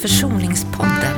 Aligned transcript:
Försoningspodden. 0.00 1.17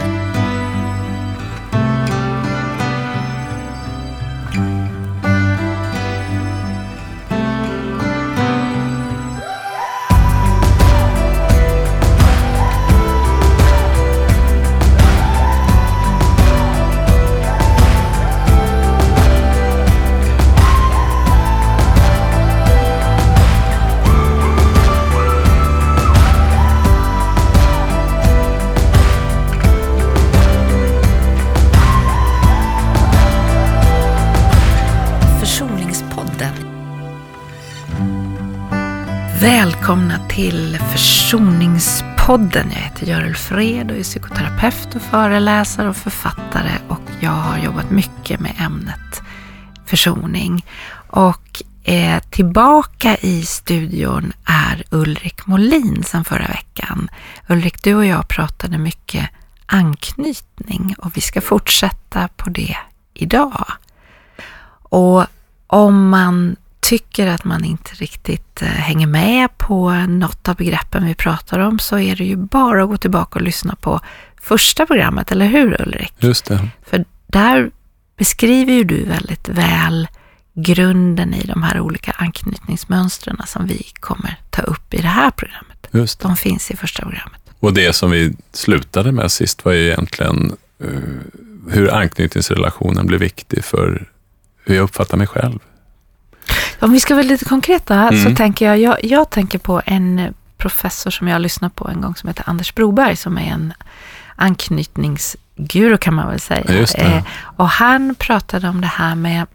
Podden. 42.31 42.71
Jag 42.71 42.81
heter 42.81 43.07
Görel 43.07 43.35
Fred 43.35 43.91
och 43.91 43.97
är 43.97 44.03
psykoterapeut 44.03 44.95
och 44.95 45.03
föreläsare 45.03 45.89
och 45.89 45.97
författare 45.97 46.71
och 46.89 47.01
jag 47.21 47.31
har 47.31 47.59
jobbat 47.59 47.91
mycket 47.91 48.41
med 48.41 48.55
ämnet 48.59 49.23
försoning. 49.87 50.67
Och 51.07 51.63
eh, 51.85 52.23
tillbaka 52.31 53.17
i 53.17 53.43
studion 53.43 54.33
är 54.45 54.85
Ulrik 54.91 55.47
Molin 55.47 56.03
sedan 56.05 56.25
förra 56.25 56.47
veckan. 56.47 57.11
Ulrik, 57.49 57.83
du 57.83 57.95
och 57.95 58.07
jag 58.07 58.29
pratade 58.29 58.79
mycket 58.79 59.31
anknytning 59.67 60.95
och 60.99 61.17
vi 61.17 61.21
ska 61.21 61.41
fortsätta 61.41 62.29
på 62.37 62.51
det 62.51 62.77
idag. 63.15 63.67
Och 64.83 65.27
om 65.67 66.09
man 66.09 66.57
tycker 66.91 67.27
att 67.27 67.45
man 67.45 67.65
inte 67.65 67.91
riktigt 67.95 68.63
eh, 68.63 68.69
hänger 68.69 69.07
med 69.07 69.59
på 69.59 69.91
något 69.91 70.49
av 70.49 70.57
begreppen 70.57 71.07
vi 71.07 71.15
pratar 71.15 71.59
om 71.59 71.79
så 71.79 71.99
är 71.99 72.17
det 72.17 72.25
ju 72.25 72.37
bara 72.37 72.83
att 72.83 72.89
gå 72.89 72.97
tillbaka 72.97 73.39
och 73.39 73.45
lyssna 73.45 73.77
på 73.77 74.01
första 74.41 74.87
programmet, 74.87 75.33
eller 75.33 75.47
hur 75.47 75.83
Ulrik? 75.83 76.13
Just 76.19 76.45
det. 76.45 76.69
För 76.87 77.05
där 77.27 77.71
beskriver 78.17 78.73
ju 78.73 78.85
du 78.85 79.05
väldigt 79.05 79.49
väl 79.49 80.09
grunden 80.55 81.35
i 81.35 81.47
de 81.47 81.63
här 81.63 81.81
olika 81.81 82.13
anknytningsmönstren 82.13 83.43
som 83.47 83.67
vi 83.67 83.87
kommer 84.01 84.37
ta 84.51 84.63
upp 84.63 84.95
i 84.95 85.01
det 85.01 85.09
här 85.09 85.31
programmet. 85.31 85.89
Just 85.91 86.21
det. 86.21 86.29
De 86.29 86.37
finns 86.37 86.71
i 86.71 86.77
första 86.77 87.03
programmet. 87.03 87.41
Och 87.61 87.75
det 87.75 87.93
som 87.93 88.11
vi 88.11 88.37
slutade 88.53 89.13
med 89.13 89.33
sist 89.33 89.65
var 89.65 89.73
ju 89.73 89.87
egentligen 89.87 90.57
eh, 90.85 90.89
hur 91.71 91.95
anknytningsrelationen 91.95 93.07
blir 93.07 93.19
viktig 93.19 93.65
för 93.65 94.09
hur 94.65 94.75
jag 94.75 94.83
uppfattar 94.83 95.17
mig 95.17 95.27
själv. 95.27 95.59
Om 96.81 96.93
vi 96.93 97.01
ska 97.01 97.15
vara 97.15 97.25
lite 97.27 97.45
konkreta 97.45 97.95
Mm. 98.09 98.25
så 98.25 98.37
tänker 98.37 98.67
jag, 98.67 98.79
jag, 98.79 99.05
jag 99.05 99.31
tänker 99.31 99.59
på 99.59 99.83
en 99.87 100.35
professor 100.57 101.11
som 101.11 101.29
jag 101.29 101.41
lyssnade 101.41 101.75
på 101.75 101.89
en 101.89 102.01
gång 102.01 102.17
som 102.17 102.29
heter 102.29 102.45
Anders 102.47 102.75
Broberg 102.75 103.17
som 103.17 103.39
är 103.39 103.51
en 103.53 103.73
anknytningsguru 104.37 105.97
kan 105.99 106.15
man 106.15 106.29
väl 106.29 106.41
säga. 106.41 106.87
Eh, 106.99 107.25
och 107.41 107.69
han 107.69 108.15
pratade 108.15 108.69
om 108.69 108.81
det 108.81 108.87
här 108.87 109.15
med 109.15 109.47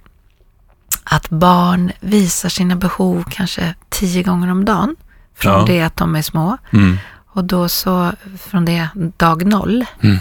att 1.03 1.29
barn 1.29 1.91
visar 1.99 2.49
sina 2.49 2.75
behov 2.75 3.23
kanske 3.31 3.75
tio 3.89 4.23
gånger 4.23 4.51
om 4.51 4.65
dagen 4.65 4.95
från 5.35 5.53
Ja. 5.53 5.65
det 5.67 5.81
att 5.81 5.95
de 5.97 6.15
är 6.15 6.21
små. 6.21 6.57
Mm. 6.71 6.97
Och 7.27 7.43
då 7.43 7.69
så, 7.69 8.11
från 8.39 8.65
det 8.65 8.87
dag 9.17 9.45
noll, 9.45 9.85
Mm. 10.01 10.17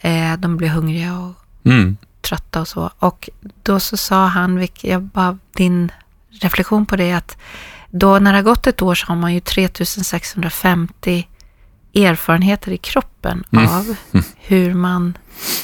eh, 0.00 0.38
de 0.38 0.56
blir 0.56 0.68
hungriga 0.68 1.18
och 1.18 1.32
Mm. 1.64 1.96
trötta 2.20 2.60
och 2.60 2.68
så. 2.68 2.90
Och 2.98 3.28
då 3.62 3.80
så 3.80 3.96
sa 3.96 4.26
han, 4.26 4.68
jag 4.80 5.02
bara, 5.02 5.38
din 5.56 5.92
reflektion 6.40 6.86
på 6.86 6.96
det, 6.96 7.12
att 7.12 7.36
då 7.90 8.18
när 8.18 8.32
det 8.32 8.38
har 8.38 8.42
gått 8.42 8.66
ett 8.66 8.82
år 8.82 8.94
så 8.94 9.06
har 9.06 9.16
man 9.16 9.34
ju 9.34 9.40
3650 9.40 11.28
erfarenheter 11.94 12.72
i 12.72 12.76
kroppen 12.78 13.44
Mm. 13.52 13.66
av 13.68 13.96
hur 14.36 14.74
man, 14.74 15.18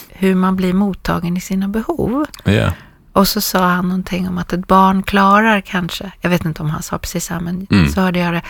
hur 0.09 0.35
man 0.35 0.57
blir 0.57 0.73
mottagen 0.73 1.37
i 1.37 1.41
sina 1.41 1.69
behov. 1.69 2.27
Ja. 2.45 2.73
Och 3.13 3.29
så 3.29 3.41
sa 3.41 3.67
han 3.69 3.89
någonting 3.89 4.29
om 4.29 4.39
att 4.39 4.53
ett 4.53 4.67
barn 4.67 5.03
klarar 5.03 5.61
kanske, 5.61 6.13
jag 6.21 6.31
vet 6.31 6.45
inte 6.45 6.63
om 6.63 6.71
han 6.71 6.83
sa 6.83 6.99
precis 6.99 7.29
här, 7.29 7.41
men 7.41 7.67
Mm. 7.71 7.89
så 7.89 8.01
hörde 8.01 8.19
jag 8.19 8.33
det, 8.35 8.43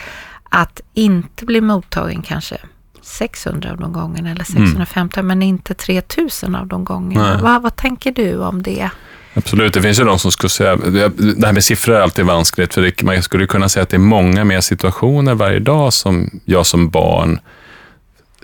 att 0.49 0.81
inte 0.95 1.45
bli 1.45 1.61
mottagen 1.61 2.23
kanske 2.23 2.57
600 3.03 3.71
av 3.71 3.77
de 3.77 3.93
gångerna 3.93 4.31
eller 4.31 4.45
650, 4.45 5.23
men 5.23 5.43
inte 5.43 5.75
3000 5.75 6.55
av 6.55 6.67
de 6.67 6.85
gångerna. 6.85 7.31
Mm. 7.31 7.43
Vad, 7.43 7.63
vad 7.63 7.77
tänker 7.77 8.13
du 8.13 8.39
om 8.39 8.63
det? 8.63 8.91
Absolut, 9.35 9.75
det 9.75 9.83
finns 9.83 10.01
ju 10.01 10.05
de 10.05 10.19
som 10.19 10.33
skulle 10.33 10.51
säga, 10.51 10.77
det 10.77 11.47
här 11.47 11.53
med 11.53 11.65
siffror 11.65 11.95
är 11.95 12.01
alltid 12.01 12.25
vanskligt, 12.25 12.75
för 12.75 12.83
det, 12.83 13.03
man 13.03 13.23
skulle 13.23 13.47
kunna 13.47 13.69
säga 13.69 13.83
att 13.83 13.89
det 13.89 13.97
är 13.97 13.99
många 13.99 14.45
mer 14.45 14.61
situationer 14.61 15.35
varje 15.35 15.59
dag 15.59 15.93
som 15.93 16.41
jag 16.45 16.67
som 16.67 16.89
barn 16.89 17.41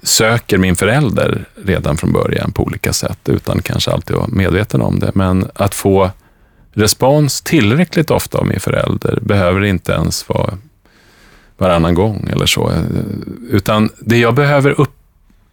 söker 0.03 0.59
min 0.59 0.77
förälder 0.77 1.45
redan 1.65 1.97
från 1.97 2.13
början 2.13 2.53
på 2.53 2.63
olika 2.63 2.93
sätt, 2.93 3.19
utan 3.25 3.63
kanske 3.63 3.91
alltid 3.91 4.17
vara 4.17 4.27
medveten 4.29 4.83
om 4.83 4.99
det. 4.99 5.11
Men 5.15 5.51
att 5.55 5.75
få 5.75 6.11
respons 6.73 7.41
tillräckligt 7.41 8.11
ofta 8.11 8.39
av 8.39 8.47
min 8.47 8.61
förälder 8.61 9.19
behöver 9.23 9.65
inte 9.65 9.93
ens 9.93 10.29
vara 10.29 10.59
varannan 11.59 11.95
gång 11.95 12.29
eller 12.33 12.47
så. 12.47 12.73
Utan 13.51 13.91
det 14.01 14.19
jag 14.19 14.35
behöver 14.35 14.81
upp, 14.81 14.95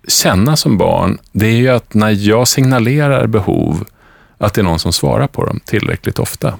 känna 0.08 0.56
som 0.56 0.78
barn, 0.78 1.18
det 1.32 1.46
är 1.46 1.58
ju 1.58 1.70
att 1.70 1.94
när 1.94 2.10
jag 2.10 2.48
signalerar 2.48 3.28
behov, 3.28 3.86
att 4.38 4.54
det 4.54 4.62
är 4.62 4.64
någon 4.64 4.80
som 4.80 4.94
svarar 4.94 5.28
på 5.28 5.46
dem 5.46 5.60
tillräckligt 5.66 6.20
ofta. 6.20 6.54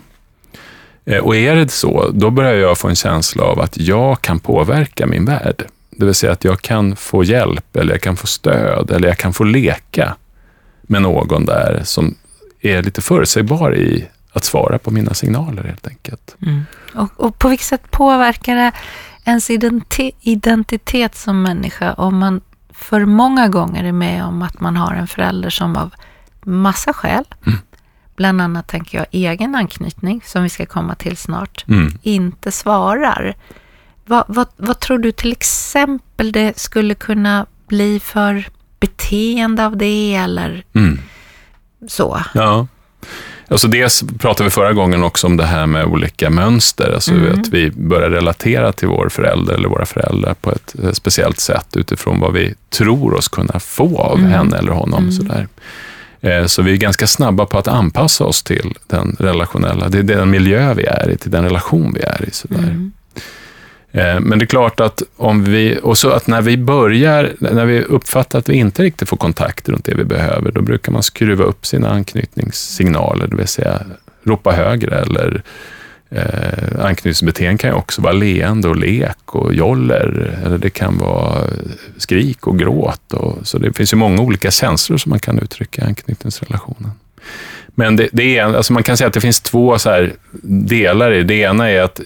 Eh, 1.06 1.20
och 1.20 1.36
är 1.36 1.56
det 1.56 1.72
så, 1.72 2.10
då 2.14 2.30
börjar 2.30 2.54
jag 2.54 2.78
få 2.78 2.88
en 2.88 2.96
känsla 2.96 3.44
av 3.44 3.60
att 3.60 3.78
jag 3.78 4.22
kan 4.22 4.40
påverka 4.40 5.08
min 5.08 5.26
värld. 5.26 5.66
Det 5.90 6.06
vill 6.06 6.16
säga 6.16 6.32
att 6.32 6.44
jag 6.44 6.62
kan 6.62 6.96
få 6.96 7.24
hjälp, 7.24 7.76
eller 7.76 7.94
jag 7.94 8.02
kan 8.02 8.18
få 8.18 8.28
stöd, 8.28 8.92
eller 8.92 9.08
jag 9.08 9.18
kan 9.18 9.34
få 9.34 9.44
leka 9.44 10.16
med 10.82 11.02
någon 11.02 11.46
där 11.46 11.82
som 11.84 12.16
är 12.62 12.84
lite 12.84 13.02
förutsägbar 13.02 13.76
i 13.76 14.06
att 14.32 14.44
svara 14.44 14.80
på 14.80 14.92
mina 14.92 15.14
signaler 15.14 15.64
helt 15.64 15.88
enkelt. 15.88 16.36
Mm. 16.42 16.66
Och, 16.96 17.20
och 17.20 17.40
på 17.40 17.50
vilket 17.50 17.68
sätt 17.68 17.92
påverkar 17.92 18.56
det 18.56 18.72
ens 19.26 19.50
identitet 20.22 21.16
som 21.16 21.42
människa 21.42 21.94
om 21.94 22.18
man 22.18 22.42
för 22.74 23.06
många 23.06 23.48
gånger 23.48 23.84
är 23.84 23.92
med 23.92 24.26
om 24.26 24.42
att 24.42 24.60
man 24.60 24.76
har 24.76 24.94
en 24.94 25.08
förälder 25.08 25.50
som 25.50 25.76
av 25.76 25.92
massa 26.46 26.94
skäl, 26.94 27.24
bland 28.16 28.42
annat 28.42 28.68
tänker 28.68 28.98
jag 28.98 29.08
egen 29.12 29.56
anknytning, 29.56 30.22
som 30.26 30.44
vi 30.44 30.50
ska 30.50 30.66
komma 30.66 30.96
till 30.96 31.18
snart, 31.18 31.66
Mm. 31.68 31.98
inte 32.02 32.52
svarar. 32.52 33.36
Vad, 34.06 34.24
vad, 34.28 34.48
vad 34.58 34.80
tror 34.80 34.98
du 34.98 35.12
till 35.12 35.32
exempel 35.32 36.32
det 36.32 36.60
skulle 36.60 36.96
kunna 36.96 37.46
bli 37.68 38.00
för 38.00 38.48
beteende 38.80 39.66
av 39.66 39.78
det 39.78 40.16
eller 40.16 40.64
Mm. 40.74 41.00
så? 41.88 42.22
Ja. 42.34 42.68
Alltså 43.48 43.68
dels 43.68 44.04
pratade 44.20 44.44
vi 44.44 44.50
förra 44.52 44.74
gången 44.74 45.04
också 45.04 45.28
om 45.28 45.38
det 45.38 45.46
här 45.46 45.66
med 45.66 45.86
olika 45.86 46.30
mönster, 46.30 46.92
alltså 46.94 47.12
att 47.14 47.48
vi 47.48 47.72
börjar 47.72 48.10
relatera 48.10 48.72
till 48.72 48.88
vår 48.88 49.10
förälder 49.10 49.54
eller 49.54 49.70
våra 49.70 49.86
föräldrar 49.86 50.34
på 50.34 50.52
ett 50.52 50.76
eh, 50.84 50.92
speciellt 50.92 51.40
sätt 51.40 51.78
utifrån 51.78 52.20
vad 52.20 52.34
vi 52.34 52.54
tror 52.70 53.14
oss 53.14 53.28
kunna 53.28 53.60
få 53.60 53.98
av 54.02 54.20
henne 54.20 54.58
eller 54.58 54.72
honom. 54.72 55.12
Sådär. 55.12 55.48
Eh, 56.26 56.46
Så 56.46 56.62
vi 56.62 56.72
är 56.74 56.78
ganska 56.78 57.08
snabba 57.08 57.46
på 57.46 57.58
att 57.58 57.68
anpassa 57.68 58.24
oss 58.26 58.44
till 58.44 58.74
den 58.88 59.16
relationella, 59.20 59.90
det 59.90 59.98
är 60.00 60.04
den 60.04 60.30
miljö 60.30 60.74
vi 60.74 60.86
är 60.86 61.10
i, 61.10 61.18
till 61.18 61.32
den 61.32 61.44
relation 61.44 61.94
vi 61.94 62.02
är 62.02 62.26
i. 62.28 62.32
Sådär. 62.32 62.90
Eh, 63.92 64.20
Men 64.20 64.40
det 64.40 64.46
är 64.46 64.48
klart 64.48 64.80
att 64.80 65.04
om 65.18 65.44
vi, 65.44 65.80
och 65.84 65.98
så 65.98 66.10
att 66.10 66.28
när 66.28 66.42
vi 66.42 66.58
börjar, 66.58 67.34
när 67.40 67.66
vi 67.66 67.82
uppfattar 67.82 68.40
att 68.40 68.50
vi 68.50 68.54
inte 68.56 68.84
riktigt 68.84 69.10
får 69.10 69.18
kontakt 69.18 69.70
runt 69.70 69.86
det 69.86 69.96
vi 69.96 70.04
behöver, 70.04 70.52
då 70.52 70.62
brukar 70.62 70.92
man 70.92 71.04
skruva 71.04 71.44
upp 71.44 71.66
sina 71.66 71.90
anknytningssignaler, 71.90 73.28
det 73.28 73.36
vill 73.36 73.48
säga 73.48 73.82
ropa 74.24 74.52
högre 74.52 75.00
eller 75.00 75.44
eh, 76.16 76.86
anknytningsbeteende 76.86 77.58
kan 77.58 77.70
ju 77.70 77.76
också 77.76 78.02
vara 78.02 78.14
leende 78.14 78.68
och 78.68 78.76
lek 78.76 79.36
och 79.36 79.54
joller, 79.54 80.40
eller 80.46 80.58
det 80.58 80.70
kan 80.70 80.98
vara 80.98 81.44
skrik 81.98 82.48
och 82.48 82.60
gråt. 82.60 83.14
Och, 83.14 83.48
så 83.48 83.58
det 83.58 83.74
finns 83.74 83.94
ju 83.94 83.98
många 83.98 84.22
olika 84.22 84.52
känslor 84.52 84.98
som 84.98 85.10
man 85.10 85.20
kan 85.20 85.40
uttrycka 85.40 85.82
i 85.82 85.86
anknytningsrelationen. 85.86 86.92
Men 87.68 87.96
det, 87.96 88.10
det 88.12 88.38
är, 88.38 88.44
alltså 88.44 88.74
man 88.74 88.84
kan 88.84 88.98
säga 88.98 89.08
att 89.08 89.14
det 89.14 89.22
finns 89.22 89.42
två 89.42 89.80
så 89.80 89.90
här 89.90 90.14
delar 90.44 91.12
i 91.12 91.18
det. 91.18 91.24
Det 91.24 91.36
ena 91.36 91.70
är 91.70 91.82
att 91.82 92.00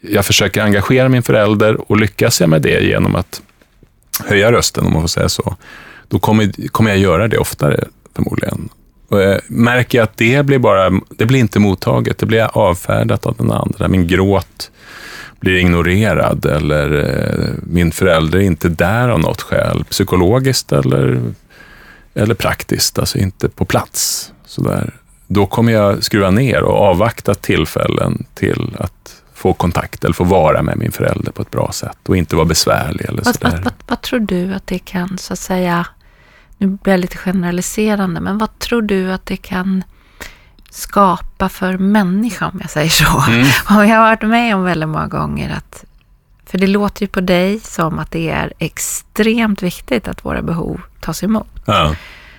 jag 0.00 0.26
försöker 0.26 0.62
engagera 0.62 1.08
min 1.08 1.22
förälder 1.22 1.90
och 1.90 1.96
lyckas 1.96 2.40
jag 2.40 2.50
med 2.50 2.62
det 2.62 2.84
genom 2.84 3.14
att 3.14 3.42
höja 4.24 4.52
rösten, 4.52 4.86
om 4.86 4.92
man 4.92 5.02
får 5.02 5.08
säga 5.08 5.28
så, 5.28 5.56
då 6.08 6.18
kommer, 6.18 6.68
kommer 6.68 6.90
jag 6.90 6.98
göra 6.98 7.28
det 7.28 7.38
oftare 7.38 7.84
förmodligen. 8.14 8.68
Jag 9.08 9.40
märker 9.48 9.98
jag 9.98 10.04
att 10.04 10.16
det 10.16 10.46
blir 10.46 10.58
bara, 10.58 10.90
det 11.10 11.26
blir 11.26 11.40
inte 11.40 11.58
mottaget, 11.58 12.18
det 12.18 12.26
blir 12.26 12.58
avfärdat 12.58 13.26
av 13.26 13.36
den 13.36 13.50
andra. 13.50 13.88
Min 13.88 14.06
gråt 14.06 14.70
blir 15.40 15.56
ignorerad 15.56 16.46
eller 16.46 16.92
eh, 16.92 17.54
min 17.62 17.92
förälder 17.92 18.38
är 18.38 18.42
inte 18.42 18.68
där 18.68 19.08
av 19.08 19.20
något 19.20 19.42
skäl, 19.42 19.84
psykologiskt 19.84 20.72
eller, 20.72 21.20
eller 22.14 22.34
praktiskt, 22.34 22.98
alltså 22.98 23.18
inte 23.18 23.48
på 23.48 23.64
plats. 23.64 24.32
Sådär. 24.46 24.94
Då 25.26 25.46
kommer 25.46 25.72
jag 25.72 26.04
skruva 26.04 26.30
ner 26.30 26.62
och 26.62 26.74
avvakta 26.74 27.34
tillfällen 27.34 28.24
till 28.34 28.76
att 28.78 29.22
få 29.34 29.52
kontakt 29.52 30.04
eller 30.04 30.14
få 30.14 30.24
vara 30.24 30.62
med 30.62 30.78
min 30.78 30.92
förälder 30.92 31.32
på 31.32 31.42
ett 31.42 31.50
bra 31.50 31.72
sätt 31.72 31.98
och 32.08 32.16
inte 32.16 32.36
vara 32.36 32.46
besvärlig 32.46 33.04
eller 33.04 33.22
vad, 33.24 33.34
sådär. 33.34 33.50
Vad, 33.50 33.64
vad, 33.64 33.72
vad 33.86 34.00
tror 34.00 34.20
du 34.20 34.54
att 34.54 34.66
det 34.66 34.78
kan, 34.78 35.18
så 35.18 35.32
att 35.32 35.38
säga, 35.38 35.86
nu 36.58 36.66
blir 36.66 36.92
jag 36.92 37.00
lite 37.00 37.16
generaliserande, 37.16 38.20
men 38.20 38.38
vad 38.38 38.58
tror 38.58 38.82
du 38.82 39.12
att 39.12 39.26
det 39.26 39.36
kan 39.36 39.84
skapa 40.70 41.48
för 41.48 41.78
människa, 41.78 42.46
om 42.46 42.58
jag 42.60 42.70
säger 42.70 42.88
så? 42.88 43.24
Mm. 43.28 43.46
Och 43.78 43.86
jag 43.86 43.96
har 43.96 44.00
varit 44.00 44.22
med 44.22 44.56
om 44.56 44.64
väldigt 44.64 44.88
många 44.88 45.06
gånger 45.06 45.56
att, 45.56 45.84
för 46.46 46.58
det 46.58 46.66
låter 46.66 47.02
ju 47.02 47.08
på 47.08 47.20
dig 47.20 47.60
som 47.60 47.98
att 47.98 48.10
det 48.10 48.30
är 48.30 48.52
extremt 48.58 49.62
viktigt 49.62 50.08
att 50.08 50.24
våra 50.24 50.42
behov 50.42 50.80
tas 51.00 51.22
emot. 51.22 51.62
Ja. 51.66 51.94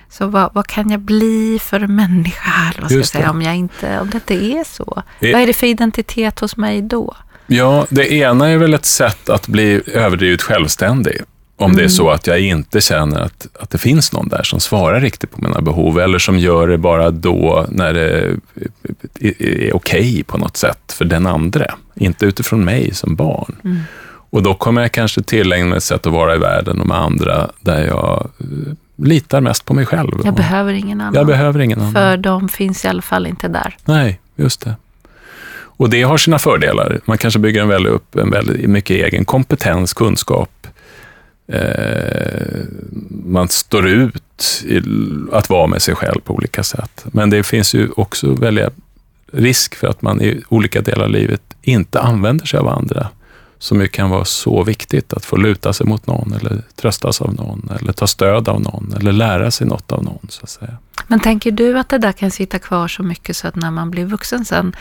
Så 0.08 0.26
vad, 0.26 0.54
vad, 0.54 0.66
kan 0.66 0.90
jag 0.90 1.00
bli 1.00 1.58
för 1.62 1.80
människa 1.80 2.50
här, 2.50 2.76
vad 2.80 2.90
ska 2.90 2.98
jag 2.98 3.06
säga, 3.06 3.30
om, 3.30 3.42
jag 3.42 3.56
inte, 3.56 4.00
om 4.00 4.10
det 4.10 4.16
inte 4.16 4.34
är 4.34 4.64
så? 4.64 5.02
Det... 5.20 5.32
Vad 5.32 5.42
är 5.42 5.46
det 5.46 5.52
för 5.52 5.66
identitet 5.66 6.40
hos 6.40 6.56
mig 6.56 6.82
då? 6.82 7.16
Ja, 7.46 7.86
det 7.90 8.12
ena 8.12 8.48
är 8.48 8.56
väl 8.58 8.74
ett 8.74 8.84
sätt 8.84 9.28
att 9.28 9.48
bli 9.48 9.82
överdrivet 9.86 10.42
självständig. 10.42 11.22
Om 11.58 11.64
mm. 11.64 11.76
det 11.76 11.80
är 11.80 11.84
mm. 11.84 11.90
så 11.90 12.10
att 12.10 12.26
jag 12.26 12.40
inte 12.40 12.80
känner 12.80 13.20
att, 13.20 13.46
att 13.60 13.70
det 13.70 13.78
finns 13.78 14.12
någon 14.12 14.28
där 14.28 14.42
som 14.42 14.60
svarar 14.60 15.00
riktigt 15.00 15.30
på 15.30 15.40
mina 15.40 15.60
behov 15.60 16.00
eller 16.00 16.18
som 16.18 16.38
gör 16.38 16.68
det 16.68 16.78
bara 16.78 17.10
då 17.10 17.66
när 17.68 17.94
det 17.94 18.10
är, 18.10 19.42
är 19.42 19.76
okej 19.76 20.00
okay 20.00 20.24
på 20.24 20.38
något 20.38 20.56
sätt 20.56 20.92
för 20.92 21.04
den 21.04 21.26
andra. 21.26 21.74
Inte 21.94 22.26
utifrån 22.26 22.64
mig 22.64 22.94
som 22.94 23.16
barn. 23.16 23.56
Mm. 23.64 23.78
Och 24.30 24.42
då 24.42 24.54
kommer 24.54 24.82
jag 24.82 24.92
kanske 24.92 25.22
tillägna 25.22 25.66
mig 25.66 25.76
ett 25.76 25.82
sätt 25.82 26.06
att 26.06 26.12
vara 26.12 26.34
i 26.34 26.38
världen 26.38 26.80
och 26.80 26.86
med 26.86 26.96
andra 26.96 27.50
där 27.60 27.86
jag 27.86 28.30
eh, 28.40 28.46
litar 28.96 29.40
mest 29.40 29.64
på 29.64 29.74
mig 29.74 29.86
själv. 29.86 30.12
Jag 30.24 30.34
behöver 30.34 30.72
ingen 30.72 31.00
annan. 31.00 31.14
Jag 31.14 31.26
behöver 31.26 31.60
ingen 31.60 31.80
annan. 31.80 31.92
För 31.92 32.16
de 32.16 32.48
finns 32.48 32.84
i 32.84 32.88
alla 32.88 33.02
fall 33.02 33.26
inte 33.26 33.48
där. 33.48 33.76
Nej, 33.84 34.20
just 34.36 34.60
det. 34.60 34.74
Och 35.78 35.90
det 35.90 36.02
har 36.02 36.16
sina 36.16 36.38
fördelar. 36.38 37.00
Man 37.04 37.18
kanske 37.18 37.38
bygger 37.38 37.62
en 37.62 37.68
väldigt 37.68 37.92
upp 37.92 38.16
en 38.16 38.30
väldigt 38.30 38.70
mycket 38.70 38.96
egen 39.06 39.24
kompetens, 39.24 39.94
kunskap. 39.94 40.66
Eh, 41.48 42.64
man 43.24 43.48
står 43.48 43.88
ut 43.88 44.62
i 44.64 44.82
att 45.32 45.50
vara 45.50 45.66
med 45.66 45.82
sig 45.82 45.94
själv 45.94 46.20
på 46.20 46.34
olika 46.34 46.62
sätt. 46.62 47.04
Men 47.12 47.30
det 47.30 47.42
finns 47.42 47.74
ju 47.74 47.90
också 47.96 48.34
väldigt 48.34 48.68
risk 49.32 49.74
för 49.74 49.86
att 49.86 50.02
man 50.02 50.22
i 50.22 50.42
olika 50.48 50.80
delar 50.80 51.04
av 51.04 51.10
livet 51.10 51.42
inte 51.62 52.00
använder 52.00 52.46
sig 52.46 52.60
av 52.60 52.68
andra 52.68 53.08
som 53.58 53.80
ju 53.80 53.88
kan 53.88 54.10
vara 54.10 54.24
så 54.24 54.62
viktigt 54.62 55.12
att 55.12 55.24
få 55.24 55.36
luta 55.36 55.72
sig 55.72 55.86
mot 55.86 56.06
någon 56.06 56.32
eller 56.32 56.62
tröstas 56.74 57.20
av 57.20 57.34
någon 57.34 57.70
eller 57.80 57.92
ta 57.92 58.06
stöd 58.06 58.48
av 58.48 58.60
någon 58.60 58.94
eller 58.96 59.12
lära 59.12 59.50
sig 59.50 59.66
något 59.66 59.92
av 59.92 60.04
någon. 60.04 60.26
så 60.28 60.42
att 60.42 60.50
säga. 60.50 60.76
Men 61.06 61.20
tänker 61.20 61.50
du 61.50 61.78
att 61.78 61.88
det 61.88 61.98
där 61.98 62.12
kan 62.12 62.30
sitta 62.30 62.58
kvar 62.58 62.88
så 62.88 63.02
mycket 63.02 63.36
så 63.36 63.48
att 63.48 63.56
när 63.56 63.70
man 63.70 63.90
blir 63.90 64.04
vuxen 64.04 64.44
sen 64.44 64.76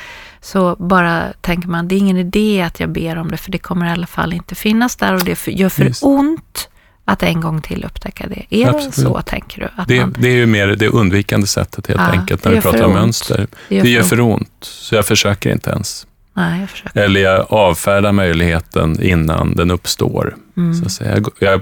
så 0.46 0.76
bara 0.76 1.34
tänker 1.42 1.68
man 1.68 1.88
det 1.88 1.96
är 1.96 1.98
ingen 1.98 2.18
idé 2.18 2.62
att 2.62 2.80
jag 2.80 2.90
ber 2.90 3.18
om 3.18 3.32
det 3.32 3.38
för 3.38 3.52
det 3.52 3.58
kommer 3.58 3.86
i 3.86 3.90
alla 3.90 4.08
fall 4.08 4.34
inte 4.34 4.56
finnas 4.56 4.96
där 4.96 5.14
och 5.14 5.24
det 5.24 5.48
gör 5.48 5.70
för 5.70 5.84
Just. 5.84 6.04
ont 6.04 6.70
att 7.06 7.24
en 7.24 7.42
gång 7.42 7.62
till 7.62 7.84
upptäcka 7.84 8.28
det. 8.28 8.46
Är 8.50 8.68
Absolut. 8.68 8.96
det 8.96 9.02
så, 9.02 9.22
tänker 9.22 9.62
du? 9.62 9.70
Att 9.76 9.88
det, 9.88 10.00
man... 10.00 10.16
det 10.20 10.28
är 10.28 10.36
ju 10.36 10.46
mer 10.46 10.68
det 10.68 10.88
undvikande 10.88 11.48
sättet 11.48 11.88
helt 11.88 12.02
ja, 12.02 12.08
enkelt 12.08 12.46
när 12.46 12.52
vi 12.52 12.62
pratar 12.62 12.84
om 12.84 12.94
mönster. 12.94 13.48
Det 13.70 13.76
gör, 13.76 13.84
det 13.84 13.90
gör 13.90 14.04
för, 14.04 14.22
ont. 14.22 14.42
ont, 14.42 14.58
så 14.62 14.96
jag 14.96 15.06
försöker 15.06 15.52
inte 15.52 15.70
ens. 15.70 16.08
Nej, 16.34 16.60
jag 16.60 16.70
försöker. 16.70 17.02
Eller 17.02 17.22
jag 17.22 17.46
avfärdar 17.50 18.12
möjligheten 18.12 19.02
innan 19.02 19.56
den 19.56 19.72
uppstår. 19.72 20.36
Mm. 20.58 20.74
Så 20.74 20.86
att 20.86 20.92
säga. 20.92 21.24
Jag 21.40 21.62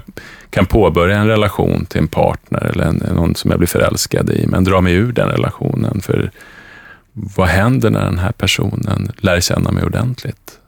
kan 0.50 0.66
påbörja 0.66 1.16
en 1.16 1.26
relation 1.26 1.86
till 1.86 2.00
en 2.00 2.08
partner 2.08 2.64
eller 2.64 2.84
en, 2.84 3.02
någon 3.14 3.34
som 3.34 3.50
jag 3.50 3.60
blir 3.60 3.68
förälskad 3.68 4.30
i, 4.30 4.46
men 4.46 4.64
dra 4.64 4.80
mig 4.80 4.94
ur 4.94 5.12
den 5.12 5.28
relationen. 5.28 6.00
För 6.00 6.30
vad 7.14 7.48
händer 7.48 7.90
när 7.90 8.04
den 8.04 8.18
här 8.18 8.32
personen 8.32 9.12
lär 9.16 9.40
känna 9.40 9.70
mig 9.70 9.84
ordentligt? 9.84 10.58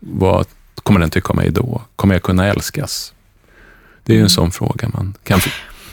Vad 0.00 0.46
kommer 0.74 1.00
den 1.00 1.10
tycka 1.10 1.28
om 1.28 1.36
mig 1.36 1.50
då? 1.50 1.82
Kommer 1.96 2.14
jag 2.14 2.22
kunna 2.22 2.46
älskas? 2.46 3.12
Det 4.04 4.12
är 4.12 4.14
ju 4.14 4.20
en 4.20 4.22
mm. 4.22 4.28
sån 4.30 4.50
fråga 4.50 4.88
man 4.88 5.14
kan 5.24 5.40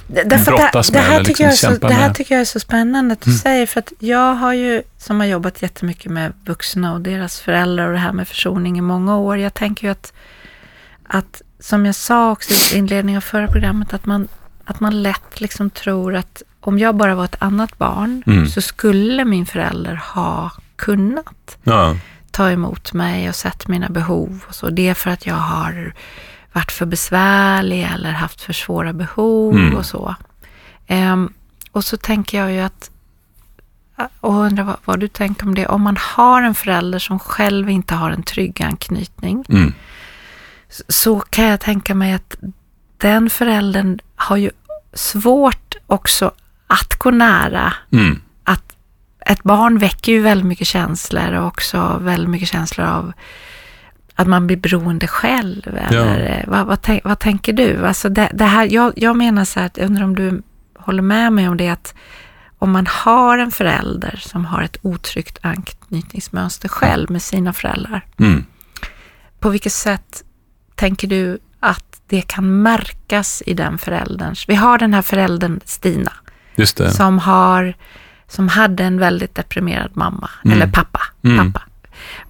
Därför 0.07 0.51
brottas 0.51 0.87
det, 0.87 0.99
det 0.99 1.07
med 1.07 1.15
eller 1.15 1.23
liksom 1.23 1.51
så, 1.51 1.87
Det 1.87 1.93
här 1.93 2.07
med. 2.07 2.15
tycker 2.15 2.35
jag 2.35 2.41
är 2.41 2.45
så 2.45 2.59
spännande 2.59 3.13
att 3.13 3.21
du 3.21 3.29
mm. 3.29 3.39
säger, 3.39 3.65
för 3.65 3.79
att 3.79 3.93
jag 3.99 4.35
har 4.35 4.53
ju, 4.53 4.83
som 4.97 5.19
har 5.19 5.27
jobbat 5.27 5.61
jättemycket 5.61 6.11
med 6.11 6.33
vuxna 6.45 6.93
och 6.93 7.01
deras 7.01 7.39
föräldrar 7.39 7.87
och 7.87 7.93
det 7.93 7.99
här 7.99 8.11
med 8.11 8.27
försoning 8.27 8.77
i 8.77 8.81
många 8.81 9.17
år. 9.17 9.37
Jag 9.37 9.53
tänker 9.53 9.87
ju 9.87 9.91
att, 9.91 10.13
att 11.07 11.41
som 11.59 11.85
jag 11.85 11.95
sa 11.95 12.31
också 12.31 12.75
i 12.75 12.77
inledningen 12.77 13.17
av 13.17 13.21
förra 13.21 13.47
programmet, 13.47 13.93
att 13.93 14.05
man, 14.05 14.27
att 14.65 14.79
man 14.79 15.03
lätt 15.03 15.41
liksom 15.41 15.69
tror 15.69 16.15
att 16.15 16.43
om 16.67 16.79
jag 16.79 16.95
bara 16.95 17.15
var 17.15 17.25
ett 17.25 17.35
annat 17.39 17.77
barn 17.77 18.23
mm. 18.25 18.47
så 18.47 18.61
skulle 18.61 19.25
min 19.25 19.45
förälder 19.45 19.95
ha 19.95 20.51
kunnat 20.75 21.57
ja. 21.63 21.97
ta 22.31 22.51
emot 22.51 22.93
mig 22.93 23.29
och 23.29 23.35
sett 23.35 23.67
mina 23.67 23.89
behov 23.89 24.45
och 24.47 24.55
så. 24.55 24.69
Det 24.69 24.87
är 24.87 24.93
för 24.93 25.09
att 25.09 25.25
jag 25.25 25.35
har 25.35 25.93
varit 26.53 26.71
för 26.71 26.85
besvärlig 26.85 27.87
eller 27.93 28.11
haft 28.11 28.41
för 28.41 28.53
svåra 28.53 28.93
behov 28.93 29.57
mm. 29.57 29.75
och 29.75 29.85
så. 29.85 30.15
Um, 30.89 31.33
och 31.71 31.83
så 31.83 31.97
tänker 31.97 32.37
jag 32.37 32.51
ju 32.51 32.59
att, 32.59 32.91
och 34.19 34.33
undrar 34.33 34.63
vad, 34.63 34.77
vad, 34.85 34.99
du 34.99 35.07
tänker 35.07 35.45
om 35.47 35.55
det, 35.55 35.67
om 35.67 35.81
man 35.81 35.97
har 35.97 36.41
en 36.41 36.55
förälder 36.55 36.99
som 36.99 37.19
själv 37.19 37.69
inte 37.69 37.95
har 37.95 38.11
en 38.11 38.23
trygg 38.23 38.61
anknytning, 38.61 39.45
mm. 39.49 39.73
så 40.87 41.19
kan 41.19 41.45
jag 41.45 41.59
tänka 41.59 41.95
mig 41.95 42.13
att 42.13 42.35
den 42.97 43.29
föräldern 43.29 43.99
har 44.15 44.37
ju 44.37 44.51
svårt 44.93 45.75
också 45.87 46.31
att 46.81 46.95
gå 46.95 47.11
nära. 47.11 47.73
Mm. 47.91 48.21
Att 48.43 48.75
ett 49.25 49.43
barn 49.43 49.77
väcker 49.77 50.11
ju 50.11 50.21
väldigt 50.21 50.47
mycket 50.47 50.67
känslor 50.67 51.33
och 51.33 51.47
också 51.47 51.97
väldigt 52.01 52.29
mycket 52.29 52.49
känslor 52.49 52.87
av 52.87 53.13
att 54.15 54.27
man 54.27 54.47
blir 54.47 54.57
beroende 54.57 55.07
själv? 55.07 55.67
Eller, 55.67 55.93
ja. 55.93 56.15
Eh, 56.15 56.43
vad, 56.47 56.65
vad, 56.65 56.99
vad, 57.03 57.19
tänker 57.19 57.53
du? 57.53 57.85
Alltså 57.85 58.09
det, 58.09 58.29
det, 58.33 58.45
här, 58.45 58.67
jag, 58.71 58.93
jag 58.95 59.15
menar 59.15 59.45
så 59.45 59.59
här, 59.59 59.71
jag 59.75 59.85
undrar 59.85 60.03
om 60.03 60.15
du 60.15 60.41
håller 60.77 61.01
med 61.01 61.33
mig 61.33 61.49
om 61.49 61.57
det, 61.57 61.69
att 61.69 61.93
om 62.59 62.71
man 62.71 62.87
har 62.87 63.37
en 63.37 63.51
förälder 63.51 64.19
som 64.21 64.45
har 64.45 64.61
ett 64.61 64.77
otryggt 64.81 65.37
anknytningsmönster 65.41 66.67
själv 66.67 67.11
med 67.11 67.21
sina 67.21 67.53
föräldrar, 67.53 68.05
mm. 68.19 68.45
på 69.39 69.49
vilket 69.49 69.73
sätt 69.73 70.23
tänker 70.75 71.07
du 71.07 71.39
att 71.59 72.01
det 72.07 72.21
kan 72.21 72.61
märkas 72.61 73.43
i 73.45 73.53
den 73.53 73.77
förälderns... 73.77 74.49
Vi 74.49 74.55
har 74.55 74.77
den 74.77 74.93
här 74.93 75.01
föräldern 75.01 75.59
Stina, 75.65 76.11
som, 76.91 77.19
har, 77.19 77.73
som 78.27 78.47
hade 78.47 78.83
en 78.83 78.99
väldigt 78.99 79.35
deprimerad 79.35 79.91
mamma, 79.93 80.29
mm. 80.45 80.57
eller 80.57 80.71
pappa. 80.71 81.01
Mm. 81.23 81.53
pappa 81.53 81.65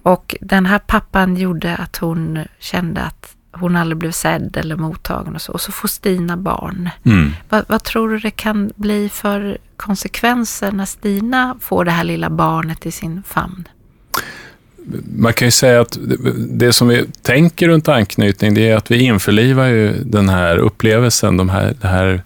och 0.02 0.36
den 0.40 0.66
här 0.66 0.78
pappan 0.78 1.36
gjorde 1.36 1.76
att 1.76 1.96
hon 1.96 2.38
kände 2.58 3.02
att 3.02 3.36
hon 3.52 3.76
aldrig 3.76 3.98
blev 3.98 4.10
sedd 4.10 4.56
eller 4.56 4.76
mottagen 4.76 5.34
och 5.34 5.42
så. 5.42 5.52
Och 5.52 5.60
så 5.60 5.72
får 5.72 5.88
Stina 5.88 6.36
barn. 6.36 6.90
Mm. 7.04 7.32
Vad, 7.48 7.64
vad, 7.68 7.82
tror 7.82 8.08
du 8.10 8.18
det 8.18 8.30
kan 8.30 8.72
bli 8.76 9.08
för 9.08 9.58
konsekvenser 9.76 10.72
när 10.72 10.84
Stina 10.84 11.56
får 11.60 11.84
det 11.84 11.90
här 11.90 12.04
lilla 12.04 12.30
barnet 12.30 12.86
i 12.86 12.90
sin 12.90 13.22
famn? 13.22 13.68
Man 15.16 15.32
kan 15.32 15.48
ju 15.48 15.52
säga 15.52 15.80
att 15.80 15.98
det 16.36 16.72
som 16.72 16.88
vi 16.88 17.06
tänker 17.22 17.68
runt 17.68 17.88
anknytning, 17.88 18.54
det 18.54 18.70
är 18.70 18.76
att 18.76 18.90
vi 18.90 19.02
införlivar 19.02 19.66
ju 19.66 20.04
den 20.04 20.28
här 20.28 20.56
upplevelsen, 20.56 21.36
de 21.36 21.48
här, 21.48 21.74
den 21.80 21.90
här 21.90 22.22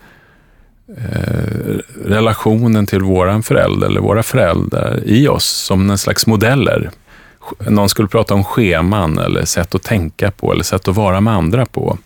Eh, 0.98 1.78
relationen 2.04 2.86
till 2.86 3.02
våran 3.02 3.42
förälder 3.42 3.86
eller 3.86 4.00
våra 4.00 4.22
föräldrar 4.22 5.00
i 5.04 5.28
oss 5.28 5.44
som 5.44 5.90
en 5.90 5.98
slags 5.98 6.26
modeller 6.26 6.90
någon 7.58 7.88
skulle 7.88 8.08
prata 8.08 8.34
om 8.34 8.44
scheman 8.44 9.18
eller 9.18 9.44
sätt 9.44 9.74
att 9.74 9.82
tänka 9.82 10.30
på 10.30 10.52
eller 10.52 10.64
sätt 10.64 10.88
att 10.88 10.96
vara 10.96 11.20
med 11.20 11.34
andra 11.34 11.66
på. 11.66 11.98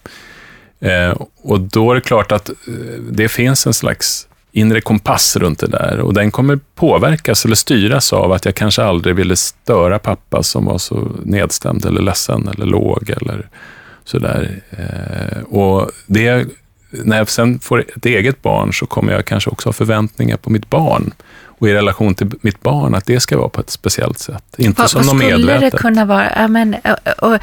Eh, 0.81 1.17
och 1.43 1.61
då 1.61 1.91
är 1.91 1.95
det 1.95 2.00
klart 2.00 2.33
att 2.33 2.49
eh, 2.49 2.55
det 3.11 3.29
finns 3.29 3.67
en 3.67 3.75
slags 3.75 4.29
inre 4.53 4.81
kompass 4.81 5.37
runt 5.37 5.59
det 5.59 5.67
där 5.67 6.00
och 6.00 6.14
den 6.14 6.31
kommer 6.31 6.59
påverkas 6.75 7.45
eller 7.45 7.57
styras 7.57 8.12
av 8.12 8.33
att 8.33 8.45
jag 8.45 8.55
kanske 8.55 8.83
aldrig 8.83 9.17
ville 9.17 9.37
störa 9.37 9.99
pappa 9.99 10.43
som 10.43 10.64
var 10.64 10.79
så 10.79 11.09
nedstämd 11.25 11.87
eller 11.87 12.03
ledsen 12.03 12.49
eller 12.49 12.67
låg 12.67 13.11
eller 13.11 13.49
sådär. 14.05 14.61
Och 15.49 15.91
det, 16.07 16.47
när 17.05 17.17
jag 17.17 17.31
sen 17.31 17.59
får 17.59 17.81
ett 17.97 18.07
eget 18.07 18.43
barn 18.43 18.73
så 18.73 18.87
kommer 18.87 19.13
jag 19.13 19.25
kanske 19.25 19.51
också 19.51 19.69
ha 19.69 19.73
förväntningar 19.73 20.37
på 20.37 20.51
mitt 20.51 20.71
barn 20.71 21.13
och 21.59 21.69
i 21.69 21.75
relation 21.75 22.15
till 22.15 22.31
mitt 22.41 22.63
barn, 22.63 22.95
att 22.95 23.07
det 23.07 23.21
ska 23.21 23.39
vara 23.39 23.49
på 23.49 23.61
ett 23.61 23.71
speciellt 23.71 24.19
sätt. 24.19 24.45
Inte 24.59 24.83
vad, 24.83 24.91
som 24.91 25.07
något 25.07 25.17
medvetet. 25.17 25.47
Vad 25.47 25.57
skulle 25.57 25.71
det 25.71 25.79
kunna 25.79 26.05
vara? 26.05 26.33
Ja, 26.37 26.49
men, 26.49 26.77
och, 26.85 27.33
och, 27.33 27.39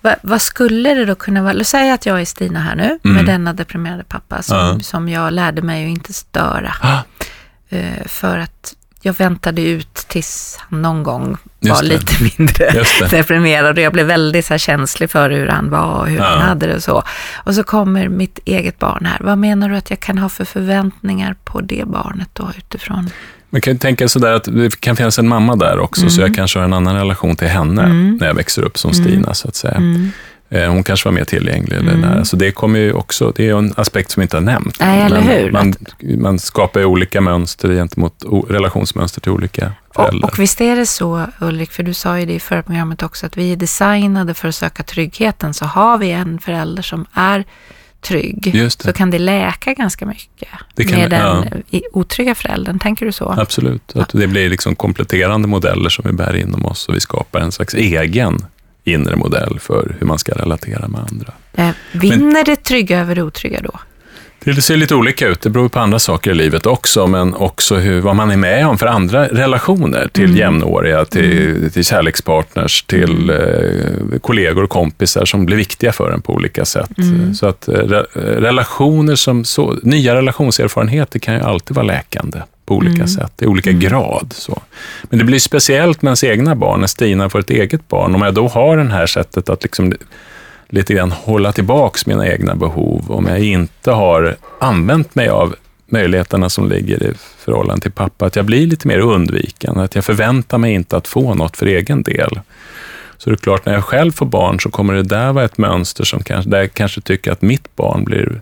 vad, 0.00 0.14
vad, 0.22 0.42
skulle 0.42 0.94
det 0.94 1.04
då 1.04 1.14
kunna 1.14 1.42
vara? 1.42 1.52
Låt 1.52 1.66
säga 1.66 1.94
att 1.94 2.06
jag 2.06 2.20
är 2.20 2.24
Stina 2.24 2.60
här 2.60 2.76
nu, 2.76 2.98
mm. 3.04 3.16
med 3.16 3.26
denna 3.26 3.52
deprimerade 3.52 4.04
pappa 4.04 4.42
som, 4.42 4.56
ja. 4.56 4.80
som 4.80 5.08
jag 5.08 5.32
lärde 5.32 5.62
mig 5.62 5.84
att 5.84 5.90
inte 5.90 6.12
störa. 6.12 6.74
Ah. 6.80 6.98
för 8.06 8.38
att 8.38 8.74
jag 9.02 9.12
väntade 9.18 9.62
ut 9.62 9.94
tills 9.94 10.58
han 10.68 10.82
någon 10.82 11.02
gång 11.02 11.36
var 11.60 11.82
lite 11.82 12.12
mindre 12.38 12.84
deprimerad 13.10 13.78
och 13.78 13.84
jag 13.84 13.92
blev 13.92 14.06
väldigt 14.06 14.46
så 14.46 14.58
känslig 14.58 15.10
för 15.10 15.30
hur 15.30 15.46
han 15.48 15.70
var 15.70 15.84
och 16.00 16.06
hur 16.08 16.16
Ja. 16.18 16.24
han 16.24 16.40
hade 16.48 16.66
det 16.66 16.74
och 16.76 16.82
så. 16.82 17.02
Och 17.34 17.54
så 17.54 17.62
kommer 17.64 18.08
mitt 18.08 18.38
eget 18.44 18.78
barn 18.78 19.04
här. 19.06 19.18
Vad 19.20 19.38
menar 19.38 19.68
du 19.68 19.76
att 19.76 19.90
jag 19.90 20.00
kan 20.00 20.18
ha 20.18 20.28
för 20.28 20.44
förväntningar 20.44 21.36
på 21.44 21.60
det 21.60 21.82
barnet 21.86 22.28
då 22.32 22.50
utifrån? 22.58 23.10
Man 23.50 23.60
kan 23.60 23.72
ju 23.72 23.78
tänka 23.78 24.08
sådär 24.08 24.32
att 24.32 24.44
det 24.44 24.80
kan 24.80 24.96
finnas 24.96 25.18
en 25.18 25.28
mamma 25.28 25.56
där 25.56 25.78
också, 25.78 26.10
så 26.10 26.16
Mm. 26.20 26.28
jag 26.30 26.36
kanske 26.36 26.58
har 26.58 26.64
en 26.64 26.72
annan 26.72 26.96
relation 26.96 27.36
till 27.36 27.48
henne 27.48 27.88
när 28.20 28.26
jag 28.26 28.34
växer 28.34 28.62
upp 28.62 28.78
som 28.78 28.92
Stina, 28.94 29.34
så 29.34 29.48
att 29.48 29.54
säga. 29.56 29.80
Mm. 30.52 30.62
Eh, 30.62 30.70
Hon 30.70 30.84
kanske 30.84 31.08
var 31.08 31.12
mer 31.12 31.24
tillgänglig 31.24 31.76
eller 31.76 31.96
nära. 31.96 32.24
Så 32.24 32.36
det 32.36 32.52
kommer 32.52 32.78
ju 32.78 32.92
också, 32.92 33.32
det 33.36 33.48
är 33.48 33.58
en 33.58 33.74
aspekt 33.76 34.10
som 34.10 34.20
vi 34.20 34.22
inte 34.22 34.36
har 34.36 34.42
nämnt. 34.42 34.76
Nej, 34.80 35.02
eller 35.02 35.20
hur? 35.20 35.50
Man, 35.50 35.74
man 36.18 36.38
skapar 36.38 36.84
olika 36.84 37.20
mönster 37.20 37.68
gentemot, 37.68 38.24
relationsmönster 38.48 39.20
till 39.20 39.32
olika 39.32 39.72
föräldrar. 39.94 40.28
Och, 40.28 40.32
och 40.32 40.38
visst 40.38 40.60
är 40.60 40.76
det 40.76 40.86
så, 40.86 41.26
Ulrik, 41.40 41.70
för 41.70 41.82
du 41.82 41.94
sa 41.94 42.18
ju 42.18 42.26
det 42.26 42.34
i 42.34 42.40
förra 42.40 42.62
programmet 42.62 43.02
också, 43.02 43.26
att 43.26 43.36
vi 43.36 43.52
är 43.52 43.56
designade 43.56 44.34
för 44.34 44.48
att 44.48 44.54
söka 44.54 44.82
tryggheten. 44.82 45.54
Så 45.54 45.64
har 45.64 45.98
vi 45.98 46.10
en 46.10 46.38
förälder 46.38 46.82
som 46.82 47.06
är 47.12 47.44
trygg, 48.00 48.70
så 48.78 48.92
kan 48.92 49.10
det 49.10 49.18
läka 49.18 49.74
ganska 49.74 50.06
mycket 50.06 50.48
Det 50.74 50.84
kan 50.84 50.98
med 51.00 51.10
den 51.10 51.62
ja. 51.70 51.80
otrygga 51.92 52.34
föräldern. 52.34 52.78
Tänker 52.78 53.06
du 53.06 53.12
så? 53.12 53.34
Absolut, 53.38 53.96
att 53.96 54.08
det 54.08 54.26
blir 54.26 54.50
liksom 54.50 54.76
kompletterande 54.76 55.48
modeller 55.48 55.88
som 55.88 56.04
vi 56.06 56.12
bär 56.12 56.36
inom 56.36 56.66
oss 56.66 56.88
och 56.88 56.94
vi 56.94 57.00
skapar 57.00 57.40
en 57.40 57.52
slags 57.52 57.74
egen 57.74 58.44
inre 58.84 59.16
modell 59.16 59.58
för 59.60 59.96
hur 59.98 60.06
man 60.06 60.18
ska 60.18 60.32
relatera 60.32 60.88
med 60.88 61.00
andra. 61.10 61.32
Eh, 61.54 61.70
vinner 61.92 62.44
det 62.44 62.56
trygga 62.56 63.00
över 63.00 63.14
det 63.14 63.22
otrygga 63.22 63.60
då? 63.62 63.78
Det 64.44 64.62
ser 64.62 64.76
lite 64.76 64.94
olika 64.94 65.28
ut, 65.28 65.40
det 65.40 65.50
beror 65.50 65.68
på 65.68 65.80
andra 65.80 65.98
saker 65.98 66.30
i 66.30 66.34
livet 66.34 66.66
också, 66.66 67.06
men 67.06 67.34
också 67.34 67.76
hur, 67.76 68.00
vad 68.00 68.16
man 68.16 68.30
är 68.30 68.36
med 68.36 68.66
om 68.66 68.78
för 68.78 68.86
andra 68.86 69.26
relationer 69.28 70.08
till 70.12 70.24
Mm. 70.24 70.36
jämnåriga, 70.36 71.04
till, 71.04 71.70
till 71.72 71.84
kärlekspartners, 71.84 72.82
till 72.82 73.30
eh, 73.30 74.18
kollegor 74.20 74.62
och 74.62 74.70
kompisar 74.70 75.24
som 75.24 75.46
blir 75.46 75.56
viktiga 75.56 75.92
för 75.92 76.10
en 76.10 76.22
på 76.22 76.34
olika 76.34 76.64
sätt. 76.64 76.98
Mm. 76.98 77.34
Så 77.34 77.46
att 77.46 77.68
eh, 77.68 77.74
re, 77.74 78.04
relationer 78.14 79.14
som 79.14 79.44
så, 79.44 79.78
nya 79.82 80.14
relationserfarenheter 80.14 81.18
kan 81.18 81.34
ju 81.34 81.40
alltid 81.40 81.74
vara 81.76 81.86
läkande 81.86 82.38
på 82.72 82.76
olika 82.76 82.94
Mm. 82.94 83.08
sätt, 83.08 83.42
i 83.42 83.46
olika 83.46 83.72
grad. 83.72 84.32
Så. 84.36 84.62
Men 85.02 85.18
det 85.18 85.24
blir 85.24 85.38
speciellt 85.38 86.02
med 86.02 86.08
ens 86.10 86.24
egna 86.24 86.54
barn, 86.54 86.80
när 86.80 86.86
Stina 86.86 87.28
får 87.30 87.38
ett 87.38 87.50
eget 87.50 87.88
barn, 87.88 88.14
om 88.14 88.22
jag 88.22 88.34
då 88.34 88.48
har 88.48 88.76
det 88.76 88.84
här 88.84 89.06
sättet 89.06 89.48
att 89.48 89.62
liksom 89.62 89.92
lite 90.68 90.94
grann 90.94 91.12
hålla 91.12 91.52
tillbaks 91.52 92.06
mina 92.06 92.28
egna 92.28 92.54
behov 92.54 93.04
om 93.08 93.26
jag 93.26 93.40
inte 93.40 93.90
har 93.90 94.36
använt 94.60 95.14
mig 95.14 95.28
av 95.28 95.54
möjligheterna 95.86 96.48
som 96.48 96.68
ligger 96.68 97.02
i 97.02 97.12
förhållande 97.38 97.82
till 97.82 97.92
pappa, 97.92 98.26
att 98.26 98.36
jag 98.36 98.44
blir 98.44 98.66
lite 98.66 98.88
mer 98.88 98.98
undvikande, 98.98 99.82
att 99.82 99.94
jag 99.94 100.04
förväntar 100.04 100.58
mig 100.58 100.72
inte 100.72 100.96
att 100.96 101.08
få 101.08 101.34
något 101.34 101.56
för 101.56 101.66
egen 101.66 102.02
del. 102.02 102.40
Så 103.18 103.30
det 103.30 103.34
är 103.34 103.36
klart, 103.36 103.66
när 103.66 103.72
jag 103.74 103.84
själv 103.84 104.12
får 104.12 104.26
barn 104.26 104.60
så 104.60 104.70
kommer 104.70 104.94
det 104.94 105.02
där 105.02 105.32
vara 105.32 105.44
ett 105.44 105.58
mönster 105.58 106.04
som 106.04 106.22
kanske, 106.22 106.50
där 106.50 106.58
jag 106.58 106.74
kanske 106.74 107.00
tycker 107.00 107.32
att 107.32 107.42
mitt 107.42 107.76
barn 107.76 108.04
blir 108.04 108.40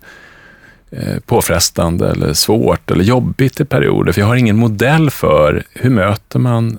Eh, 0.92 1.20
påfrestande 1.26 2.10
eller 2.10 2.32
svårt 2.32 2.90
eller 2.90 3.04
jobbigt 3.04 3.60
i 3.60 3.64
perioder, 3.64 4.12
för 4.12 4.20
jag 4.20 4.28
har 4.28 4.36
ingen 4.36 4.56
modell 4.56 5.10
för 5.10 5.62
hur 5.72 5.90
möter 5.90 6.38
man 6.38 6.78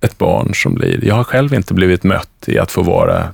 ett 0.00 0.18
barn 0.18 0.54
som 0.54 0.74
blir... 0.74 1.04
Jag 1.04 1.14
har 1.14 1.24
själv 1.24 1.54
inte 1.54 1.74
blivit 1.74 2.04
mött 2.04 2.44
i 2.46 2.58
att 2.58 2.70
få 2.70 2.82
vara 2.82 3.28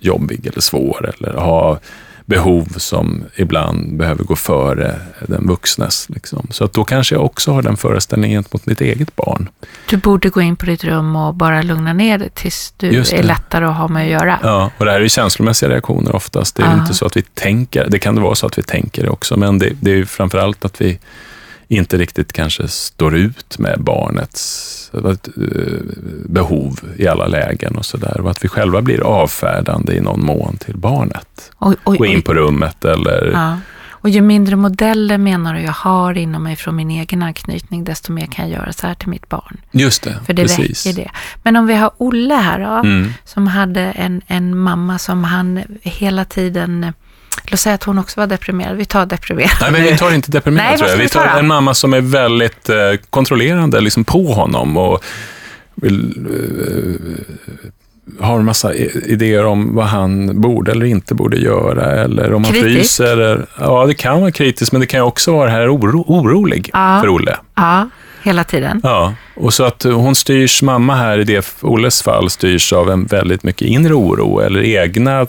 jobbig 0.00 0.46
eller 0.46 0.60
svår 0.60 1.14
eller 1.14 1.32
ha 1.32 1.78
behov 2.26 2.64
som 2.76 3.24
ibland 3.36 3.96
behöver 3.96 4.24
gå 4.24 4.36
före 4.36 5.00
den 5.26 5.46
vuxnes. 5.46 6.08
Liksom. 6.08 6.46
Så 6.50 6.64
att 6.64 6.72
då 6.72 6.84
kanske 6.84 7.14
jag 7.14 7.24
också 7.24 7.52
har 7.52 7.62
den 7.62 7.76
föreställningen 7.76 8.44
mot 8.50 8.66
mitt 8.66 8.80
eget 8.80 9.16
barn. 9.16 9.48
Du 9.90 9.96
borde 9.96 10.28
gå 10.28 10.40
in 10.40 10.56
på 10.56 10.66
ditt 10.66 10.84
rum 10.84 11.16
och 11.16 11.34
bara 11.34 11.62
lugna 11.62 11.92
ner 11.92 12.18
dig 12.18 12.30
tills 12.34 12.74
du 12.76 12.88
är 13.00 13.22
lättare 13.22 13.64
att 13.64 13.76
ha 13.76 13.88
med 13.88 14.04
att 14.04 14.10
göra. 14.10 14.38
Ja, 14.42 14.70
och 14.78 14.84
det 14.84 14.90
här 14.90 14.98
är 14.98 15.02
ju 15.02 15.08
känslomässiga 15.08 15.70
reaktioner 15.70 16.14
oftast. 16.16 16.56
Det 16.56 16.62
är 16.62 16.66
Ja. 16.66 16.80
inte 16.80 16.94
så 16.94 17.06
att 17.06 17.16
vi 17.16 17.22
tänker, 17.22 17.86
det 17.90 17.98
kan 17.98 18.14
det 18.14 18.20
vara 18.20 18.34
så 18.34 18.46
att 18.46 18.58
vi 18.58 18.62
tänker 18.62 19.02
det 19.02 19.10
också, 19.10 19.36
men 19.36 19.58
det, 19.58 19.70
det 19.80 19.90
är 19.90 19.96
ju 19.96 20.06
framförallt 20.06 20.64
att 20.64 20.80
vi 20.80 20.98
inte 21.68 21.96
riktigt 21.98 22.32
kanske 22.32 22.68
står 22.68 23.16
ut 23.16 23.58
med 23.58 23.80
barnets 23.80 24.90
eh, 24.94 25.14
behov 26.28 26.80
i 26.96 27.06
alla 27.08 27.26
lägen 27.26 27.76
och 27.76 27.84
sådär. 27.86 28.20
Och 28.20 28.30
att 28.30 28.44
vi 28.44 28.48
själva 28.48 28.82
blir 28.82 29.00
avfärdande 29.00 29.92
i 29.94 30.00
någon 30.00 30.24
mån 30.24 30.56
till 30.56 30.76
barnet. 30.76 31.50
Oj, 31.58 31.76
oj, 31.84 31.98
Gå 31.98 32.06
in 32.06 32.22
på 32.22 32.34
rummet 32.34 32.84
eller... 32.84 33.30
Ja. 33.32 33.58
Och 33.90 34.10
ju 34.10 34.20
mindre 34.20 34.56
modeller 34.56 35.18
menar 35.18 35.54
du 35.54 35.60
jag 35.60 35.72
har 35.72 36.18
inom 36.18 36.42
mig 36.42 36.56
från 36.56 36.76
min 36.76 36.90
egen 36.90 37.22
anknytning, 37.22 37.84
desto 37.84 38.12
mer 38.12 38.26
kan 38.26 38.48
jag 38.50 38.58
göra 38.60 38.72
så 38.72 38.86
här 38.86 38.94
till 38.94 39.08
mitt 39.08 39.28
barn. 39.28 39.56
Just 39.70 40.02
det, 40.02 40.14
För 40.26 40.32
det 40.32 40.42
precis. 40.42 40.86
väcker 40.86 41.02
det. 41.02 41.10
Men 41.42 41.56
om 41.56 41.66
vi 41.66 41.74
har 41.74 41.90
Olle 41.96 42.34
här 42.34 42.60
då, 42.60 42.88
Mm. 42.88 43.08
som 43.24 43.46
hade 43.46 43.80
en, 43.80 44.22
en 44.26 44.58
mamma 44.58 44.98
som 44.98 45.24
han 45.24 45.62
hela 45.82 46.24
tiden, 46.24 46.92
låt 47.50 47.60
säga 47.60 47.74
att 47.74 47.84
hon 47.84 47.98
också 47.98 48.20
var 48.20 48.26
deprimerad. 48.26 48.76
Vi 48.76 48.84
tar 48.84 49.06
deprimerad. 49.06 49.50
Nej, 49.60 49.72
men 49.72 49.82
vi 49.82 49.96
tar 49.98 50.14
inte 50.14 50.30
deprimerad 50.30 50.66
Nej, 50.68 50.78
tror 50.78 50.90
jag. 50.90 50.96
Vi 50.96 51.02
vi 51.02 51.08
ta 51.08 51.22
tar 51.22 51.38
en 51.38 51.46
mamma 51.46 51.74
som 51.74 51.94
är 51.94 52.00
väldigt 52.00 52.68
eh, 52.68 52.76
kontrollerande 53.10 53.80
liksom 53.80 54.04
på 54.04 54.32
honom 54.32 54.76
och 54.76 55.04
vill, 55.74 56.26
eh, 58.18 58.24
har 58.26 58.38
en 58.38 58.44
massa 58.44 58.74
idéer 58.74 59.44
om 59.44 59.74
vad 59.74 59.86
han 59.86 60.40
borde 60.40 60.72
eller 60.72 60.86
inte 60.86 61.14
borde 61.14 61.36
göra. 61.36 61.92
Eller 61.92 62.32
om 62.32 62.44
han 62.44 62.52
Kritisk? 62.52 62.72
fryser. 62.74 63.46
Ja, 63.60 63.86
det 63.86 63.94
kan 63.94 64.20
vara 64.20 64.30
kritiskt, 64.30 64.72
men 64.72 64.80
det 64.80 64.86
kan 64.86 65.00
också 65.02 65.32
vara 65.32 65.50
här 65.50 65.76
oro, 65.76 66.04
orolig 66.06 66.70
Ja. 66.72 66.98
för 67.02 67.08
Olle. 67.08 67.36
Ja, 67.54 67.88
hela 68.22 68.44
tiden. 68.44 68.80
Ja, 68.84 69.14
och 69.34 69.54
så 69.54 69.64
att 69.64 69.82
hon 69.82 70.14
styrs, 70.14 70.62
mamma 70.62 70.94
här 70.94 71.18
i 71.18 71.24
det 71.24 71.54
Olles 71.60 72.02
fall, 72.02 72.30
styrs 72.30 72.72
av 72.72 72.90
en 72.90 73.04
väldigt 73.04 73.42
mycket 73.42 73.68
inre 73.68 73.94
oro 73.94 74.40
eller 74.40 74.62
egna 74.62 75.26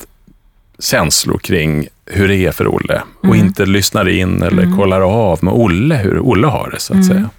känslor 0.80 1.38
kring 1.38 1.88
hur 2.12 2.28
det 2.28 2.36
är 2.38 2.52
för 2.52 2.68
Olle 2.68 3.02
och 3.20 3.26
Mm. 3.36 3.38
inte 3.46 3.66
lyssnar 3.66 4.10
in 4.10 4.42
eller 4.44 4.76
kollar 4.78 5.02
av 5.02 5.44
med 5.44 5.54
Olle 5.54 5.96
hur 5.96 6.20
Olle 6.20 6.48
har 6.48 6.70
det, 6.70 6.80
så 6.80 6.94
Mm. 6.94 7.02
att 7.02 7.08
säga. 7.08 7.30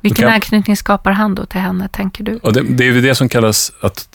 Vilken 0.00 0.22
kan- 0.24 0.32
anknytning 0.34 0.76
skapar 0.76 1.10
han 1.12 1.34
då 1.34 1.46
till 1.46 1.60
henne, 1.60 1.88
tänker 1.92 2.24
du? 2.24 2.36
Och 2.42 2.52
det, 2.52 2.62
det 2.62 2.84
är 2.88 2.92
ju 2.92 3.00
det 3.00 3.14
som 3.14 3.28
kallas 3.28 3.72
att 3.80 4.08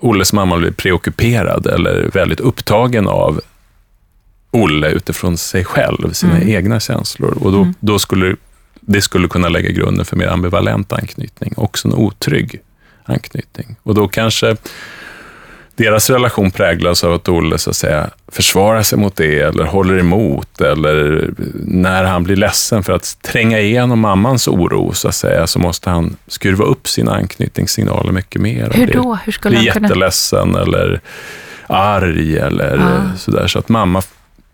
Olles 0.00 0.32
mamma 0.32 0.56
blir 0.58 0.70
preockuperad 0.72 1.66
eller 1.66 2.10
väldigt 2.12 2.40
upptagen 2.40 3.06
av 3.08 3.40
Olle 4.50 4.88
utifrån 4.90 5.36
sig 5.36 5.64
själv, 5.64 6.12
sina 6.12 6.36
Mm. 6.36 6.48
egna 6.48 6.80
känslor. 6.80 7.38
Och 7.40 7.52
då, 7.52 7.72
då 7.80 7.98
skulle 7.98 8.36
det 8.80 9.02
skulle 9.02 9.28
kunna 9.28 9.48
lägga 9.48 9.70
grunden 9.70 10.04
för 10.04 10.16
mer 10.16 10.26
ambivalent 10.28 10.92
anknytning, 10.92 11.54
också 11.56 11.88
en 11.88 11.94
otrygg 11.94 12.60
anknytning. 13.04 13.76
Och 13.82 13.94
då 13.94 14.08
kanske 14.08 14.56
deras 15.80 16.10
relation 16.10 16.50
präglas 16.50 17.04
av 17.04 17.14
att 17.14 17.28
Olle 17.28 17.58
så 17.58 17.70
att 17.70 17.76
säga, 17.76 18.10
försvarar 18.28 18.82
sig 18.82 18.98
mot 18.98 19.16
det 19.16 19.40
eller 19.40 19.64
håller 19.64 19.98
emot 19.98 20.60
eller 20.60 21.30
när 21.66 22.04
han 22.04 22.24
blir 22.24 22.36
ledsen 22.36 22.82
för 22.82 22.92
att 22.92 23.16
tränga 23.22 23.60
igenom 23.60 24.00
mammans 24.00 24.48
oro 24.48 24.92
så 24.92 25.08
att 25.08 25.14
säga 25.14 25.46
så 25.46 25.58
måste 25.58 25.90
han 25.90 26.16
skruva 26.26 26.64
upp 26.64 26.88
sina 26.88 27.14
anknytningssignaler 27.14 28.12
mycket 28.12 28.42
mer. 28.42 28.70
Hur 28.74 28.86
då? 28.86 29.18
Hur 29.24 29.32
skulle 29.32 29.58
blir 29.58 29.68
han 29.68 29.74
kunna... 29.74 29.88
jätteledsen 29.88 30.54
eller 30.54 31.00
arg 31.66 32.38
eller 32.38 32.78
Ah. 32.80 33.16
sådär 33.16 33.46
så 33.46 33.58
att 33.58 33.68
mamma 33.68 34.02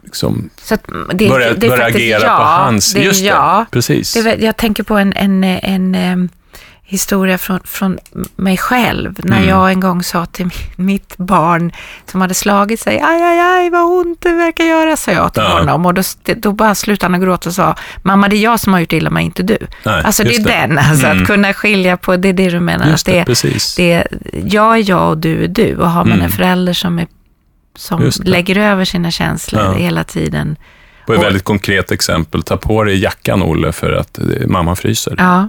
liksom 0.05 0.51
Så 0.63 0.75
att 0.75 0.87
det, 1.15 1.29
börjar, 1.29 1.55
det 1.55 1.67
är 1.67 1.71
börjar 1.71 1.89
agera 1.89 2.23
ja, 2.23 2.37
på 2.37 2.43
hans... 2.43 2.93
Det 2.93 3.01
just 3.01 3.23
ja. 3.23 3.67
det, 3.71 3.75
precis. 3.75 4.13
Det 4.13 4.37
jag 4.41 4.57
tänker 4.57 4.83
på 4.83 4.97
en, 4.97 5.13
en, 5.13 5.45
en, 5.45 6.29
historia 6.89 7.39
från, 7.39 7.61
från 7.65 7.99
mig 8.37 8.57
själv. 8.57 9.15
När 9.25 9.37
Mm. 9.37 9.49
jag 9.49 9.71
en 9.71 9.81
gång 9.81 10.03
sa 10.03 10.27
till 10.27 10.47
mi- 10.47 10.71
mitt 10.77 11.17
barn 11.17 11.73
som 12.11 12.21
hade 12.21 12.35
slagit 12.35 12.81
sig, 12.81 13.01
aj, 13.05 13.23
aj, 13.23 13.41
aj, 13.41 13.71
vad 13.71 13.83
ont 13.99 14.21
det 14.21 14.33
verkar 14.33 14.65
göra, 14.65 14.97
sa 14.97 15.11
jag 15.13 15.35
till 15.35 15.43
Ja. 15.43 15.59
honom. 15.59 15.87
Och 15.87 15.95
då, 15.95 16.03
då 16.37 16.53
bara 16.53 16.75
slutade 16.75 17.13
han 17.13 17.21
att 17.23 17.27
gråta 17.27 17.49
och 17.49 17.55
sa, 17.55 17.75
mamma 18.03 18.29
det 18.29 18.37
är 18.37 18.41
jag 18.41 18.61
som 18.61 18.73
har 18.73 18.81
gjort 18.81 18.93
illa 18.93 19.11
mig, 19.11 19.25
inte 19.25 19.43
du. 19.43 19.59
Nej, 19.85 20.03
alltså 20.05 20.23
det 20.25 20.35
är 20.37 20.45
det. 20.45 20.51
den, 20.53 20.79
alltså 20.79 21.07
Mm. 21.07 21.23
att 21.23 21.27
kunna 21.27 21.53
skilja 21.53 21.97
på, 21.97 22.17
det 22.17 22.29
är 22.29 22.33
det 22.33 22.51
du 22.51 22.61
menar. 22.61 22.87
Just 22.91 23.09
att 23.09 23.15
det, 23.15 23.25
precis. 23.25 23.77
det 23.77 23.93
är, 23.93 24.07
jag 24.45 24.75
är 24.79 24.91
jag 24.91 25.09
och 25.11 25.19
du 25.19 25.45
är 25.45 25.49
du. 25.49 25.77
Och 25.77 25.91
har 25.91 26.05
man 26.05 26.13
Mm. 26.13 26.25
en 26.25 26.31
förälder 26.33 26.73
som, 26.73 26.99
är, 26.99 27.07
som 27.77 28.11
lägger 28.25 28.59
över 28.59 28.85
sina 28.85 29.11
känslor 29.11 29.63
Ja. 29.63 29.73
hela 29.73 30.05
tiden. 30.05 30.57
På 31.07 31.13
ett 31.13 31.19
och- 31.19 31.25
väldigt 31.25 31.45
konkret 31.45 31.91
exempel, 31.91 32.43
ta 32.43 32.57
på 32.57 32.85
dig 32.85 33.03
jackan 33.03 33.43
Olle 33.43 33.73
för 33.73 33.93
att 33.93 34.19
mamma 34.47 34.77
fryser. 34.77 35.15
Ja, 35.19 35.49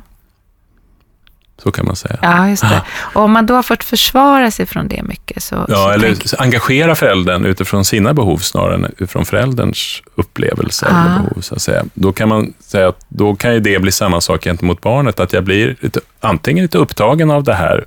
Så 1.64 1.72
kan 1.72 1.86
man 1.86 1.96
säga. 1.96 2.18
Ja, 2.22 2.50
just 2.50 2.62
det. 2.64 2.82
Och 3.14 3.22
om 3.22 3.32
man 3.32 3.46
då 3.46 3.54
har 3.56 3.64
fått 3.64 3.84
försvara 3.84 4.52
sig 4.52 4.66
från 4.66 4.88
det 4.88 5.04
mycket 5.04 5.44
så... 5.44 5.56
Ja, 5.68 5.76
så 5.76 5.90
eller 5.90 6.08
tänk- 6.16 6.34
engagera 6.42 6.96
föräldern 6.96 7.46
utifrån 7.46 7.86
sina 7.86 8.14
behov 8.14 8.38
snarare 8.38 8.76
än 8.76 8.86
utifrån 8.86 9.26
förälderns 9.26 10.02
upplevelse 10.16 10.86
Ah. 10.90 11.06
eller 11.06 11.16
behov. 11.20 11.42
Så 11.42 11.56
att 11.56 11.62
säga. 11.62 11.84
Då 11.94 12.12
kan 12.14 12.30
man 12.30 12.54
säga 12.60 12.88
att 12.90 13.00
då 13.10 13.36
kan 13.36 13.54
ju 13.54 13.60
det 13.60 13.80
bli 13.82 13.92
samma 13.92 14.22
sak 14.22 14.44
gentemot 14.44 14.82
barnet, 14.82 15.20
att 15.20 15.34
jag 15.34 15.44
blir 15.44 15.76
lite, 15.80 16.00
antingen 16.20 16.62
lite 16.64 16.78
upptagen 16.78 17.32
av 17.32 17.44
det 17.44 17.54
här 17.54 17.86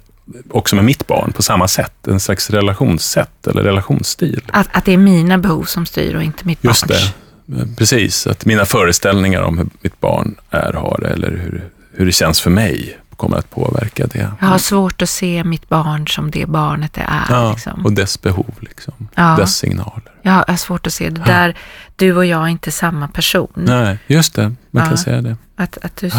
också 0.51 0.77
med 0.77 0.85
mitt 0.85 1.07
barn 1.07 1.33
på 1.33 1.43
samma 1.43 1.69
sätt, 1.69 2.07
en 2.09 2.21
slags 2.21 2.51
relationssätt 2.51 3.47
eller 3.47 3.63
relationsstil. 3.63 4.41
att, 4.53 4.69
att 4.73 4.85
det 4.85 4.93
är 4.93 4.97
mina 4.97 5.39
behov 5.39 5.65
som 5.65 5.87
styr 5.87 6.15
och 6.15 6.23
inte 6.23 6.47
mitt 6.47 6.65
Just 6.65 6.87
barns. 6.87 7.13
det, 7.47 7.67
precis. 7.77 8.27
Att 8.27 8.45
mina 8.47 8.65
föreställningar 8.65 9.43
om 9.43 9.59
hur 9.59 9.67
mitt 9.83 10.01
barn 10.01 10.35
är, 10.51 10.73
har 10.73 10.99
det 11.03 11.09
eller 11.09 11.29
hur, 11.31 11.65
hur 11.97 12.07
det 12.07 12.13
känns 12.13 12.41
för 12.41 12.51
mig 12.51 12.99
kommer 13.21 13.37
att 13.37 13.51
påverka 13.51 14.07
det. 14.07 14.31
Jag 14.41 14.47
har 14.47 14.59
svårt 14.59 15.03
att 15.03 15.11
se 15.11 15.45
mitt 15.45 15.69
barn 15.69 16.09
som 16.09 16.31
det 16.31 16.47
barnet 16.47 16.95
det 16.95 17.01
är. 17.01 17.25
Ja, 17.29 17.53
liksom. 17.53 17.87
och 17.87 17.93
dess 17.93 18.23
behov, 18.23 18.55
liksom. 18.61 19.09
Ja. 19.15 19.37
dess 19.37 19.57
signaler. 19.57 20.13
Jag 20.23 20.45
har 20.49 20.57
svårt 20.57 20.87
att 20.87 20.93
se 20.93 21.11
det 21.11 21.23
där. 21.27 21.57
Du 21.97 22.17
och 22.17 22.27
jag 22.27 22.43
är 22.43 22.49
inte 22.49 22.71
samma 22.71 23.09
person. 23.09 23.53
Nej, 23.55 23.99
just 24.07 24.35
det. 24.35 24.55
Man 24.71 24.89
kan 24.89 24.99
säga 24.99 25.21
det. 25.23 25.37
Att, 25.57 25.79
att 25.83 25.97
du. 25.97 26.11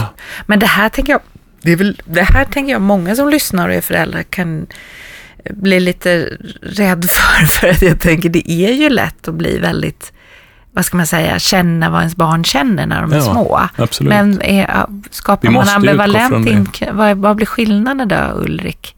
Men 0.46 0.60
det 0.60 0.66
här 0.66 0.90
tänker 0.90 1.14
jag, 1.14 1.22
det, 1.62 1.76
väl, 1.76 2.02
det 2.06 2.24
här 2.24 2.46
tänker 2.46 2.72
jag 2.72 2.82
många 2.82 3.16
som 3.16 3.30
lyssnar 3.30 3.70
och 3.70 3.76
är 3.76 3.82
föräldrar 3.82 4.24
kan 4.24 4.68
bli 5.50 5.80
lite 5.80 6.38
rädd 6.62 7.06
för. 7.10 7.46
För 7.60 7.68
att 7.68 7.82
jag 7.82 8.00
tänker 8.00 8.30
det 8.30 8.52
är 8.52 8.74
ju 8.74 8.90
lätt 8.90 9.28
att 9.28 9.36
bli 9.36 9.58
väldigt, 9.58 10.14
vad 10.74 10.86
ska 10.86 10.98
man 10.98 11.08
säga, 11.08 11.40
känna 11.40 11.90
vad 11.90 12.00
ens 12.02 12.16
barn 12.16 12.44
känner 12.44 12.86
när 12.86 13.02
de 13.02 13.12
är 13.12 13.16
Ja, 13.18 13.22
små. 13.24 13.62
absolut. 13.76 14.10
Men 14.10 14.42
är, 14.42 14.86
skapar 15.12 15.48
Vi 15.48 15.54
man 15.54 15.68
ambivalent, 15.70 16.82
vad, 16.92 17.18
vad 17.18 17.36
blir 17.36 17.46
skillnaden 17.46 18.08
då 18.08 18.32
Ulrik? 18.36 18.96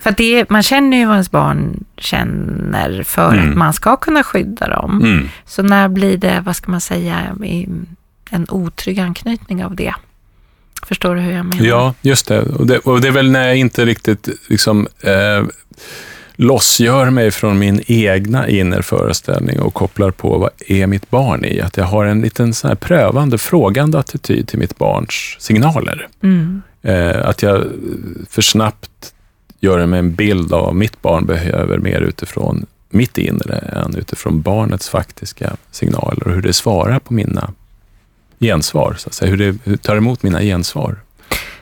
För 0.00 0.10
att 0.10 0.16
det 0.16 0.40
är, 0.40 0.46
man 0.48 0.62
känner 0.62 0.96
ju 0.96 1.04
vad 1.06 1.14
ens 1.14 1.30
barn 1.30 1.84
känner 1.96 3.02
för 3.02 3.32
Mm. 3.34 3.50
att 3.50 3.56
man 3.56 3.72
ska 3.72 3.96
kunna 3.96 4.22
skydda 4.22 4.68
dem. 4.68 5.02
Mm. 5.02 5.28
Så 5.46 5.62
när 5.62 5.88
blir 5.88 6.16
det, 6.16 6.42
vad 6.46 6.56
ska 6.56 6.70
man 6.70 6.80
säga, 6.80 7.16
en 8.30 8.46
otrygg 8.48 9.00
anknytning 9.00 9.64
av 9.64 9.76
det? 9.76 9.94
Förstår 10.86 11.14
du 11.14 11.20
hur 11.20 11.32
jag 11.32 11.46
menar? 11.46 11.64
Ja, 11.64 11.94
just 12.02 12.28
det. 12.28 12.42
Och, 12.42 12.66
det. 12.66 12.78
och 12.78 13.00
det 13.00 13.08
är 13.08 13.12
väl 13.12 13.30
när 13.30 13.46
jag 13.46 13.56
inte 13.56 13.84
riktigt 13.84 14.28
liksom, 14.48 14.86
eh, 15.00 15.44
lossgör 16.36 17.10
mig 17.10 17.30
från 17.30 17.58
min 17.58 17.82
egna 17.86 18.48
inre 18.48 18.82
föreställning 18.82 19.60
och 19.60 19.74
kopplar 19.74 20.10
på 20.10 20.38
vad 20.38 20.50
är 20.66 20.86
mitt 20.86 21.10
barn 21.10 21.44
i? 21.44 21.60
Att 21.60 21.76
jag 21.76 21.84
har 21.84 22.04
en 22.04 22.20
liten 22.20 22.54
sån 22.54 22.68
här 22.68 22.74
prövande, 22.74 23.38
frågande 23.38 23.98
attityd 23.98 24.48
till 24.48 24.58
mitt 24.58 24.78
barns 24.78 25.36
signaler. 25.38 26.08
Mm. 26.22 26.62
Eh, 26.82 27.28
att 27.28 27.42
jag 27.42 27.64
för 28.30 28.42
snabbt 28.42 29.14
gör 29.60 29.86
mig 29.86 29.98
en 29.98 30.14
bild 30.14 30.52
av 30.52 30.64
vad 30.64 30.74
mitt 30.74 31.02
barn 31.02 31.26
behöver 31.26 31.78
mer 31.78 32.00
utifrån 32.00 32.66
mitt 32.90 33.18
inre 33.18 33.58
än 33.58 33.96
utifrån 33.96 34.40
barnets 34.40 34.88
faktiska 34.88 35.56
signaler 35.70 36.28
och 36.28 36.34
hur 36.34 36.42
det 36.42 36.52
svarar 36.52 36.98
på 36.98 37.14
mina 37.14 37.52
gensvar, 38.40 38.94
så 38.98 39.08
att 39.08 39.14
säga. 39.14 39.30
Hur 39.30 39.36
det 39.36 39.58
hur 39.64 39.72
det 39.72 39.82
tar 39.82 39.96
emot 39.96 40.22
mina 40.22 40.40
gensvar. 40.40 40.96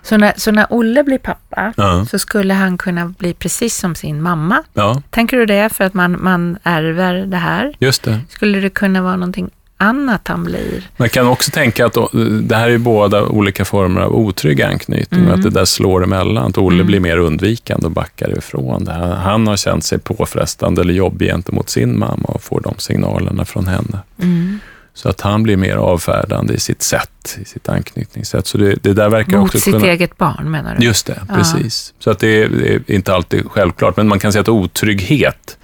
Så, 0.02 0.16
när, 0.16 0.32
så 0.36 0.50
när 0.52 0.66
Olle 0.70 1.04
blir 1.04 1.18
pappa 1.18 1.72
Ja. 1.76 2.06
så 2.10 2.18
skulle 2.18 2.54
han 2.54 2.78
kunna 2.78 3.06
bli 3.18 3.34
precis 3.34 3.76
som 3.76 3.94
sin 3.94 4.22
mamma? 4.22 4.62
ja, 4.74 5.02
Tänker 5.10 5.36
du 5.36 5.46
det 5.46 5.68
för 5.74 5.84
att 5.84 5.94
man, 5.94 6.16
man 6.22 6.58
ärver 6.62 7.14
det 7.26 7.36
här? 7.36 7.72
just 7.78 8.02
det. 8.02 8.20
Skulle 8.28 8.60
det 8.60 8.70
kunna 8.70 9.02
vara 9.02 9.16
någonting 9.16 9.50
annat 9.76 10.28
han 10.28 10.44
blir? 10.44 10.90
Man 10.96 11.08
kan 11.08 11.26
också 11.26 11.50
tänka 11.50 11.86
att 11.86 11.96
det 12.42 12.56
här 12.56 12.70
är 12.70 12.78
båda 12.78 13.22
olika 13.26 13.64
former 13.64 14.00
av 14.00 14.14
otrygg 14.14 14.62
anknytning 14.62 15.20
Mm. 15.20 15.32
och 15.32 15.38
att 15.38 15.42
det 15.42 15.50
där 15.50 15.64
slår 15.64 16.04
emellan. 16.04 16.46
Att 16.46 16.58
Olle 16.58 16.74
Mm. 16.74 16.86
blir 16.86 17.00
mer 17.00 17.16
undvikande 17.18 17.86
och 17.86 17.92
backar 17.92 18.38
ifrån 18.38 18.84
det. 18.84 18.92
Han, 18.92 19.10
han 19.12 19.46
har 19.46 19.56
känt 19.56 19.84
sig 19.84 19.98
påfrestande 19.98 20.80
eller 20.82 20.94
jobbig 20.94 21.28
gentemot 21.28 21.70
sin 21.70 21.98
mamma 21.98 22.24
och 22.24 22.42
får 22.42 22.60
de 22.60 22.74
signalerna 22.78 23.44
från 23.44 23.66
henne. 23.66 23.98
Mm. 24.22 24.58
Så 24.94 25.08
att 25.08 25.20
han 25.20 25.42
blir 25.42 25.56
mer 25.56 25.76
avfärdande 25.76 26.54
i 26.54 26.60
sitt 26.60 26.82
sätt, 26.82 27.38
i 27.40 27.44
sitt 27.44 27.68
anknytningssätt. 27.68 28.46
Så 28.46 28.58
det, 28.58 28.74
det 28.82 28.92
där 28.92 29.08
verkar 29.08 29.38
Mot 29.38 29.46
också 29.46 29.60
sitt 29.60 29.74
kunna... 29.74 29.86
eget 29.86 30.18
barn 30.18 30.50
menar 30.50 30.76
du? 30.76 30.84
Just 30.84 31.06
det, 31.06 31.22
Ja. 31.28 31.34
precis. 31.34 31.94
Så 31.98 32.10
att 32.10 32.18
det 32.18 32.42
är, 32.42 32.48
det 32.48 32.74
är 32.74 32.94
inte 32.94 33.14
alltid 33.14 33.50
självklart, 33.50 33.96
men 33.96 34.08
man 34.08 34.18
kan 34.18 34.32
säga 34.32 34.40
att 34.42 34.48
otrygghet 34.48 35.58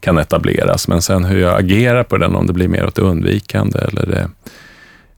kan 0.00 0.18
etableras, 0.18 0.88
men 0.88 1.02
sen 1.02 1.24
hur 1.24 1.38
jag 1.40 1.58
agerar 1.60 2.04
på 2.04 2.16
den, 2.18 2.34
om 2.34 2.46
det 2.46 2.52
blir 2.52 2.68
mer 2.68 2.86
åt 2.86 2.94
det 2.94 3.02
undvikande 3.02 3.78
eller 3.78 4.06
det 4.06 4.28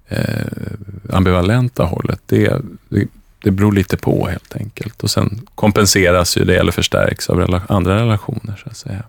eh, 0.09 1.17
ambivalenta 1.17 1.85
hållet, 1.85 2.21
det, 2.27 2.53
det, 2.89 3.07
det 3.43 3.51
beror 3.51 3.73
lite 3.73 3.97
på 3.97 4.29
helt 4.29 4.57
enkelt. 4.57 5.03
Och 5.03 5.11
sen 5.11 5.41
kompenseras 5.55 6.37
ju 6.37 6.45
det 6.45 6.57
eller 6.57 6.73
förstärks 6.73 7.31
av 7.31 7.39
rela, 7.39 7.63
andra 7.69 7.97
relationer, 8.01 8.61
så 8.65 8.69
att 8.71 8.77
säga. 8.77 9.03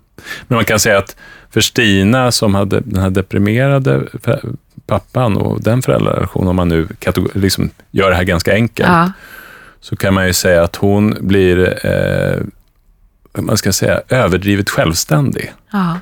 Men 0.48 0.56
man 0.56 0.66
kan 0.66 0.80
säga 0.80 0.98
att 0.98 1.16
för 1.50 1.62
Stina, 1.62 2.32
som 2.32 2.56
hade 2.56 2.80
den 2.80 3.02
här 3.02 3.10
deprimerade 3.10 4.04
pappan 4.88 5.38
och 5.38 5.62
den 5.62 5.82
föräldrarelationen, 5.82 6.48
om 6.50 6.56
man 6.56 6.68
nu 6.70 6.88
liksom 7.34 7.70
gör 7.92 8.10
det 8.10 8.16
här 8.16 8.24
ganska 8.24 8.54
enkelt, 8.54 8.90
Ja. 8.90 9.12
så 9.82 9.96
kan 9.96 10.14
man 10.14 10.28
ju 10.28 10.34
säga 10.34 10.64
att 10.64 10.76
hon 10.76 11.18
blir, 11.22 11.86
eh, 11.86 12.42
man 13.42 13.58
ska 13.58 13.72
säga, 13.74 14.02
överdrivet 14.10 14.70
självständig. 14.70 15.54
ja. 15.72 16.00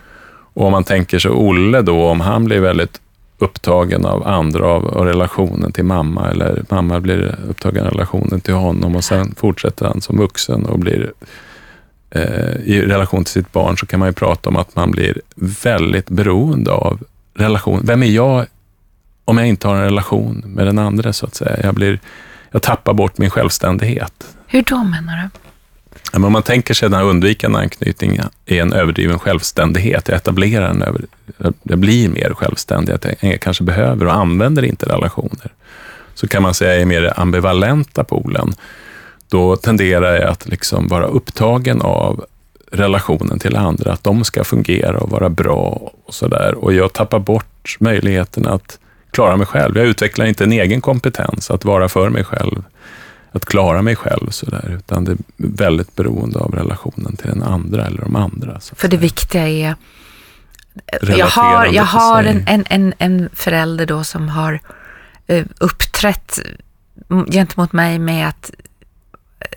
Och 0.57 0.65
om 0.65 0.71
man 0.71 0.83
tänker 0.83 1.19
sig 1.19 1.31
Olle 1.31 1.81
då, 1.81 2.05
om 2.07 2.19
han 2.21 2.45
blir 2.45 2.59
väldigt 2.59 3.01
upptagen 3.37 4.05
av 4.05 4.27
andra, 4.27 4.67
av, 4.67 4.87
av 4.87 5.05
relationen 5.05 5.71
till 5.71 5.85
mamma, 5.85 6.29
eller 6.29 6.63
mamma 6.69 6.99
blir 6.99 7.35
upptagen 7.49 7.85
av 7.85 7.91
relationen 7.91 8.41
till 8.41 8.53
honom 8.53 8.95
och 8.95 9.03
sen 9.03 9.35
fortsätter 9.37 9.85
han 9.85 10.01
som 10.01 10.17
vuxen 10.17 10.65
och 10.65 10.79
blir 10.79 11.13
eh, 12.09 12.55
i 12.63 12.81
relation 12.81 13.23
till 13.23 13.33
sitt 13.33 13.51
barn, 13.51 13.77
så 13.77 13.85
kan 13.85 13.99
man 13.99 14.09
ju 14.09 14.13
prata 14.13 14.49
om 14.49 14.55
att 14.55 14.75
man 14.75 14.91
blir 14.91 15.21
väldigt 15.63 16.09
beroende 16.09 16.71
av 16.71 17.03
relation. 17.33 17.81
Vem 17.83 18.03
är 18.03 18.07
jag 18.07 18.45
om 19.25 19.37
jag 19.37 19.47
inte 19.47 19.67
har 19.67 19.75
en 19.75 19.83
relation 19.83 20.43
med 20.45 20.65
den 20.65 20.79
andra, 20.79 21.13
så 21.13 21.25
att 21.25 21.35
säga? 21.35 21.57
Jag, 21.63 21.75
blir, 21.75 21.99
jag 22.51 22.61
tappar 22.61 22.93
bort 22.93 23.17
min 23.17 23.29
självständighet. 23.29 24.35
Hur 24.47 24.61
då 24.61 24.83
menar 24.83 25.17
du? 25.23 25.44
Men 26.15 26.23
om 26.23 26.31
man 26.31 26.43
tänker 26.43 26.73
sig 26.73 26.89
den 26.89 26.99
här 26.99 27.05
undvikande 27.05 27.59
anknytningen 27.59 28.29
är 28.45 28.61
en 28.61 28.73
överdriven 28.73 29.19
självständighet. 29.19 30.07
Jag 30.07 30.17
etablerar 30.17 30.69
en 30.69 30.81
över, 30.81 31.01
jag 31.63 31.77
blir 31.79 32.09
mer 32.09 32.33
självständig, 32.33 32.93
att 32.93 33.05
jag 33.19 33.41
kanske 33.41 33.63
behöver 33.63 34.05
och 34.05 34.13
använder 34.13 34.65
inte 34.65 34.85
relationer. 34.85 35.53
Så 36.13 36.27
kan 36.27 36.43
man 36.43 36.53
säga 36.53 36.79
i 36.81 36.85
mer 36.85 37.13
ambivalenta 37.15 38.03
polen. 38.03 38.53
Då 39.29 39.55
tenderar 39.55 40.15
jag 40.15 40.29
att 40.29 40.47
liksom 40.47 40.87
vara 40.87 41.05
upptagen 41.05 41.81
av 41.81 42.25
relationen 42.71 43.39
till 43.39 43.55
andra, 43.55 43.93
att 43.93 44.03
de 44.03 44.23
ska 44.23 44.43
fungera 44.43 44.97
och 44.97 45.09
vara 45.09 45.29
bra 45.29 45.91
och 46.05 46.13
sådär. 46.13 46.55
Och 46.57 46.73
jag 46.73 46.93
tappar 46.93 47.19
bort 47.19 47.77
möjligheten 47.79 48.47
att 48.47 48.79
klara 49.11 49.37
mig 49.37 49.47
själv. 49.47 49.77
Jag 49.77 49.85
utvecklar 49.87 50.25
inte 50.25 50.43
en 50.43 50.51
egen 50.51 50.81
kompetens 50.81 51.51
att 51.51 51.65
vara 51.65 51.89
för 51.89 52.09
mig 52.09 52.23
själv 52.23 52.63
att 53.35 53.45
klara 53.45 53.81
mig 53.81 53.95
själv 53.95 54.29
sådär, 54.29 54.75
utan 54.79 55.03
det 55.05 55.11
är 55.11 55.17
väldigt 55.37 55.95
beroende 55.95 56.39
av 56.39 56.51
relationen 56.55 57.15
till 57.15 57.27
den 57.27 57.43
andra 57.43 57.85
eller 57.85 58.01
de 58.01 58.15
andra. 58.15 58.59
Så 58.59 58.75
För 58.75 58.87
det 58.87 58.97
viktiga 58.97 59.47
är 59.47 59.75
jag 61.17 61.25
har, 61.27 61.65
jag 61.65 61.83
har 61.83 62.23
en, 62.23 62.43
en, 62.47 62.63
en, 62.69 62.93
en 62.97 63.29
förälder 63.33 63.85
då 63.85 64.03
som 64.03 64.29
har 64.29 64.59
eh, 65.27 65.45
uppträtt 65.59 66.39
m- 67.09 67.25
gentemot 67.31 67.73
mig 67.73 67.99
med 67.99 68.27
att 68.27 68.51
eh, 69.39 69.47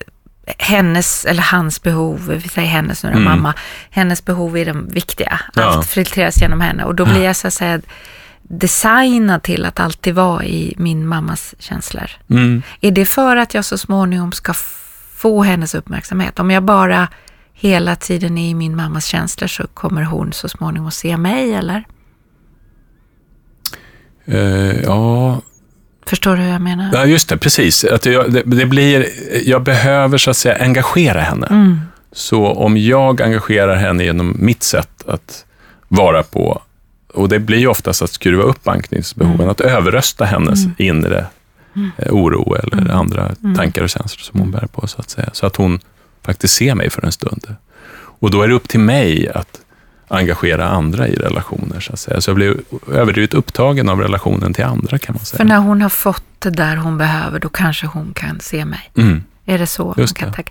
hennes, 0.59 1.25
eller 1.25 1.43
hans 1.43 1.83
behov, 1.83 2.27
vi 2.43 2.49
säger 2.49 2.69
hennes 2.69 3.03
nu 3.05 3.11
då, 3.11 3.17
Mm. 3.17 3.25
mamma, 3.25 3.55
hennes 3.91 4.25
behov 4.25 4.59
är 4.59 4.67
de 4.67 4.89
viktiga. 4.89 5.41
Ja. 5.55 5.63
Allt 5.63 5.87
filtreras 5.89 6.41
genom 6.43 6.61
henne 6.61 6.85
och 6.85 6.95
då 6.95 7.05
blir 7.05 7.25
jag 7.25 7.37
så 7.37 7.47
att 7.47 7.55
säga 7.55 7.81
designad 8.49 9.43
till 9.43 9.65
att 9.65 9.81
alltid 9.81 10.15
vara 10.15 10.45
i 10.45 10.75
min 10.77 11.07
mammas 11.07 11.55
känslor. 11.59 12.11
Mm. 12.31 12.63
Är 12.81 12.91
det 12.91 13.05
för 13.05 13.37
att 13.37 13.55
jag 13.55 13.65
så 13.65 13.79
småningom 13.79 14.33
ska 14.33 14.55
få 15.15 15.43
hennes 15.43 15.75
uppmärksamhet? 15.75 16.39
Om 16.39 16.51
jag 16.51 16.63
bara 16.63 17.09
hela 17.53 17.97
tiden 17.97 18.39
är 18.39 18.51
i 18.51 18.55
min 18.55 18.77
mammas 18.77 19.05
känslor 19.05 19.49
så 19.49 19.67
kommer 19.67 20.03
hon 20.03 20.33
så 20.33 20.49
småningom 20.49 20.89
att 20.89 20.95
se 20.95 21.17
mig, 21.17 21.55
eller? 21.55 21.85
Eh, 24.25 24.81
ja, 24.83 25.41
Förstår 26.07 26.37
du 26.37 26.43
hur 26.43 26.51
jag 26.51 26.61
menar? 26.63 26.91
ja, 26.93 27.05
just 27.05 27.29
det, 27.29 27.37
precis. 27.37 27.85
Att 27.85 28.07
jag, 28.07 28.33
det, 28.33 28.43
det 28.43 28.67
blir, 28.67 29.07
jag 29.49 29.63
behöver 29.63 30.19
så 30.19 30.31
att 30.31 30.37
säga 30.37 30.57
engagera 30.65 31.21
henne. 31.21 31.47
Mm. 31.47 31.81
Så 32.13 32.47
om 32.47 32.77
jag 32.77 33.23
engagerar 33.23 33.77
henne 33.77 34.05
genom 34.05 34.37
mitt 34.39 34.63
sätt 34.63 35.05
att 35.07 35.45
vara 35.89 36.23
på, 36.23 36.63
och 37.19 37.29
det 37.29 37.39
blir 37.39 37.59
ju 37.59 37.67
oftast 37.67 38.03
att 38.03 38.11
skruva 38.11 38.43
upp 38.43 38.69
anknytningsbehoven, 38.69 39.41
Mm. 39.41 39.49
att 39.51 39.61
överrösta 39.61 40.25
hennes 40.25 40.65
Mm. 40.65 40.75
inre 40.79 41.27
eh, 41.97 42.13
oro 42.13 42.55
eller 42.55 42.79
Mm. 42.83 42.91
andra 42.97 43.33
Mm. 43.45 43.57
tankar 43.57 43.83
och 43.83 43.89
känslor 43.91 44.23
som 44.23 44.41
hon 44.41 44.51
bär 44.51 44.67
på, 44.73 44.87
så 44.87 45.01
att 45.01 45.11
säga. 45.11 45.31
Så 45.33 45.47
att 45.47 45.57
hon 45.57 45.81
faktiskt 46.23 46.55
ser 46.55 46.75
mig 46.75 46.91
för 46.91 47.05
en 47.05 47.13
stund. 47.13 47.55
Och 48.21 48.31
då 48.31 48.43
är 48.43 48.49
det 48.49 48.55
upp 48.55 48.69
till 48.69 48.81
mig 48.81 49.29
att 49.35 49.61
engagera 50.09 50.69
andra 50.69 51.09
i 51.09 51.17
relationer, 51.17 51.81
så 51.81 51.93
att 51.93 51.99
säga. 51.99 52.21
Så 52.21 52.31
jag 52.31 52.37
blir 52.37 52.57
överdrivet 52.93 53.35
upptagen 53.35 53.89
av 53.89 54.01
relationen 54.01 54.55
till 54.55 54.65
andra, 54.65 54.99
kan 54.99 55.15
man 55.15 55.25
säga. 55.25 55.37
För 55.39 55.45
när 55.45 55.59
hon 55.59 55.83
har 55.83 55.89
fått 55.89 56.25
det 56.39 56.51
där 56.51 56.77
hon 56.77 56.99
behöver, 56.99 57.39
då 57.41 57.49
kanske 57.49 57.87
hon 57.87 58.13
kan 58.15 58.41
se 58.41 58.65
mig. 58.65 58.91
Är 59.49 59.59
det 59.59 59.67
så 59.67 59.95
Just 59.97 60.17
kan 60.17 60.31
det. 60.31 60.37
Så 60.37 60.43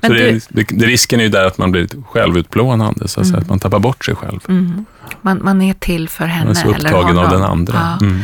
Men 0.00 0.10
det, 0.12 0.30
du, 0.32 0.40
det, 0.48 0.62
det, 0.70 0.86
risken 0.86 1.20
är 1.20 1.24
ju 1.24 1.30
där 1.30 1.44
att 1.46 1.58
man 1.58 1.70
blir 1.72 1.88
självutplånande, 2.06 3.08
så 3.08 3.20
att, 3.20 3.26
Mm. 3.26 3.40
att 3.40 3.48
man 3.48 3.58
tappar 3.58 3.78
bort 3.78 4.04
sig 4.04 4.14
själv. 4.14 4.40
mm, 4.48 4.84
man, 5.22 5.40
man 5.44 5.62
är 5.62 5.74
till 5.74 6.08
för 6.08 6.26
henne 6.26 6.44
Man 6.44 6.56
är 6.56 6.60
så 6.62 6.68
eller 6.74 6.78
upptagen 6.90 7.06
honom. 7.16 7.24
av 7.24 7.30
den 7.30 7.42
andra. 7.42 7.96
Ja. 8.00 8.06
Mm. 8.06 8.20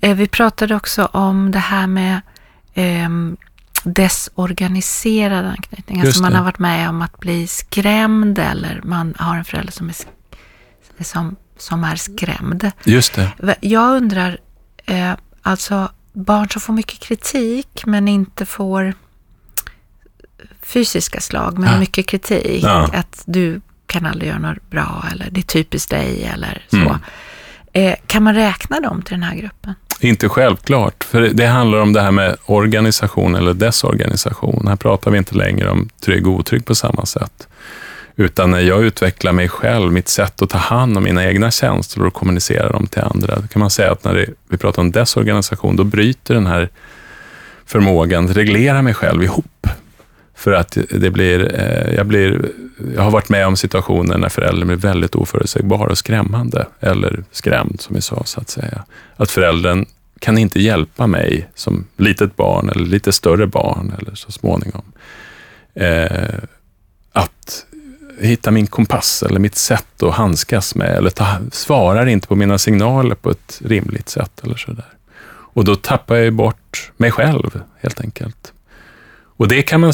Eh, 0.00 0.14
Vi 0.16 0.28
pratade 0.28 0.74
också 0.74 1.04
om 1.12 1.50
det 1.50 1.58
här 1.58 1.86
med 1.86 2.20
ehm, 2.74 3.36
desorganiserad 4.34 5.44
anknytning. 5.46 5.96
Just 5.98 6.06
Alltså 6.06 6.22
man 6.22 6.30
det. 6.32 6.38
har 6.38 6.44
varit 6.44 6.58
med 6.58 6.88
om 6.88 7.02
att 7.02 7.20
bli 7.20 7.46
skrämd 7.46 8.38
eller 8.38 8.80
man 8.84 9.14
har 9.18 9.36
en 9.36 9.44
förälder 9.44 9.72
som 9.72 9.88
är, 9.88 9.94
som, 11.04 11.36
som 11.58 11.84
är 11.84 11.96
skrämd. 11.96 12.70
Just 12.84 13.14
det. 13.14 13.56
Jag 13.60 13.96
undrar, 13.96 14.38
eh, 14.86 15.12
alltså 15.42 15.88
barn 16.12 16.48
som 16.48 16.60
får 16.60 16.72
mycket 16.72 17.00
kritik 17.00 17.82
men 17.86 18.08
inte 18.08 18.46
får 18.46 18.94
fysiska 20.66 21.20
slag, 21.20 21.58
men 21.58 21.72
Ja. 21.72 21.78
mycket 21.80 22.06
kritik. 22.06 22.64
Ja. 22.64 22.90
Att 22.92 23.22
du 23.26 23.60
kan 23.86 24.06
aldrig 24.06 24.28
göra 24.28 24.38
något 24.38 24.70
bra 24.70 25.04
eller 25.12 25.28
det 25.30 25.40
är 25.40 25.42
typiskt 25.42 25.90
dig 25.90 26.30
eller 26.34 26.66
så. 26.70 26.76
Mm. 26.76 26.96
Eh, 27.72 27.94
kan 28.06 28.22
man 28.22 28.34
räkna 28.34 28.80
dem 28.80 29.02
till 29.02 29.14
den 29.14 29.22
här 29.22 29.36
gruppen? 29.36 29.74
Inte 30.00 30.28
självklart, 30.28 31.04
för 31.04 31.20
det 31.20 31.46
handlar 31.46 31.78
om 31.78 31.92
det 31.92 32.00
här 32.00 32.10
med 32.10 32.36
organisation 32.46 33.34
eller 33.34 33.54
desorganisation. 33.54 34.64
Här 34.68 34.76
pratar 34.76 35.10
vi 35.10 35.18
inte 35.18 35.34
längre 35.34 35.70
om 35.70 35.88
trygg 36.04 36.26
och 36.26 36.32
otrygg 36.32 36.64
på 36.64 36.74
samma 36.74 37.06
sätt. 37.06 37.48
Utan 38.16 38.50
när 38.50 38.60
jag 38.60 38.82
utvecklar 38.84 39.32
mig 39.32 39.48
själv, 39.48 39.92
mitt 39.92 40.08
sätt 40.08 40.42
att 40.42 40.50
ta 40.50 40.58
hand 40.58 40.96
om 40.96 41.04
mina 41.04 41.24
egna 41.24 41.50
känslor 41.50 42.06
och 42.06 42.14
kommunicera 42.14 42.68
dem 42.68 42.86
till 42.86 43.02
andra, 43.02 43.36
då 43.40 43.46
kan 43.46 43.60
man 43.60 43.70
säga 43.70 43.92
att 43.92 44.04
när 44.04 44.14
det, 44.14 44.26
vi 44.48 44.56
pratar 44.56 44.82
om 44.82 44.90
desorganisation, 44.92 45.76
då 45.76 45.84
bryter 45.84 46.34
den 46.34 46.46
här 46.46 46.68
förmågan 47.66 48.24
att 48.24 48.36
reglera 48.36 48.82
mig 48.82 48.94
själv 48.94 49.22
ihop. 49.22 49.46
För 50.34 50.52
att 50.52 50.78
det 50.90 51.10
blir, 51.10 51.60
eh, 51.60 51.94
jag, 51.94 52.06
blir, 52.06 52.50
jag 52.94 53.02
har 53.02 53.10
varit 53.10 53.28
med 53.28 53.46
om 53.46 53.56
situationer 53.56 54.18
när 54.18 54.28
föräldern 54.28 54.66
blir 54.66 54.76
väldigt 54.76 55.14
oförutsägbar 55.14 55.86
och 55.86 55.98
skrämmande, 55.98 56.66
eller 56.80 57.24
skrämd 57.30 57.80
som 57.80 57.94
vi 57.94 58.02
sa, 58.02 58.22
så 58.24 58.40
att 58.40 58.50
säga. 58.50 58.84
Att 59.16 59.30
föräldern 59.30 59.86
kan 60.18 60.38
inte 60.38 60.60
hjälpa 60.60 61.06
mig 61.06 61.48
som 61.54 61.86
litet 61.96 62.36
barn 62.36 62.68
eller 62.68 62.86
lite 62.86 63.12
större 63.12 63.46
barn 63.46 63.94
eller 63.98 64.14
så 64.14 64.32
småningom. 64.32 64.92
Eh, 65.74 66.38
att 67.12 67.66
hitta 68.20 68.50
min 68.50 68.66
kompass 68.66 69.22
eller 69.22 69.40
mitt 69.40 69.56
sätt 69.56 70.02
att 70.02 70.14
handskas 70.14 70.74
med 70.74 70.96
eller 70.96 71.10
ta, 71.10 71.26
svarar 71.52 72.06
inte 72.06 72.28
på 72.28 72.36
mina 72.36 72.58
signaler 72.58 73.14
på 73.14 73.30
ett 73.30 73.60
rimligt 73.64 74.08
sätt 74.08 74.40
eller 74.42 74.56
sådär. 74.56 74.88
Och 75.54 75.64
då 75.64 75.76
tappar 75.76 76.16
jag 76.16 76.32
bort 76.32 76.92
mig 76.96 77.10
själv 77.10 77.60
helt 77.80 78.00
enkelt. 78.00 78.52
Och 79.36 79.48
det 79.48 79.62
kan 79.62 79.80
man 79.80 79.92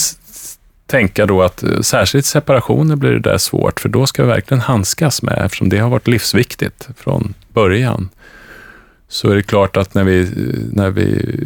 tänka 0.91 1.27
då 1.27 1.43
att 1.43 1.63
eh, 1.63 1.81
särskilt 1.81 2.27
separationer 2.27 2.97
blir 2.97 3.11
det 3.11 3.31
där 3.31 3.39
svårt, 3.39 3.81
för 3.81 3.89
då 3.89 4.07
ska 4.07 4.23
vi 4.23 4.29
verkligen 4.29 4.61
handskas 4.61 5.23
med, 5.23 5.43
eftersom 5.45 5.69
det 5.69 5.79
har 5.79 5.91
varit 5.91 6.09
livsviktigt 6.09 6.89
från 6.97 7.35
början. 7.53 8.09
Så 9.09 9.31
är 9.31 9.37
det 9.37 9.43
klart 9.43 9.77
att 9.77 9.95
när 9.95 10.05
vi, 10.05 10.21
eh, 10.21 10.27
när 10.73 10.91
vi 10.91 11.37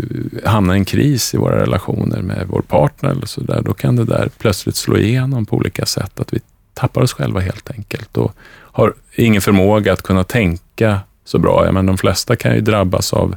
hamnar 0.45 0.75
i 0.75 0.79
en 0.79 0.85
kris 0.85 1.35
i 1.35 1.37
våra 1.37 1.63
relationer 1.63 2.23
med 2.23 2.47
vår 2.49 2.61
partner 2.61 3.11
eller 3.11 3.27
så 3.27 3.41
där, 3.41 3.63
då 3.63 3.75
kan 3.75 3.97
det 3.97 4.05
där 4.05 4.31
plötsligt 4.39 4.77
slå 4.77 4.97
igenom 4.97 5.47
på 5.47 5.57
olika 5.57 5.87
sätt, 5.87 6.21
att 6.21 6.33
vi 6.33 6.41
tappar 6.75 7.03
oss 7.03 7.13
själva 7.13 7.41
helt 7.41 7.71
enkelt 7.71 8.17
och 8.17 8.35
har 8.73 8.95
ingen 9.15 9.43
förmåga 9.43 9.93
att 9.93 10.03
kunna 10.03 10.25
tänka 10.25 11.01
så 11.25 11.39
bra. 11.39 11.65
Menar, 11.65 11.83
de 11.83 11.99
flesta 11.99 12.37
kan 12.37 12.55
ju 12.55 12.61
drabbas 12.61 13.13
av 13.13 13.37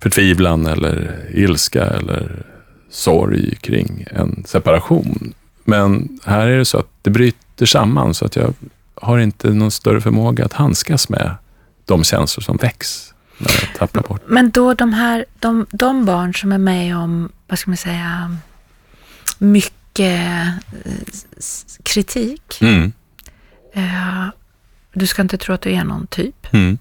förtvivlan 0.00 0.66
eller 0.66 1.20
ilska 1.34 1.84
eller 1.84 2.46
sorg 2.90 3.56
kring 3.56 4.06
en 4.10 4.44
separation. 4.46 5.34
Men 5.64 6.18
här 6.24 6.46
är 6.46 6.58
det 6.58 6.64
så 6.64 6.78
att 6.78 6.90
det 7.02 7.10
bryter 7.10 7.66
samman 7.66 8.14
så 8.14 8.24
att 8.24 8.36
jag 8.36 8.54
har 8.94 9.18
inte 9.18 9.50
någon 9.50 9.70
större 9.70 10.00
förmåga 10.00 10.44
att 10.44 10.52
handskas 10.52 11.08
med 11.08 11.34
de 11.84 12.04
känslor 12.04 12.42
som 12.42 12.56
väcks 12.56 13.14
när 13.38 13.50
jag 13.50 13.78
tappar 13.78 14.02
bort. 14.08 14.22
Men 14.26 14.50
då 14.50 14.74
de 14.74 14.92
här, 14.92 15.24
de, 15.38 15.66
de 15.70 16.04
barn 16.04 16.34
som 16.34 16.52
är 16.52 16.58
med 16.58 16.96
om, 16.96 17.28
vad 17.46 17.58
ska 17.58 17.70
man 17.70 17.76
säga, 17.76 18.36
mycket 19.38 20.22
eh, 20.78 21.02
kritik. 21.82 22.58
Mm. 22.60 22.92
Eh, 23.72 24.26
du 24.92 25.06
ska 25.06 25.22
inte 25.22 25.38
tro 25.38 25.54
att 25.54 25.60
du 25.60 25.72
är 25.72 25.84
någon 25.84 26.06
typ. 26.06 26.52
Mm. 26.52 26.78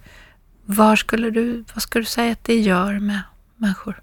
Var 0.65 0.95
skulle 0.95 1.29
du, 1.29 1.63
vad 1.73 1.81
skulle 1.81 2.01
du 2.01 2.09
säga 2.09 2.31
att 2.31 2.43
det 2.43 2.59
gör 2.59 2.99
med 2.99 3.21
människor? 3.55 4.01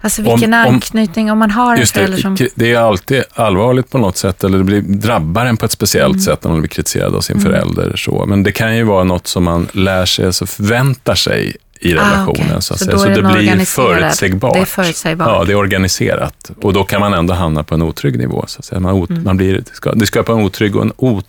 Alltså 0.00 0.22
vilken 0.22 0.54
Om- 0.54 0.60
anknytning, 0.60 1.30
om 1.32 1.38
man 1.38 1.50
har 1.50 1.76
en 1.76 1.86
förälder 1.86 2.18
som... 2.18 2.36
det 2.54 2.72
är 2.72 2.78
alltid 2.78 3.22
allvarligt 3.34 3.90
på 3.90 3.98
något 3.98 4.16
sätt, 4.16 4.44
eller 4.44 4.58
det 4.58 4.64
blir, 4.64 4.80
drabbar 4.80 5.46
en 5.46 5.56
på 5.56 5.66
ett 5.66 5.72
speciellt 5.72 6.22
sätt 6.22 6.44
när 6.44 6.50
man 6.50 6.60
blir 6.60 6.68
kritiserad 6.68 7.14
av 7.14 7.20
sin 7.20 7.40
förälder. 7.40 7.96
Så. 7.96 8.26
Men 8.26 8.42
det 8.42 8.52
kan 8.52 8.76
ju 8.76 8.82
vara 8.84 9.04
något 9.04 9.26
som 9.26 9.44
man 9.44 9.68
lär 9.72 10.06
sig, 10.06 10.26
alltså 10.26 10.46
förväntar 10.46 11.14
sig 11.14 11.56
i 11.80 11.94
relationen. 11.94 12.28
Ah, 12.28 12.30
okej. 12.30 12.62
så 12.62 12.74
att 12.74 12.78
Så 12.80 12.84
säga. 12.84 12.98
så 12.98 13.08
det 13.08 13.22
blir 13.22 13.64
förutsägbart. 13.64 14.54
Det 14.54 14.60
är 14.60 14.64
förutsägbart. 14.64 15.28
Ja, 15.28 15.44
det 15.44 15.52
är 15.52 15.56
organiserat. 15.56 16.50
Och 16.62 16.72
då 16.72 16.84
kan 16.84 17.00
man 17.00 17.14
ändå 17.14 17.34
hamna 17.34 17.62
på 17.64 17.74
en 17.74 17.82
otrygg 17.82 18.18
nivå. 18.18 18.44
Så 18.46 18.58
att 18.58 18.64
säga. 18.64 18.80
Man, 18.80 19.06
Mm. 19.10 19.22
man 19.24 19.36
blir, 19.36 19.54
det, 19.54 19.74
ska, 19.74 19.92
det 19.92 20.06
skapar 20.06 20.32
en 20.32 20.40
otrygg 20.40 20.76
och 20.76 20.82
en, 20.82 20.92
ot, 20.96 21.26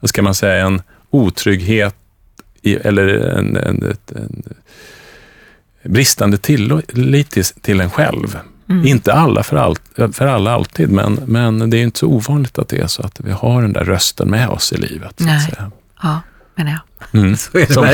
vad 0.00 0.08
ska 0.08 0.22
man 0.22 0.34
säga, 0.34 0.66
en 0.66 0.82
otrygghet 1.10 1.94
i, 2.62 2.74
eller 2.76 3.08
en, 3.08 3.56
en, 3.56 3.90
ett, 3.90 4.12
en 4.12 4.42
bristande 5.88 6.38
tillit 6.38 7.30
till, 7.30 7.44
till 7.44 7.80
en 7.80 7.90
själv. 7.90 8.38
Mm. 8.68 8.86
Inte 8.86 9.12
alla 9.12 9.42
för, 9.42 9.56
allt, 9.56 9.82
för 10.12 10.26
alla 10.26 10.52
alltid, 10.54 10.90
men, 10.90 11.14
men 11.26 11.70
det 11.70 11.76
är 11.78 11.82
inte 11.82 11.98
så 11.98 12.06
ovanligt 12.06 12.58
att 12.58 12.68
det 12.68 12.78
är 12.78 12.86
så 12.86 13.02
att 13.02 13.20
vi 13.20 13.30
har 13.32 13.62
den 13.62 13.72
där 13.72 13.84
rösten 13.84 14.30
med 14.30 14.48
oss 14.48 14.72
i 14.72 14.76
livet. 14.76 15.14
Så 15.18 15.24
Nej. 15.24 15.36
att 15.36 15.42
säga. 15.44 15.70
Ja, 16.02 16.20
menar 16.54 16.70
jag. 16.70 17.20
Mm. 17.20 17.36
Så 17.36 17.58
är 17.58 17.66
det 17.66 17.72
som, 17.72 17.88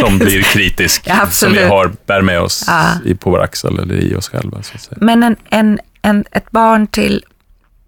som 0.00 0.18
blir 0.18 0.42
kritisk, 0.42 1.02
Ja, 1.06 1.26
som 1.30 1.52
vi 1.52 1.64
har, 1.64 1.92
bär 2.06 2.22
med 2.22 2.40
oss 2.40 2.64
Ja. 2.66 2.86
i, 3.04 3.14
på 3.14 3.30
vår 3.30 3.42
axel 3.42 3.78
eller 3.78 3.94
i 3.94 4.14
oss 4.16 4.28
själva. 4.28 4.62
Så 4.62 4.74
att 4.74 4.82
säga. 4.82 4.98
Men 5.00 5.22
en, 5.22 5.36
en, 5.50 5.78
en, 6.02 6.24
ett 6.30 6.50
barn 6.50 6.86
till, 6.86 7.24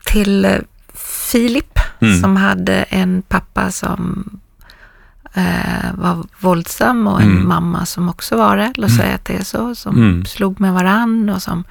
till 0.04 0.44
eh, 0.44 0.52
Filip 1.32 1.78
Mm. 2.00 2.20
som 2.20 2.36
hade 2.36 2.74
en 2.74 3.22
pappa 3.22 3.70
som 3.70 4.30
eh, 5.36 5.94
var 5.94 6.24
våldsam 6.40 7.06
och 7.06 7.20
en 7.20 7.30
Mm. 7.30 7.48
mamma 7.48 7.86
som 7.86 8.08
också 8.08 8.36
var 8.36 8.56
det, 8.56 8.72
låt 8.76 8.90
säga 8.96 9.14
att 9.14 9.24
det 9.24 9.34
är 9.36 9.44
så, 9.44 9.74
som 9.74 9.96
Mm. 9.96 10.24
slog 10.24 10.60
med 10.60 10.72
varann 10.72 11.28
och 11.28 11.42
som, 11.42 11.64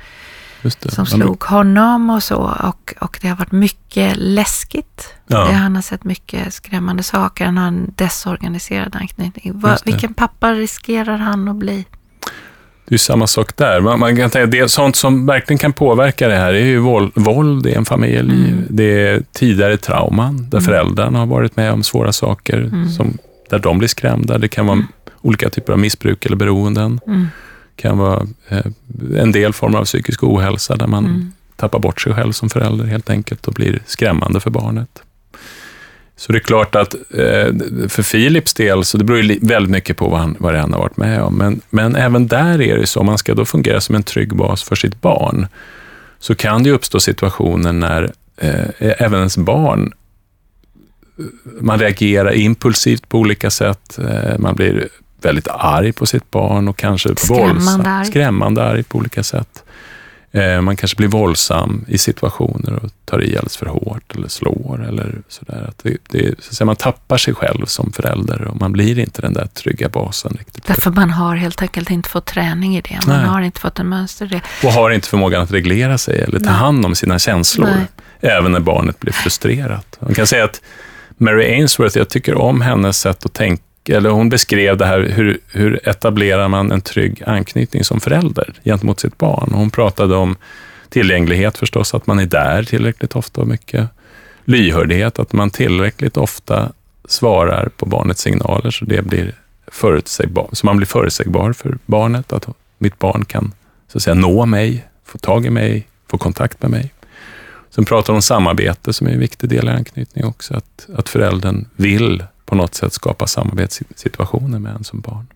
det. 0.61 0.91
som 0.91 1.05
slog 1.05 1.43
honom 1.43 2.09
och 2.09 2.23
så. 2.23 2.35
Och, 2.63 2.93
och 3.01 3.17
det 3.21 3.27
har 3.27 3.35
varit 3.35 3.51
mycket 3.51 4.13
läskigt. 4.17 5.13
Ja. 5.27 5.45
Det, 5.45 5.53
han 5.53 5.75
har 5.75 5.81
sett 5.81 6.03
mycket 6.03 6.53
skrämmande 6.53 7.03
saker. 7.03 7.45
Han 7.45 7.57
har 7.57 7.67
en 7.67 7.91
desorganiserad 7.95 8.95
anknytning. 8.95 9.51
Det. 9.61 9.77
vilken 9.85 10.13
pappa 10.13 10.51
riskerar 10.53 11.17
han 11.17 11.47
att 11.47 11.55
bli? 11.55 11.85
Det 12.87 12.95
är 12.95 12.99
samma 12.99 13.27
sak 13.27 13.57
där. 13.57 13.81
Man, 13.81 13.99
man 13.99 14.15
kan 14.17 14.29
tänka, 14.29 14.45
det, 14.45 14.69
sånt 14.71 14.95
som 14.95 15.25
verkligen 15.25 15.57
kan 15.57 15.73
påverka 15.73 16.27
det 16.27 16.35
här 16.35 16.53
är 16.53 16.65
ju 16.65 16.77
våld, 16.79 17.11
våld 17.15 17.65
i 17.67 17.73
en 17.73 17.85
familj. 17.85 18.19
Mm. 18.19 18.63
Det 18.69 19.07
är 19.07 19.23
tidigare 19.31 19.77
trauman 19.77 20.49
där 20.49 20.57
Mm. 20.57 20.65
föräldrarna 20.65 21.19
har 21.19 21.25
varit 21.25 21.55
med 21.55 21.71
om 21.73 21.83
svåra 21.83 22.11
saker, 22.13 22.57
Mm. 22.61 22.89
som, 22.89 23.17
där 23.49 23.59
de 23.59 23.77
blir 23.77 23.87
skrämda. 23.87 24.37
Det 24.37 24.47
kan 24.47 24.65
vara 24.67 24.83
olika 25.21 25.49
typer 25.49 25.73
av 25.73 25.79
missbruk 25.79 26.25
eller 26.25 26.35
beroenden. 26.35 26.99
Mm. 27.07 27.27
Det 27.75 27.81
kan 27.81 27.97
vara 27.97 28.27
eh, 28.49 28.65
en 29.17 29.31
del 29.31 29.53
former 29.53 29.79
av 29.79 29.85
psykisk 29.85 30.23
ohälsa 30.23 30.75
där 30.75 30.87
man 30.87 31.05
Mm. 31.05 31.31
tappar 31.55 31.79
bort 31.79 32.01
sig 32.01 32.13
själv 32.13 32.31
som 32.31 32.49
förälder 32.49 32.85
helt 32.85 33.09
enkelt 33.09 33.47
och 33.47 33.53
blir 33.53 33.79
skrämmande 33.85 34.39
för 34.39 34.49
barnet. 34.49 35.01
Så 36.17 36.31
det 36.31 36.37
är 36.37 36.43
klart 36.43 36.75
att 36.75 36.93
eh, 36.93 37.53
för 37.89 38.11
Philips 38.11 38.53
del, 38.53 38.83
så 38.85 38.97
det 38.97 39.03
beror 39.03 39.21
ju 39.21 39.39
väldigt 39.41 39.71
mycket 39.71 39.97
på 39.97 40.09
vad 40.09 40.19
han, 40.19 40.35
vad 40.39 40.55
han 40.55 40.73
har 40.73 40.79
varit 40.79 40.97
med 40.97 41.21
om, 41.21 41.35
men, 41.35 41.61
men 41.69 41.95
även 41.95 42.27
där 42.27 42.61
är 42.61 42.77
det 42.77 42.87
så, 42.87 42.99
om 42.99 43.05
man 43.05 43.17
ska 43.17 43.33
då 43.33 43.45
fungera 43.45 43.81
som 43.81 43.95
en 43.95 44.03
trygg 44.03 44.35
bas 44.35 44.63
för 44.63 44.75
sitt 44.75 45.01
barn, 45.01 45.47
så 46.19 46.35
kan 46.35 46.63
det 46.63 46.71
uppstå 46.71 46.99
situationer 46.99 47.73
när 47.73 48.11
eh, 48.37 48.65
även 48.79 49.19
ens 49.19 49.37
barn 49.37 49.93
man 51.61 51.79
reagerar 51.79 52.33
impulsivt 52.33 53.09
på 53.09 53.19
olika 53.19 53.49
sätt. 53.49 53.99
Eh, 53.99 54.37
Man 54.39 54.55
blir 54.55 54.87
väldigt 55.21 55.47
arg 55.47 55.93
på 55.93 56.05
sitt 56.05 56.31
barn 56.31 56.67
och 56.67 56.77
kanske 56.77 57.15
Skrämmande 57.15 57.53
våldsam, 57.53 57.81
arg. 57.85 58.05
skrämmande 58.05 58.63
arg 58.63 58.83
på 58.83 58.97
olika 58.97 59.23
sätt. 59.23 59.63
Eh, 60.31 60.61
Man 60.61 60.75
kanske 60.77 60.97
blir 60.97 61.07
våldsam 61.07 61.85
i 61.87 61.97
situationer 61.97 62.79
och 62.83 62.89
tar 63.05 63.23
i 63.23 63.25
alldeles 63.37 63.57
för 63.57 63.65
hårt 63.65 64.15
eller 64.15 64.27
slår 64.27 64.85
eller 64.87 65.21
sådär. 65.27 65.65
Att 65.69 65.79
det, 65.83 65.97
det, 66.09 66.35
så 66.43 66.63
att 66.63 66.67
man 66.67 66.75
tappar 66.75 67.17
sig 67.17 67.33
själv 67.33 67.65
som 67.65 67.91
förälder 67.91 68.41
och 68.41 68.59
man 68.59 68.71
blir 68.71 68.99
inte 68.99 69.21
den 69.21 69.33
där 69.33 69.45
trygga 69.45 69.89
basen 69.89 70.35
riktigt. 70.39 70.65
Därför 70.67 70.91
man 70.91 71.09
har 71.09 71.35
helt 71.35 71.61
enkelt 71.61 71.89
inte 71.89 72.09
fått 72.09 72.25
träning 72.25 72.77
i 72.77 72.81
det. 72.81 72.99
Man 73.07 73.17
Nej. 73.17 73.27
har 73.27 73.41
inte 73.41 73.59
fått 73.59 73.79
en 73.79 73.89
mönster 73.89 74.25
i 74.25 74.29
det. 74.29 74.41
Och 74.67 74.73
har 74.73 74.89
inte 74.91 75.07
förmågan 75.07 75.41
att 75.41 75.51
reglera 75.51 75.97
sig 75.97 76.19
eller 76.21 76.39
ta 76.39 76.45
Nej. 76.45 76.53
hand 76.53 76.85
om 76.85 76.95
sina 76.95 77.19
känslor, 77.19 77.67
Nej. 77.67 78.31
även 78.37 78.51
när 78.51 78.59
barnet 78.59 78.99
blir 78.99 79.13
frustrerat. 79.13 79.97
Man 79.99 80.13
kan 80.13 80.27
säga 80.27 80.43
att 80.43 80.61
Mary 81.17 81.45
Ainsworth, 81.45 81.97
jag 81.97 82.09
tycker 82.09 82.35
om 82.35 82.61
hennes 82.61 82.99
sätt 82.99 83.25
att 83.25 83.33
tänka, 83.33 83.63
eller 83.87 84.09
hon 84.09 84.29
beskrev 84.29 84.77
det 84.77 84.85
här, 84.85 84.99
hur, 84.99 85.39
hur 85.47 85.89
etablerar 85.89 86.47
man 86.47 86.71
en 86.71 86.81
trygg 86.81 87.23
anknytning 87.25 87.83
som 87.83 87.99
förälder 87.99 88.53
gentemot 88.63 88.99
sitt 88.99 89.17
barn? 89.17 89.51
Hon 89.53 89.69
pratade 89.69 90.15
om 90.15 90.35
tillgänglighet 90.89 91.57
förstås, 91.57 91.93
att 91.93 92.07
man 92.07 92.19
är 92.19 92.25
där 92.25 92.63
tillräckligt 92.63 93.15
ofta 93.15 93.41
och 93.41 93.47
mycket. 93.47 93.89
Lyhördhet, 94.45 95.19
att 95.19 95.33
man 95.33 95.49
tillräckligt 95.49 96.17
ofta 96.17 96.71
svarar 97.07 97.69
på 97.77 97.85
barnets 97.85 98.21
signaler 98.21 98.71
så 98.71 98.85
det 98.85 99.01
blir 99.01 99.35
förutsägbar, 99.67 100.49
så 100.51 100.65
man 100.65 100.77
blir 100.77 100.87
förutsägbar 100.87 101.53
för 101.53 101.77
barnet, 101.85 102.33
att 102.33 102.47
mitt 102.77 102.99
barn 102.99 103.25
kan 103.25 103.53
så 103.91 103.97
att 103.97 104.03
säga, 104.03 104.13
nå 104.13 104.45
mig, 104.45 104.85
få 105.05 105.17
tag 105.17 105.45
i 105.45 105.49
mig, 105.49 105.87
få 106.11 106.17
kontakt 106.17 106.61
med 106.61 106.71
mig. 106.71 106.93
Sen 107.75 107.85
pratar 107.85 108.13
hon 108.13 108.15
om 108.15 108.21
samarbete 108.21 108.93
som 108.93 109.07
är 109.07 109.11
en 109.11 109.19
viktig 109.19 109.49
del 109.49 109.67
i 109.67 109.71
anknytning 109.71 110.25
också, 110.25 110.53
att, 110.53 110.87
att 110.95 111.09
föräldern 111.09 111.65
vill 111.75 112.23
på 112.45 112.55
något 112.55 112.75
sätt 112.75 112.93
skapa 112.93 113.27
samarbetssituationer 113.27 114.59
med 114.59 114.75
en 114.75 114.83
som 114.83 114.99
barn. 114.99 115.27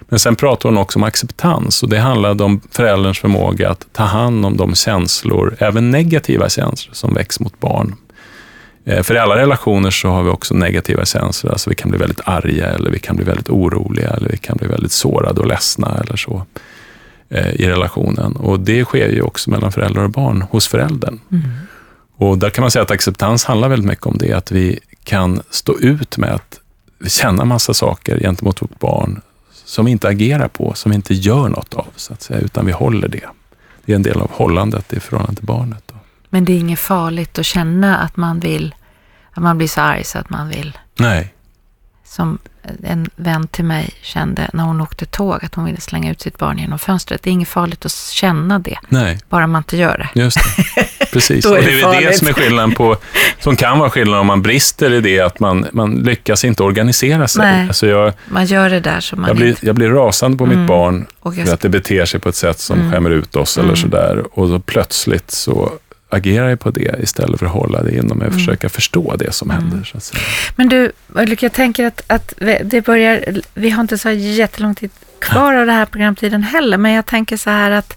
Men 0.00 0.18
sen 0.18 0.36
pratar 0.36 0.68
hon 0.68 0.78
också 0.78 0.98
om 0.98 1.02
acceptans 1.02 1.82
och 1.82 1.88
det 1.88 1.98
handlade 1.98 2.44
om 2.44 2.60
förälderns 2.70 3.18
förmåga 3.18 3.70
att 3.70 3.86
ta 3.92 4.02
hand 4.02 4.46
om 4.46 4.56
de 4.56 4.74
känslor, 4.74 5.56
även 5.58 5.90
negativa 5.90 6.48
känslor, 6.48 6.94
som 6.94 7.14
väcks 7.14 7.40
mot 7.40 7.60
barn. 7.60 7.96
Eh, 8.84 9.02
för 9.02 9.14
i 9.14 9.18
alla 9.18 9.36
relationer 9.36 9.90
så 9.90 10.08
har 10.08 10.22
vi 10.22 10.30
också 10.30 10.54
negativa 10.54 11.04
känslor. 11.04 11.52
Alltså 11.52 11.70
vi 11.70 11.76
kan 11.76 11.90
bli 11.90 11.98
väldigt 11.98 12.20
arga, 12.24 12.66
eller 12.66 12.90
vi 12.90 12.98
kan 12.98 13.16
bli 13.16 13.24
väldigt 13.24 13.50
oroliga, 13.50 14.10
eller 14.10 14.28
vi 14.28 14.36
kan 14.36 14.56
bli 14.56 14.68
väldigt 14.68 14.92
sårade 14.92 15.40
och 15.40 15.46
ledsna 15.46 16.00
eller 16.04 16.16
så 16.16 16.46
eh, 17.28 17.52
i 17.52 17.68
relationen. 17.68 18.36
Och 18.36 18.60
det 18.60 18.84
sker 18.84 19.08
ju 19.08 19.22
också 19.22 19.50
mellan 19.50 19.72
föräldrar 19.72 20.04
och 20.04 20.10
barn, 20.10 20.42
hos 20.50 20.68
föräldern. 20.68 21.20
Mm. 21.30 21.44
Och 22.16 22.38
där 22.38 22.50
kan 22.50 22.62
man 22.62 22.70
säga 22.70 22.82
att 22.82 22.90
acceptans 22.90 23.44
handlar 23.44 23.68
väldigt 23.68 23.88
mycket 23.88 24.06
om 24.06 24.18
det, 24.18 24.32
att 24.32 24.50
vi 24.50 24.78
kan 25.04 25.42
stå 25.50 25.78
ut 25.78 26.18
med 26.18 26.30
att 26.30 26.60
känna 27.06 27.44
massa 27.44 27.74
saker 27.74 28.20
gentemot 28.20 28.62
vårt 28.62 28.78
barn 28.78 29.20
som 29.64 29.84
vi 29.84 29.90
inte 29.90 30.08
agerar 30.08 30.48
på, 30.48 30.74
som 30.74 30.90
vi 30.90 30.96
inte 30.96 31.14
gör 31.14 31.48
något 31.48 31.74
av, 31.74 31.86
så 31.96 32.12
att 32.12 32.22
säga, 32.22 32.40
utan 32.40 32.66
vi 32.66 32.72
håller 32.72 33.08
det. 33.08 33.28
Det 33.84 33.92
är 33.92 33.96
en 33.96 34.02
del 34.02 34.20
av 34.20 34.30
hållandet 34.32 34.92
i 34.92 35.00
förhållande 35.00 35.36
till 35.36 35.46
barnet. 35.46 35.82
Då. 35.86 35.94
Men 36.30 36.44
det 36.44 36.52
är 36.52 36.58
inget 36.58 36.78
farligt 36.78 37.38
att 37.38 37.46
känna 37.46 37.98
att 37.98 38.16
man 38.16 38.40
vill, 38.40 38.74
att 39.30 39.42
man 39.42 39.58
blir 39.58 39.68
så 39.68 39.80
arg 39.80 40.04
så 40.04 40.18
att 40.18 40.30
man 40.30 40.48
vill? 40.48 40.78
Nej. 40.98 41.34
Som 42.04 42.38
en 42.82 43.10
vän 43.16 43.48
till 43.48 43.64
mig 43.64 43.90
kände 44.02 44.50
när 44.52 44.64
hon 44.64 44.80
åkte 44.80 45.06
tåg, 45.06 45.44
att 45.44 45.54
hon 45.54 45.64
ville 45.64 45.80
slänga 45.80 46.10
ut 46.10 46.20
sitt 46.20 46.38
barn 46.38 46.58
genom 46.58 46.78
fönstret. 46.78 47.22
Det 47.22 47.30
är 47.30 47.32
inget 47.32 47.48
farligt 47.48 47.84
att 47.84 47.92
känna 47.92 48.58
det, 48.58 48.78
Nej. 48.88 49.18
bara 49.28 49.46
man 49.46 49.60
inte 49.60 49.76
gör 49.76 49.98
det. 49.98 50.20
Just 50.20 50.36
det. 50.36 50.88
Precis, 51.12 51.46
och 51.46 51.54
det 51.54 51.80
är 51.80 51.92
väl 51.92 52.04
det 52.04 52.12
som 52.12 52.28
är 52.28 52.32
skillnaden 52.32 52.72
på, 52.72 52.96
som 53.40 53.56
kan 53.56 53.78
vara 53.78 53.90
skillnaden 53.90 54.20
om 54.20 54.26
man 54.26 54.42
brister 54.42 54.92
i 54.92 55.00
det, 55.00 55.20
att 55.20 55.40
man, 55.40 55.66
man 55.72 55.94
lyckas 55.94 56.44
inte 56.44 56.62
organisera 56.62 57.28
sig. 57.28 57.42
Nej, 57.42 57.66
alltså 57.68 57.86
jag, 57.86 58.12
man 58.28 58.46
gör 58.46 58.70
det 58.70 58.80
där 58.80 59.00
som 59.00 59.20
man 59.20 59.28
jag 59.28 59.36
blir, 59.36 59.48
inte... 59.48 59.66
jag 59.66 59.74
blir 59.74 59.88
rasande 59.90 60.38
på 60.38 60.44
mm. 60.44 60.58
mitt 60.58 60.68
barn 60.68 61.06
för 61.46 61.54
att 61.54 61.60
det 61.60 61.68
beter 61.68 62.04
sig 62.04 62.20
på 62.20 62.28
ett 62.28 62.34
sätt 62.34 62.58
som 62.58 62.78
mm. 62.78 62.92
skämmer 62.92 63.10
ut 63.10 63.36
oss 63.36 63.56
mm. 63.56 63.66
eller 63.66 63.76
sådär. 63.76 64.24
Och 64.32 64.48
då 64.48 64.58
plötsligt 64.58 65.30
så 65.30 65.72
agerar 66.08 66.48
jag 66.48 66.60
på 66.60 66.70
det 66.70 66.94
istället 67.02 67.38
för 67.38 67.46
att 67.46 67.52
hålla 67.52 67.82
det 67.82 67.94
inom 67.94 68.18
mig 68.18 68.26
och 68.26 68.32
mm. 68.32 68.38
försöka 68.38 68.68
förstå 68.68 69.16
det 69.16 69.32
som 69.32 69.50
mm. 69.50 69.62
händer. 69.62 70.00
Så. 70.00 70.16
Men 70.56 70.68
du, 70.68 70.92
Ulrika, 71.14 71.46
jag 71.46 71.52
tänker 71.52 71.86
att, 71.86 72.02
att 72.06 72.34
det 72.64 72.84
börjar, 72.84 73.24
vi 73.54 73.70
har 73.70 73.80
inte 73.80 73.98
så 73.98 74.10
jättelång 74.10 74.74
tid 74.74 74.90
kvar 75.18 75.54
av 75.54 75.66
den 75.66 75.74
här 75.74 75.86
programtiden 75.86 76.42
heller, 76.42 76.78
men 76.78 76.92
jag 76.92 77.06
tänker 77.06 77.36
så 77.36 77.50
här 77.50 77.70
att 77.70 77.96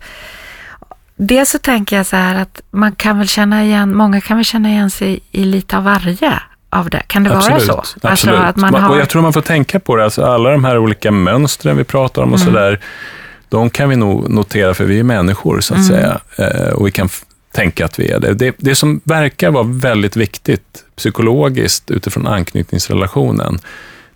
Dels 1.17 1.49
så 1.49 1.59
tänker 1.59 1.97
jag 1.97 2.05
så 2.05 2.15
här 2.15 2.41
att 2.41 2.61
man 2.71 2.91
kan 2.91 3.17
väl 3.17 3.27
känna 3.27 3.63
igen, 3.63 3.95
många 3.95 4.21
kan 4.21 4.37
väl 4.37 4.45
känna 4.45 4.69
igen 4.69 4.89
sig 4.89 5.19
i 5.31 5.43
lite 5.43 5.77
av 5.77 5.83
varje 5.83 6.39
av 6.69 6.89
det. 6.89 7.03
Kan 7.07 7.23
det 7.23 7.37
absolut, 7.37 7.67
vara 7.67 7.83
så? 7.83 7.97
Absolut. 8.01 8.05
Alltså 8.05 8.29
att 8.31 8.55
man 8.55 8.73
har... 8.73 8.89
Och 8.89 8.99
jag 8.99 9.09
tror 9.09 9.21
man 9.21 9.33
får 9.33 9.41
tänka 9.41 9.79
på 9.79 9.95
det, 9.95 10.03
alltså 10.03 10.25
alla 10.25 10.51
de 10.51 10.65
här 10.65 10.77
olika 10.77 11.11
mönstren 11.11 11.77
vi 11.77 11.83
pratar 11.83 12.21
om 12.21 12.33
och 12.33 12.39
mm. 12.39 12.53
sådär, 12.53 12.79
de 13.49 13.69
kan 13.69 13.89
vi 13.89 13.95
nog 13.95 14.29
notera 14.29 14.73
för 14.73 14.85
vi 14.85 14.99
är 14.99 15.03
människor 15.03 15.59
så 15.61 15.73
att 15.73 15.89
mm. 15.89 15.89
säga. 15.89 16.19
Eh, 16.37 16.73
och 16.73 16.87
vi 16.87 16.91
kan 16.91 17.09
tänka 17.51 17.85
att 17.85 17.99
vi 17.99 18.11
är 18.11 18.19
det. 18.19 18.33
det. 18.33 18.55
Det 18.57 18.75
som 18.75 19.01
verkar 19.03 19.51
vara 19.51 19.63
väldigt 19.63 20.15
viktigt 20.15 20.83
psykologiskt 20.95 21.91
utifrån 21.91 22.27
anknytningsrelationen, 22.27 23.59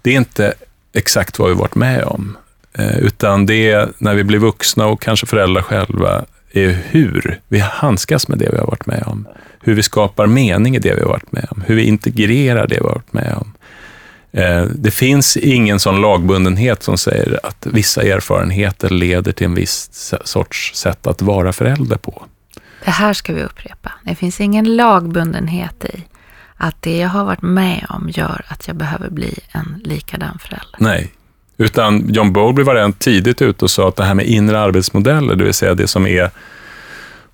det 0.02 0.12
är 0.12 0.16
inte 0.16 0.54
exakt 0.94 1.40
vad 1.40 1.50
vi 1.50 1.56
varit 1.56 1.76
med 1.76 2.04
om, 2.04 2.38
eh, 2.74 2.98
utan 2.98 3.46
det 3.46 3.72
är 3.72 3.90
när 3.98 4.16
vi 4.16 4.24
blir 4.24 4.40
vuxna 4.40 4.86
och 4.86 5.02
kanske 5.02 5.26
föräldrar 5.26 5.62
själva, 5.62 6.26
är 6.52 6.78
hur 6.90 7.40
vi 7.48 7.60
handskas 7.60 8.28
med 8.28 8.38
det 8.38 8.50
vi 8.52 8.58
har 8.58 8.66
varit 8.66 8.86
med 8.86 9.04
om. 9.06 9.28
Hur 9.62 9.74
vi 9.74 9.84
skapar 9.84 10.28
mening 10.28 10.76
i 10.76 10.80
det 10.80 10.94
vi 10.94 11.02
har 11.02 11.10
varit 11.10 11.32
med 11.32 11.48
om. 11.52 11.64
Hur 11.68 11.76
vi 11.76 11.84
integrerar 11.84 12.68
det 12.68 12.76
vi 12.76 12.88
har 12.88 12.94
varit 12.94 13.14
med 13.14 13.36
om. 13.38 13.54
Eh, 14.32 14.64
det 14.64 14.92
finns 14.92 15.38
ingen 15.38 15.80
sån 15.80 16.02
lagbundenhet 16.02 16.84
som 16.84 16.98
säger 16.98 17.40
att 17.44 17.68
vissa 17.72 18.02
erfarenheter 18.02 18.90
leder 18.90 19.32
till 19.32 19.46
en 19.46 19.56
viss 19.56 20.14
sorts 20.24 20.76
sätt 20.76 21.08
att 21.08 21.22
vara 21.22 21.54
förälder 21.54 21.98
på. 21.98 22.26
Det 22.86 22.92
här 22.92 23.14
ska 23.14 23.34
vi 23.34 23.44
upprepa. 23.44 23.92
Det 24.04 24.16
finns 24.16 24.42
ingen 24.42 24.76
lagbundenhet 24.76 25.86
i 25.86 26.04
att 26.58 26.82
det 26.82 26.98
jag 26.98 27.10
har 27.10 27.26
varit 27.26 27.42
med 27.42 27.86
om 27.90 28.10
gör 28.10 28.46
att 28.48 28.68
jag 28.68 28.76
behöver 28.76 29.10
bli 29.10 29.40
en 29.52 29.82
likadan 29.84 30.40
förälder. 30.40 30.78
Nej, 30.78 31.12
utan 31.60 32.10
John 32.10 32.34
Bowlby 32.34 32.64
var 32.64 32.76
redan 32.76 32.94
tidigt 32.94 33.42
ute 33.42 33.66
och 33.66 33.72
sa 33.72 33.88
att 33.88 33.96
det 33.96 34.04
här 34.04 34.14
med 34.14 34.26
inre 34.26 34.60
arbetsmodeller, 34.60 35.36
det 35.36 35.44
vill 35.44 35.54
säga 35.54 35.74
det 35.74 35.88
som 35.88 36.08
är 36.08 36.32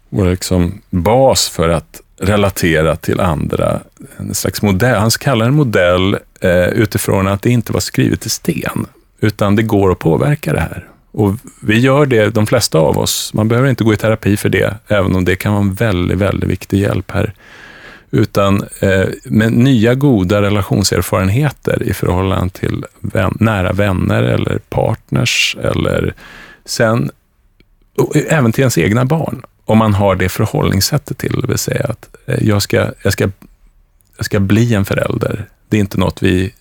vår 0.10 0.30
liksom 0.30 0.82
bas 0.90 1.50
för 1.50 1.70
att 1.70 2.02
relatera 2.20 2.96
till 2.96 3.20
andra, 3.20 3.80
en 4.18 4.36
slags 4.36 4.62
modell. 4.62 5.00
Han 5.00 5.10
kallar 5.10 5.46
en 5.46 5.54
modell 5.54 6.18
eh, 6.42 6.68
utifrån 6.68 7.28
att 7.28 7.42
det 7.42 7.50
inte 7.50 7.74
var 7.74 7.80
skrivet 7.80 8.26
i 8.26 8.30
sten, 8.30 8.86
utan 9.20 9.56
det 9.56 9.64
går 9.64 9.92
att 9.92 10.00
påverka 10.00 10.54
det 10.54 10.60
här. 10.60 10.88
Och 11.12 11.34
vi 11.62 11.80
gör 11.80 12.06
det, 12.06 12.30
de 12.30 12.48
flesta 12.48 12.78
av 12.78 12.98
oss. 12.98 13.34
Man 13.34 13.48
behöver 13.48 13.70
inte 13.70 13.84
gå 13.84 13.94
i 13.94 13.98
terapi 13.98 14.38
för 14.38 14.50
det, 14.50 14.76
även 14.88 15.16
om 15.16 15.26
det 15.26 15.36
kan 15.36 15.54
vara 15.54 15.64
en 15.64 15.74
väldigt, 15.74 16.18
väldigt 16.18 16.50
viktig 16.50 16.80
hjälp 16.80 17.12
här. 17.12 17.34
Utan 18.12 18.64
eh, 18.80 19.06
med 19.24 19.52
nya 19.52 19.96
goda 19.96 20.42
relationserfarenheter 20.42 21.84
i 21.84 21.94
förhållande 21.94 22.50
till 22.50 22.86
vän, 23.00 23.38
nära 23.40 23.74
vänner 23.74 24.24
eller 24.24 24.58
partners 24.58 25.58
eller 25.62 26.14
sen 26.66 27.12
även 28.28 28.52
till 28.52 28.62
ens 28.62 28.78
egna 28.78 29.06
barn. 29.06 29.46
Om 29.66 29.78
man 29.78 29.94
har 29.94 30.16
det 30.16 30.30
förhållningssättet 30.30 31.18
till, 31.18 31.42
det 31.42 31.48
vill 31.48 31.58
säga 31.58 31.86
att 31.90 32.16
eh, 32.26 32.48
jag 32.48 32.62
ska, 32.62 32.92
jag, 33.04 33.14
ska, 33.14 33.30
jag 34.18 34.26
ska 34.26 34.40
bli 34.40 34.74
en 34.74 34.86
förälder. 34.86 35.46
Det 35.70 35.78
är 35.78 35.82
inte 35.82 35.98
något 35.98 36.24
vi 36.24 36.54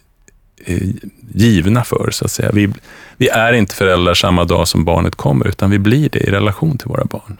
eh, 0.65 0.89
givna 1.35 1.85
för, 1.85 2.11
så 2.11 2.25
att 2.25 2.31
säga. 2.31 2.51
Vi, 2.53 2.73
vi 3.17 3.29
är 3.29 3.53
inte 3.53 3.75
föräldrar 3.75 4.15
samma 4.15 4.45
dag 4.45 4.69
som 4.69 4.85
barnet 4.85 5.15
kommer, 5.15 5.49
utan 5.49 5.71
vi 5.71 5.79
blir 5.79 6.09
det 6.09 6.19
i 6.19 6.31
relation 6.31 6.79
till 6.79 6.89
våra 6.89 7.05
barn. 7.05 7.37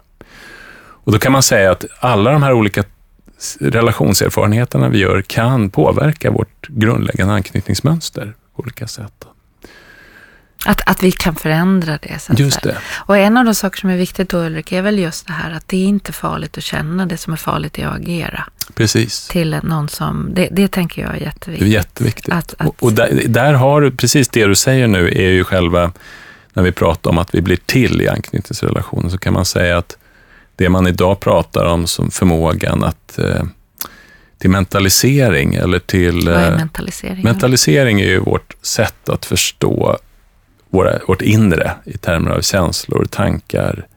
Och 1.05 1.11
då 1.11 1.19
kan 1.19 1.31
man 1.31 1.43
säga 1.43 1.71
att 1.71 1.85
alla 1.99 2.31
de 2.31 2.43
här 2.43 2.53
olika 2.53 2.83
relationserfarenheterna 3.59 4.89
vi 4.89 4.97
gör 4.97 5.21
kan 5.21 5.69
påverka 5.69 6.31
vårt 6.31 6.67
grundläggande 6.67 7.33
anknytningsmönster 7.33 8.33
på 8.55 8.61
olika 8.61 8.87
sätt. 8.87 9.25
Att, 10.65 10.89
att 10.89 11.03
vi 11.03 11.11
kan 11.11 11.35
förändra 11.35 11.97
det. 12.01 12.19
Så 12.19 12.33
just 12.33 12.61
det. 12.61 12.77
Och 13.05 13.17
en 13.17 13.37
av 13.37 13.45
de 13.45 13.55
saker 13.55 13.79
som 13.79 13.89
är 13.89 13.97
viktigt 13.97 14.29
då 14.29 14.37
Ulrik 14.37 14.71
är 14.71 14.81
väl 14.81 14.99
just 14.99 15.27
det 15.27 15.33
här 15.33 15.51
att 15.51 15.67
det 15.67 15.77
är 15.77 15.85
inte 15.85 16.13
farligt 16.13 16.57
att 16.57 16.63
känna, 16.63 17.05
det 17.05 17.17
som 17.17 17.33
är 17.33 17.37
farligt 17.37 17.79
är 17.79 17.87
att 17.87 17.95
agera. 17.95 18.43
Precis. 18.73 19.27
Till 19.27 19.59
någon 19.63 19.89
som, 19.89 20.29
det, 20.33 20.49
det 20.51 20.67
tänker 20.67 21.01
jag 21.01 21.15
är 21.15 21.21
jätteviktigt. 21.21 21.59
Det 21.59 21.73
är 21.73 21.77
jätteviktigt. 21.77 22.33
Att, 22.33 22.53
att, 22.57 22.67
och, 22.67 22.83
och 22.83 22.93
där, 22.93 23.21
där, 23.27 23.53
har 23.53 23.81
du, 23.81 23.91
precis 23.91 24.29
det 24.29 24.45
du 24.45 24.55
säger 24.55 24.87
nu 24.87 25.07
är 25.07 25.31
ju 25.31 25.43
själva, 25.43 25.91
när 26.53 26.63
vi 26.63 26.71
pratar 26.71 27.09
om 27.09 27.17
att 27.17 27.35
vi 27.35 27.41
blir 27.41 27.59
till 27.65 28.01
i 28.01 28.07
anknytningsrelationen, 28.07 29.11
så 29.11 29.17
kan 29.17 29.33
man 29.33 29.45
säga 29.45 29.77
att 29.77 29.97
det 30.55 30.69
man 30.69 30.87
idag 30.87 31.19
pratar 31.19 31.65
om 31.65 31.87
som 31.87 32.11
förmågan 32.11 32.83
att 32.83 33.19
eh, 33.19 33.43
till 34.37 34.49
mentalisering 34.49 35.53
eller 35.53 35.79
till... 35.79 36.25
Vad 36.25 36.35
är 36.35 36.51
eh, 36.51 36.57
mentalisering? 36.57 37.23
Mentalisering 37.23 38.01
är 38.01 38.05
ju 38.05 38.19
vårt 38.19 38.55
sätt 38.61 39.09
att 39.09 39.25
förstå 39.25 39.97
våra, 40.69 40.99
vårt 41.07 41.21
inre 41.21 41.71
i 41.85 41.97
termer 41.97 42.31
av 42.31 42.41
känslor, 42.41 43.05
tankar, 43.09 43.87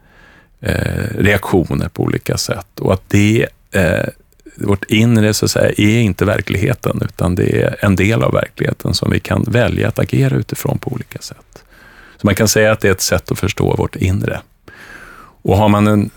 eh, 0.61 1.03
reaktioner 1.17 1.89
på 1.89 2.03
olika 2.03 2.37
sätt. 2.37 2.79
Och 2.79 2.93
att 2.93 3.03
det, 3.07 3.47
eh, 3.71 4.07
vårt 4.55 4.83
inre 4.83 5.33
så 5.33 5.45
att 5.45 5.51
säga, 5.51 5.71
är 5.77 5.99
inte 5.99 6.25
verkligheten, 6.25 7.01
utan 7.01 7.35
det 7.35 7.61
är 7.61 7.85
en 7.85 7.95
del 7.95 8.23
av 8.23 8.33
verkligheten 8.33 8.93
som 8.93 9.11
vi 9.11 9.19
kan 9.19 9.43
välja 9.43 9.87
att 9.87 9.99
agera 9.99 10.35
utifrån 10.35 10.77
på 10.77 10.91
olika 10.91 11.19
sätt. 11.19 11.63
Så 12.17 12.27
man 12.27 12.35
kan 12.35 12.47
säga 12.47 12.71
att 12.71 12.79
det 12.79 12.87
är 12.87 12.91
ett 12.91 13.01
sätt 13.01 13.31
att 13.31 13.39
förstå 13.39 13.75
vårt 13.75 13.95
inre. 13.95 14.41
Och 15.41 15.57
har 15.57 15.69
man 15.69 15.87
en 15.87 16.09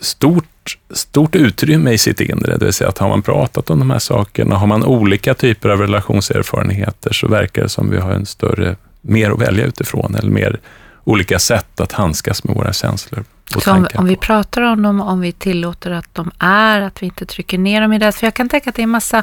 stort, 0.00 0.78
stort 0.90 1.34
utrymme 1.34 1.92
i 1.92 1.98
sitt 1.98 2.20
inre, 2.20 2.56
det 2.56 2.64
vill 2.64 2.74
säga 2.74 2.88
att 2.88 2.98
har 2.98 3.08
man 3.08 3.22
pratat 3.22 3.70
om 3.70 3.78
de 3.78 3.90
här 3.90 3.98
sakerna, 3.98 4.56
har 4.56 4.66
man 4.66 4.84
olika 4.84 5.34
typer 5.34 5.68
av 5.68 5.80
relationserfarenheter, 5.80 7.12
så 7.12 7.28
verkar 7.28 7.62
det 7.62 7.68
som 7.68 7.90
vi 7.90 7.98
har 7.98 8.12
en 8.12 8.26
större 8.26 8.76
mer 9.00 9.30
att 9.30 9.40
välja 9.40 9.64
utifrån 9.64 10.14
eller 10.14 10.30
mer 10.30 10.60
olika 11.04 11.38
sätt 11.38 11.80
att 11.80 11.92
handskas 11.92 12.44
med 12.44 12.56
våra 12.56 12.72
känslor. 12.72 13.24
Så 13.58 13.72
om, 13.72 13.88
om, 13.94 14.06
vi 14.06 14.16
pratar 14.16 14.62
om 14.62 14.82
dem, 14.82 15.00
om 15.00 15.20
vi 15.20 15.32
tillåter 15.32 15.90
att 15.90 16.14
de 16.14 16.30
är, 16.38 16.80
att 16.80 17.02
vi 17.02 17.06
inte 17.06 17.26
trycker 17.26 17.58
ner 17.58 17.80
dem 17.80 17.92
i 17.92 17.98
det. 17.98 18.12
För 18.12 18.26
jag 18.26 18.34
kan 18.34 18.48
tänka 18.48 18.70
att 18.70 18.76
det 18.76 18.82
är 18.82 18.84
en 18.84 18.90
massa 18.90 19.22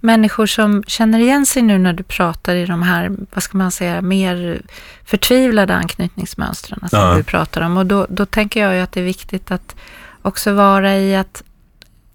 människor 0.00 0.46
som 0.46 0.84
känner 0.86 1.18
igen 1.18 1.46
sig 1.46 1.62
nu 1.62 1.78
när 1.78 1.92
du 1.92 2.02
pratar 2.02 2.54
i 2.54 2.66
de 2.66 2.82
här, 2.82 3.10
vad 3.34 3.42
ska 3.42 3.58
man 3.58 3.70
säga, 3.70 4.02
mer 4.02 4.62
förtvivlade 5.04 5.74
anknytningsmönstren 5.74 6.88
som 6.90 6.98
ja. 6.98 7.14
du 7.16 7.22
pratar 7.22 7.60
om. 7.60 7.76
Och 7.76 7.86
då, 7.86 8.06
då 8.10 8.26
tänker 8.26 8.60
jag 8.60 8.74
ju 8.74 8.80
att 8.80 8.92
det 8.92 9.00
är 9.00 9.04
viktigt 9.04 9.50
att 9.50 9.76
också 10.22 10.52
vara 10.52 10.96
i 10.96 11.16
att 11.16 11.42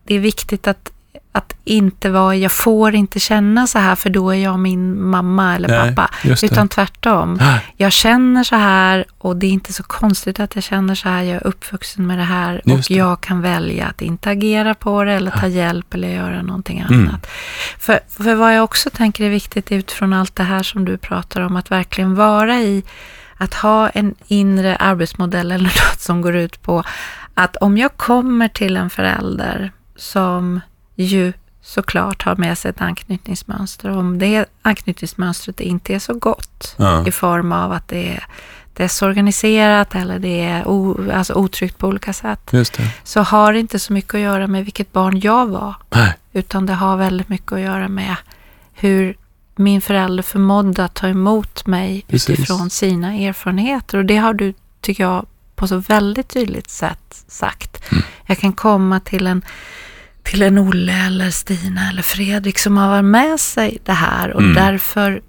det 0.04 0.16
är 0.16 0.20
viktigt 0.20 0.68
att 0.68 0.94
att 1.36 1.56
inte 1.64 2.10
vara, 2.10 2.36
jag 2.36 2.52
får 2.52 2.96
inte 2.96 3.20
känna 3.20 3.68
så 3.68 3.80
här 3.80 3.96
för 3.96 4.10
då 4.10 4.30
är 4.30 4.38
jag 4.38 4.60
min 4.60 5.04
mamma 5.04 5.56
eller 5.56 5.68
Nej, 5.68 5.96
pappa. 5.96 6.14
Utan 6.44 6.70
tvärtom. 6.70 7.40
Jag 7.78 7.92
känner 7.92 8.44
så 8.44 8.56
här 8.56 9.06
och 9.18 9.36
det 9.36 9.48
är 9.48 9.52
inte 9.52 9.74
så 9.74 9.84
konstigt 9.84 10.40
att 10.40 10.56
jag 10.56 10.64
känner 10.64 10.96
så 10.96 11.10
här. 11.10 11.24
Jag 11.24 11.36
är 11.36 11.48
uppvuxen 11.48 12.08
med 12.08 12.18
det 12.18 12.24
här 12.24 12.62
just 12.66 12.90
och 12.90 12.96
jag 12.96 13.22
kan 13.22 13.42
välja 13.42 13.88
att 13.88 14.02
inte 14.02 14.30
agera 14.30 14.74
på 14.74 15.04
det 15.04 15.12
eller 15.14 15.32
ta 15.32 15.48
hjälp 15.48 15.94
eller 15.94 16.08
göra 16.08 16.42
någonting 16.42 16.80
mm. 16.80 16.94
annat. 16.94 17.10
Mm. 17.10 17.20
För, 17.80 18.00
för 18.10 18.36
vad 18.36 18.56
jag 18.56 18.64
också 18.64 18.90
tänker 18.90 19.24
är 19.24 19.30
viktigt 19.30 19.72
utifrån 19.72 20.14
allt 20.14 20.36
det 20.36 20.44
här 20.44 20.64
som 20.64 20.86
du 20.86 20.98
pratar 20.98 21.42
om, 21.42 21.56
att 21.56 21.72
verkligen 21.72 22.16
vara 22.16 22.60
i 22.60 22.84
att 23.38 23.54
ha 23.54 23.90
en 23.90 24.16
inre 24.28 24.76
arbetsmodell 24.76 25.52
eller 25.52 25.64
något 25.90 26.00
som 26.00 26.22
går 26.22 26.36
ut 26.36 26.62
på 26.62 26.84
att 27.34 27.56
om 27.58 27.78
jag 27.78 27.98
kommer 27.98 28.48
till 28.48 28.78
en 28.78 28.90
förälder 28.90 29.72
som 29.96 30.60
ju 30.96 31.34
såklart 31.62 32.22
har 32.24 32.36
med 32.36 32.58
sig 32.58 32.70
ett 32.70 32.82
anknytningsmönster. 32.82 33.90
Om 33.90 34.20
det 34.20 34.46
anknytningsmönstret 34.62 35.60
inte 35.60 35.96
är 35.96 36.00
så 36.00 36.14
gott 36.14 36.76
Ja. 36.78 37.08
i 37.08 37.12
form 37.12 37.52
av 37.52 37.72
att 37.72 37.88
det 37.88 38.10
är 38.10 38.24
desorganiserat 38.74 39.96
eller 39.96 40.20
det 40.20 40.42
är 40.42 40.68
o, 40.68 41.12
alltså 41.14 41.34
otryggt 41.34 41.78
på 41.78 41.88
olika 41.88 42.14
sätt, 42.14 42.50
Just 42.52 42.74
det. 42.78 42.90
så 43.04 43.22
har 43.22 43.54
det 43.54 43.60
inte 43.60 43.80
så 43.80 43.94
mycket 43.94 44.14
att 44.14 44.20
göra 44.22 44.48
med 44.48 44.64
vilket 44.64 44.92
barn 44.94 45.20
jag 45.20 45.46
var, 45.48 45.76
Nej. 45.90 46.14
utan 46.34 46.66
det 46.66 46.74
har 46.74 46.98
väldigt 46.98 47.30
mycket 47.30 47.52
att 47.52 47.60
göra 47.60 47.88
med 47.88 48.16
hur 48.74 49.16
min 49.56 49.82
förälder 49.82 50.24
förmådde 50.24 50.84
att 50.86 50.94
ta 50.94 51.08
emot 51.08 51.66
mig 51.66 52.06
Precis. 52.08 52.30
utifrån 52.30 52.70
sina 52.70 53.14
erfarenheter. 53.14 53.98
Och 53.98 54.06
det 54.06 54.18
har 54.18 54.34
du, 54.34 54.54
tycker 54.82 55.04
jag, 55.04 55.26
på 55.64 55.68
så 55.68 55.78
väldigt 55.78 56.28
tydligt 56.30 56.70
sätt 56.70 57.24
sagt. 57.28 57.92
Mm. 57.92 58.04
Jag 58.26 58.38
kan 58.38 58.54
komma 58.54 59.00
till 59.00 59.28
en, 59.28 59.42
till 60.24 60.42
en 60.42 60.58
Olle 60.58 61.06
eller 61.06 61.32
Stina 61.32 61.90
eller 61.90 62.02
Fredrik 62.02 62.60
som 62.60 62.78
har 62.78 62.90
varit 62.90 63.06
med 63.06 63.40
sig 63.40 63.78
det 63.86 63.94
här 63.94 64.32
och 64.34 64.42
Mm. 64.42 64.54
därför 64.56 65.22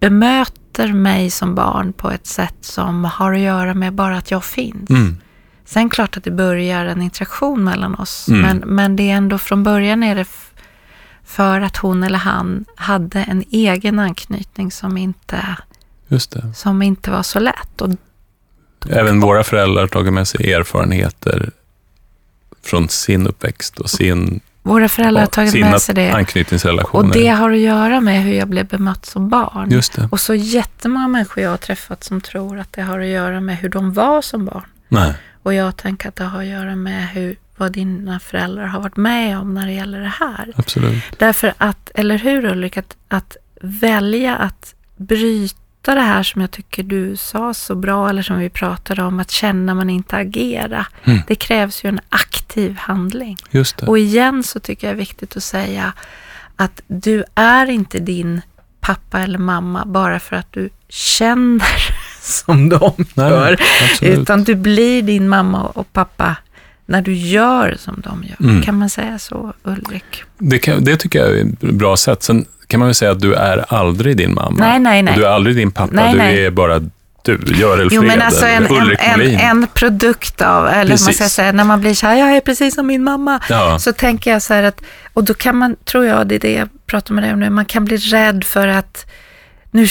bemöter 0.00 0.92
mig 0.92 1.30
som 1.30 1.54
barn 1.54 1.92
på 1.92 2.10
ett 2.10 2.26
sätt 2.26 2.56
som 2.60 3.04
har 3.04 3.32
att 3.32 3.38
göra 3.40 3.74
med 3.74 3.92
bara 3.94 4.16
att 4.16 4.30
jag 4.30 4.44
finns. 4.44 4.90
Mm. 4.90 5.16
Sen 5.64 5.88
klart 5.90 6.16
att 6.16 6.24
det 6.24 6.30
börjar 6.30 6.86
en 6.86 7.02
interaktion 7.02 7.64
mellan 7.64 7.94
oss, 7.94 8.28
Mm. 8.28 8.40
men, 8.42 8.58
men 8.74 8.96
det 8.96 9.10
är 9.10 9.16
ändå 9.16 9.38
från 9.38 9.62
början 9.62 10.02
är 10.02 10.14
det 10.14 10.26
för 11.24 11.60
att 11.60 11.76
hon 11.76 12.02
eller 12.02 12.18
han 12.18 12.64
hade 12.76 13.22
en 13.22 13.44
egen 13.50 13.98
anknytning 13.98 14.70
som 14.72 14.96
inte, 14.96 15.56
som 16.54 16.82
inte 16.82 17.10
var 17.10 17.22
så 17.22 17.40
lätt. 17.40 17.80
Och, 17.80 17.90
Även 18.90 19.20
våra 19.20 19.44
föräldrar 19.44 19.80
har 19.80 19.88
tagit 19.88 20.12
med 20.12 20.28
sig 20.28 20.52
erfarenheter 20.52 21.50
från 22.62 22.88
sin 22.88 23.26
uppväxt 23.26 23.78
och 23.78 23.90
sin, 23.90 24.40
våra 24.62 24.88
föräldrar 24.88 25.20
har 25.20 25.28
tagit 25.28 25.52
sina 25.52 25.70
med 25.70 25.82
sig 25.82 25.94
det. 25.94 26.10
anknytningsrelationer. 26.10 27.08
Och 27.08 27.14
det 27.14 27.28
har 27.28 27.50
att 27.50 27.58
göra 27.58 28.00
med 28.00 28.22
hur 28.22 28.32
jag 28.32 28.48
blev 28.48 28.66
bemött 28.66 29.06
som 29.06 29.28
barn. 29.28 29.70
Just 29.70 29.92
det. 29.92 30.08
Och 30.12 30.20
så 30.20 30.34
jättemånga 30.34 31.08
människor 31.08 31.42
jag 31.42 31.50
har 31.50 31.56
träffat 31.56 32.04
som 32.04 32.20
tror 32.20 32.58
att 32.58 32.72
det 32.72 32.82
har 32.82 33.00
att 33.00 33.06
göra 33.06 33.40
med 33.40 33.56
hur 33.56 33.68
de 33.68 33.92
var 33.92 34.22
som 34.22 34.44
barn. 34.44 34.66
Nej. 34.88 35.14
Och 35.42 35.54
jag 35.54 35.76
tänker 35.76 36.08
att 36.08 36.16
det 36.16 36.24
har 36.24 36.40
att 36.40 36.46
göra 36.46 36.76
med 36.76 37.08
hur, 37.08 37.36
vad 37.56 37.72
dina 37.72 38.20
föräldrar 38.20 38.66
har 38.66 38.80
varit 38.80 38.96
med 38.96 39.38
om 39.38 39.54
när 39.54 39.66
det 39.66 39.72
gäller 39.72 40.00
det 40.00 40.12
här. 40.20 40.52
Absolut. 40.56 41.04
Därför 41.18 41.54
att, 41.58 41.90
eller 41.94 42.18
hur 42.18 42.44
Ulrik, 42.44 42.76
att, 42.76 42.96
att 43.08 43.36
välja 43.60 44.36
att 44.36 44.74
bryta 44.96 45.65
det 45.94 46.00
här 46.00 46.22
som 46.22 46.40
jag 46.40 46.50
tycker 46.50 46.82
du 46.82 47.16
sa 47.16 47.54
så 47.54 47.74
bra, 47.74 48.08
eller 48.08 48.22
som 48.22 48.38
vi 48.38 48.50
pratade 48.50 49.02
om, 49.02 49.20
att 49.20 49.30
känna 49.30 49.74
men 49.74 49.90
inte 49.90 50.16
agera. 50.16 50.86
Mm. 51.04 51.18
Det 51.26 51.34
krävs 51.34 51.84
ju 51.84 51.88
en 51.88 52.00
aktiv 52.08 52.76
handling. 52.78 53.36
Just 53.50 53.78
det. 53.78 53.86
Och 53.86 53.98
igen 53.98 54.42
så 54.42 54.60
tycker 54.60 54.86
jag 54.86 54.96
det 54.96 54.98
är 54.98 55.00
viktigt 55.00 55.36
att 55.36 55.42
säga 55.42 55.92
att 56.56 56.82
du 56.86 57.24
är 57.34 57.70
inte 57.70 57.98
din 57.98 58.40
pappa 58.80 59.20
eller 59.20 59.38
mamma 59.38 59.84
bara 59.86 60.20
för 60.20 60.36
att 60.36 60.52
du 60.52 60.70
känner 60.88 61.66
som 62.20 62.68
de 62.68 62.92
Nej, 63.14 63.30
gör. 63.30 63.60
absolut. 63.90 64.18
Utan 64.18 64.44
du 64.44 64.54
blir 64.54 65.02
din 65.02 65.28
mamma 65.28 65.62
och 65.62 65.92
pappa 65.92 66.36
när 66.86 67.02
du 67.02 67.14
gör 67.14 67.76
som 67.78 68.00
de 68.00 68.24
gör. 68.24 68.50
Mm. 68.50 68.62
Kan 68.62 68.78
man 68.78 68.90
säga 68.90 69.18
så, 69.18 69.52
Ulrik? 69.62 70.22
Det, 70.38 70.58
kan, 70.58 70.84
det 70.84 70.96
tycker 70.96 71.18
jag 71.18 71.38
är 71.38 71.44
ett 71.44 71.60
bra 71.60 71.96
sätt. 71.96 72.22
Sen 72.22 72.44
kan 72.66 72.80
man 72.80 72.86
väl 72.88 72.94
säga 72.94 73.10
att 73.10 73.20
du 73.20 73.34
är 73.34 73.64
aldrig 73.74 74.16
din 74.16 74.34
mamma. 74.34 74.56
Nej, 74.58 74.78
nej, 74.78 75.02
nej. 75.02 75.14
Och 75.14 75.20
du 75.20 75.26
är 75.26 75.30
aldrig 75.30 75.56
din 75.56 75.70
pappa. 75.70 75.90
Nej, 75.92 76.12
du 76.12 76.18
nej. 76.18 76.46
är 76.46 76.50
bara 76.50 76.80
du, 77.22 77.38
Görel 77.46 77.88
Jo, 77.92 78.02
men 78.02 78.10
Fred 78.10 78.22
alltså 78.22 78.46
en, 78.46 78.66
en, 78.66 78.72
Ulrik 78.82 78.98
en, 79.02 79.18
Molin. 79.18 79.38
en 79.38 79.66
produkt 79.74 80.42
av, 80.42 80.66
eller 80.66 80.78
vad 80.78 80.88
man 80.88 80.98
ska 80.98 81.06
Precis. 81.06 81.32
säga, 81.32 81.52
när 81.52 81.64
man 81.64 81.80
blir 81.80 81.94
så 81.94 82.06
här, 82.06 82.16
jag 82.16 82.36
är 82.36 82.40
precis 82.40 82.74
som 82.74 82.86
min 82.86 83.04
mamma. 83.04 83.40
Ja. 83.48 83.78
Så 83.78 83.92
tänker 83.92 84.30
jag 84.30 84.42
så 84.42 84.54
här 84.54 84.62
att, 84.62 84.80
och 85.12 85.24
då 85.24 85.34
kan 85.34 85.56
man, 85.56 85.76
tror 85.84 86.06
jag, 86.06 86.26
det 86.26 86.34
är 86.34 86.38
det 86.38 86.52
jag 86.52 86.68
pratar 86.86 87.14
med 87.14 87.24
dig 87.24 87.32
om 87.32 87.40
nu, 87.40 87.50
man 87.50 87.64
kan 87.64 87.84
bli 87.84 87.96
rädd 87.96 88.44
för 88.44 88.68
att 88.68 89.06
nu, 89.70 89.86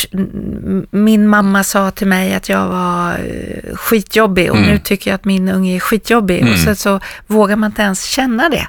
min 0.91 1.27
mamma 1.27 1.63
sa 1.63 1.91
till 1.91 2.07
mig 2.07 2.33
att 2.35 2.49
jag 2.49 2.67
var 2.67 3.11
eh, 3.11 3.75
skitjobbig 3.75 4.51
och 4.51 4.57
Mm. 4.57 4.69
nu 4.69 4.79
tycker 4.79 5.11
jag 5.11 5.15
att 5.15 5.25
min 5.25 5.49
unge 5.49 5.75
är 5.75 5.79
skitjobbig. 5.79 6.41
Mm. 6.41 6.53
Och 6.53 6.59
så, 6.59 6.75
så 6.75 6.99
vågar 7.27 7.55
man 7.55 7.69
inte 7.71 7.81
ens 7.81 8.03
känna 8.03 8.49
det. 8.49 8.67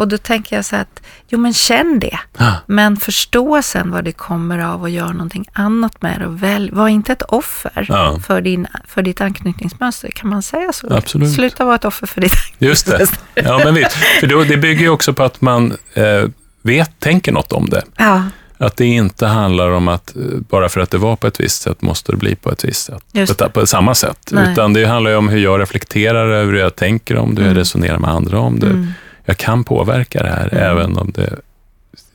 Och 0.00 0.08
då 0.08 0.18
tänker 0.18 0.56
jag 0.56 0.64
så 0.64 0.76
att, 0.76 1.02
jo 1.28 1.38
men 1.38 1.54
känn 1.54 1.98
det. 1.98 2.18
Ja. 2.38 2.54
Men 2.66 2.96
förstå 2.96 3.62
sen 3.62 3.90
vad 3.90 4.04
det 4.04 4.12
kommer 4.12 4.58
av 4.58 4.82
och 4.82 4.90
gör 4.90 5.12
någonting 5.12 5.46
annat 5.52 6.02
med 6.02 6.20
det. 6.20 6.26
Och 6.26 6.42
välj, 6.42 6.70
var 6.72 6.88
inte 6.88 7.12
ett 7.12 7.22
offer 7.22 7.86
Ja. 7.88 8.18
för, 8.26 8.40
din, 8.40 8.66
för 8.86 9.02
ditt 9.02 9.20
anknytningsmönster. 9.20 10.10
Kan 10.10 10.30
man 10.30 10.42
säga 10.42 10.72
så? 10.72 10.94
Absolut. 10.94 11.34
Sluta 11.34 11.64
vara 11.64 11.74
ett 11.74 11.84
offer 11.84 12.06
för 12.06 12.20
ditt 12.20 12.32
Just 12.58 12.86
det. 12.86 13.06
Ja, 13.34 13.60
men 13.64 13.74
visst. 13.74 13.92
För 14.20 14.26
då, 14.26 14.44
det 14.44 14.56
bygger 14.56 14.80
ju 14.82 14.88
också 14.88 15.12
på 15.12 15.22
att 15.22 15.40
man 15.40 15.76
eh, 15.94 16.24
vet, 16.62 16.98
tänker 17.00 17.32
något 17.32 17.52
om 17.52 17.70
det. 17.70 17.82
Ja, 17.96 18.22
Att 18.58 18.76
det 18.76 18.86
inte 18.86 19.26
handlar 19.26 19.70
om 19.70 19.88
att 19.88 20.16
eh, 20.16 20.22
bara 20.48 20.68
för 20.68 20.80
att 20.80 20.90
det 20.90 20.98
var 20.98 21.16
på 21.16 21.26
ett 21.26 21.40
visst 21.40 21.62
sätt 21.62 21.82
måste 21.82 22.12
det 22.12 22.16
bli 22.18 22.34
på 22.36 22.52
ett 22.52 22.64
visst 22.64 22.84
sätt. 22.86 23.04
Just 23.12 23.40
ett, 23.40 23.52
på 23.52 23.66
samma 23.66 23.94
sätt. 23.94 24.28
Nej. 24.32 24.52
Utan 24.52 24.72
det 24.72 24.84
handlar 24.84 25.10
ju 25.10 25.16
om 25.16 25.28
hur 25.28 25.38
jag 25.38 25.60
reflekterar 25.60 26.26
över 26.30 26.52
hur 26.52 26.58
jag 26.60 26.76
tänker 26.76 27.16
om 27.16 27.34
det, 27.34 27.40
hur 27.40 27.48
jag 27.48 27.50
Mm. 27.52 27.58
resonerar 27.58 27.98
med 27.98 28.10
andra 28.10 28.38
om 28.40 28.58
det. 28.60 28.66
mm, 28.66 28.92
Jag 29.30 29.36
kan 29.38 29.64
påverka 29.64 30.22
det 30.22 30.28
här, 30.28 30.48
Mm. 30.52 30.64
även 30.64 30.98
om 30.98 31.10
det 31.14 31.36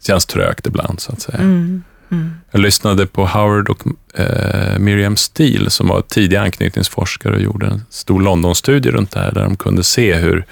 känns 0.07 0.25
trögt 0.25 0.67
ibland, 0.67 0.99
så 0.99 1.11
att 1.11 1.21
säga. 1.21 1.37
mm, 1.37 1.83
mm. 2.11 2.33
Jag 2.51 2.61
lyssnade 2.61 3.05
på 3.07 3.25
Howard 3.25 3.69
och 3.69 3.83
eh, 4.19 4.79
Miriam 4.79 5.15
Steele 5.17 5.69
som 5.69 5.87
var 5.87 6.01
tidiga 6.01 6.41
anknytningsforskare 6.41 7.35
och 7.35 7.41
gjorde 7.41 7.65
en 7.67 7.81
stor 7.89 8.21
Londonstudie 8.21 8.91
runt 8.91 9.11
det 9.11 9.19
här, 9.19 9.31
där 9.31 9.43
de 9.43 9.55
kunde 9.57 9.83
se 9.83 10.13
hur 10.15 10.45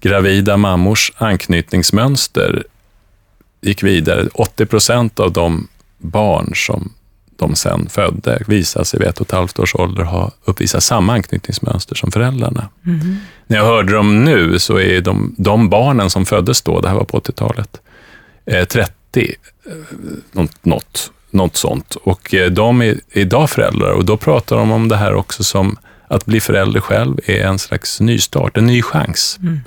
gravida 0.00 0.56
mammors 0.56 1.12
anknytningsmönster 1.16 2.64
gick 3.60 3.82
vidare. 3.82 4.28
80 4.34 4.66
procent 4.66 5.20
av 5.20 5.32
de 5.32 5.68
barn 5.98 6.52
som 6.54 6.92
de 7.42 7.54
sen 7.54 7.88
födde 7.88 8.42
visade 8.46 8.84
sig 8.84 9.00
vid 9.00 9.08
ett 9.08 9.20
och 9.20 9.26
ett 9.26 9.32
halvt 9.32 9.58
års 9.58 9.74
ålder 9.74 10.02
ha 10.02 10.30
uppvisat 10.44 10.82
samma 10.82 11.12
anknytningsmönster 11.12 11.94
som 11.94 12.12
föräldrarna. 12.12 12.68
Mm. 12.86 13.16
När 13.46 13.56
jag 13.56 13.64
hörde 13.64 13.92
dem 13.92 14.24
nu 14.24 14.58
så 14.58 14.78
är 14.78 15.00
de, 15.00 15.34
de 15.38 15.68
barnen 15.68 16.10
som 16.10 16.26
föddes 16.26 16.62
då, 16.62 16.80
det 16.80 16.88
här 16.88 16.94
var 16.94 17.04
på 17.04 17.20
80-talet, 17.20 17.80
eh, 18.46 18.64
30, 18.64 19.34
eh, 19.66 19.72
något, 20.32 20.64
något, 20.64 21.10
något 21.30 21.56
sånt. 21.56 21.94
Och 21.94 22.34
eh, 22.34 22.50
de 22.50 22.82
är 22.82 23.00
idag 23.10 23.50
föräldrar 23.50 23.90
och 23.90 24.04
då 24.04 24.16
pratar 24.16 24.56
de 24.56 24.70
om 24.70 24.88
det 24.88 24.96
här 24.96 25.14
också 25.14 25.44
som 25.44 25.76
att 26.08 26.26
bli 26.26 26.40
förälder 26.40 26.80
själv 26.80 27.18
är 27.26 27.44
en 27.44 27.58
slags 27.58 28.00
nystart, 28.00 28.56
en 28.56 28.66
ny 28.66 28.82
chans. 28.82 29.38
Mm. 29.42 29.60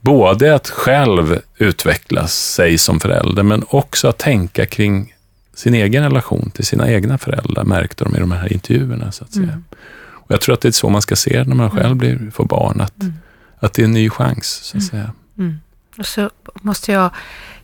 Både 0.00 0.54
att 0.54 0.68
själv 0.68 1.40
utvecklas 1.58 2.34
sig 2.34 2.78
som 2.78 3.00
förälder, 3.00 3.42
men 3.42 3.64
också 3.68 4.08
att 4.08 4.18
tänka 4.18 4.66
kring 4.66 5.14
sin 5.58 5.74
egen 5.74 6.02
relation 6.02 6.50
till 6.54 6.64
sina 6.66 6.90
egna 6.90 7.18
föräldrar, 7.18 7.64
märkte 7.64 8.04
de 8.04 8.16
i 8.16 8.18
de 8.20 8.30
här 8.32 8.52
intervjuerna. 8.52 9.12
Så 9.12 9.24
att 9.24 9.32
säga. 9.32 9.44
Mm. 9.44 9.64
Och 10.10 10.30
jag 10.32 10.40
tror 10.40 10.54
att 10.54 10.60
det 10.60 10.68
är 10.68 10.72
så 10.72 10.88
man 10.88 11.02
ska 11.02 11.16
se 11.16 11.44
när 11.44 11.54
man 11.56 11.70
själv 11.70 11.96
blir, 11.96 12.30
får 12.30 12.44
barn, 12.44 12.80
att, 12.80 13.02
Mm. 13.02 13.14
att 13.58 13.72
det 13.74 13.82
är 13.82 13.84
en 13.84 13.92
ny 13.92 14.10
chans. 14.10 14.46
Så 14.46 14.76
att 14.76 14.82
Mm. 14.82 14.88
säga. 14.90 15.12
Mm. 15.38 15.58
Och 15.98 16.06
så 16.06 16.30
måste 16.54 16.92
jag 16.92 17.10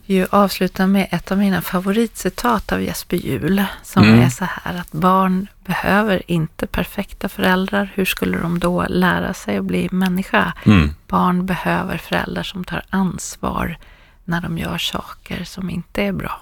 ju 0.05 0.27
avsluta 0.29 0.87
med 0.87 1.07
ett 1.11 1.31
av 1.31 1.37
mina 1.37 1.61
favoritcitat 1.61 2.71
av 2.71 2.81
Jesper 2.81 3.17
Juhl, 3.17 3.63
som 3.83 4.03
Mm. 4.03 4.19
är 4.21 4.29
så 4.29 4.45
här 4.45 4.79
att 4.79 4.91
barn 4.91 5.47
behöver 5.65 6.21
inte 6.31 6.67
perfekta 6.67 7.29
föräldrar. 7.29 7.91
Hur 7.95 8.05
skulle 8.05 8.37
de 8.37 8.59
då 8.59 8.85
lära 8.89 9.33
sig 9.33 9.57
att 9.57 9.65
bli 9.65 9.89
människa? 9.91 10.53
Mm. 10.65 10.89
Barn 11.07 11.45
behöver 11.45 11.97
föräldrar 11.97 12.43
som 12.43 12.63
tar 12.63 12.83
ansvar 12.89 13.77
när 14.25 14.41
de 14.41 14.57
gör 14.57 14.77
saker 14.77 15.43
som 15.43 15.69
inte 15.69 16.01
är 16.03 16.11
bra. 16.11 16.41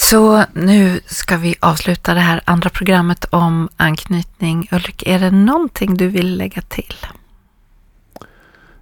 Så 0.00 0.44
nu 0.52 1.00
ska 1.06 1.36
vi 1.36 1.54
avsluta 1.60 2.14
det 2.14 2.20
här 2.20 2.40
andra 2.44 2.70
programmet 2.70 3.24
om 3.30 3.68
anknytning. 3.76 4.68
Ulrik, 4.72 5.02
är 5.06 5.18
det 5.18 5.30
någonting 5.30 5.96
du 5.96 6.08
vill 6.08 6.36
lägga 6.36 6.62
till? 6.62 6.96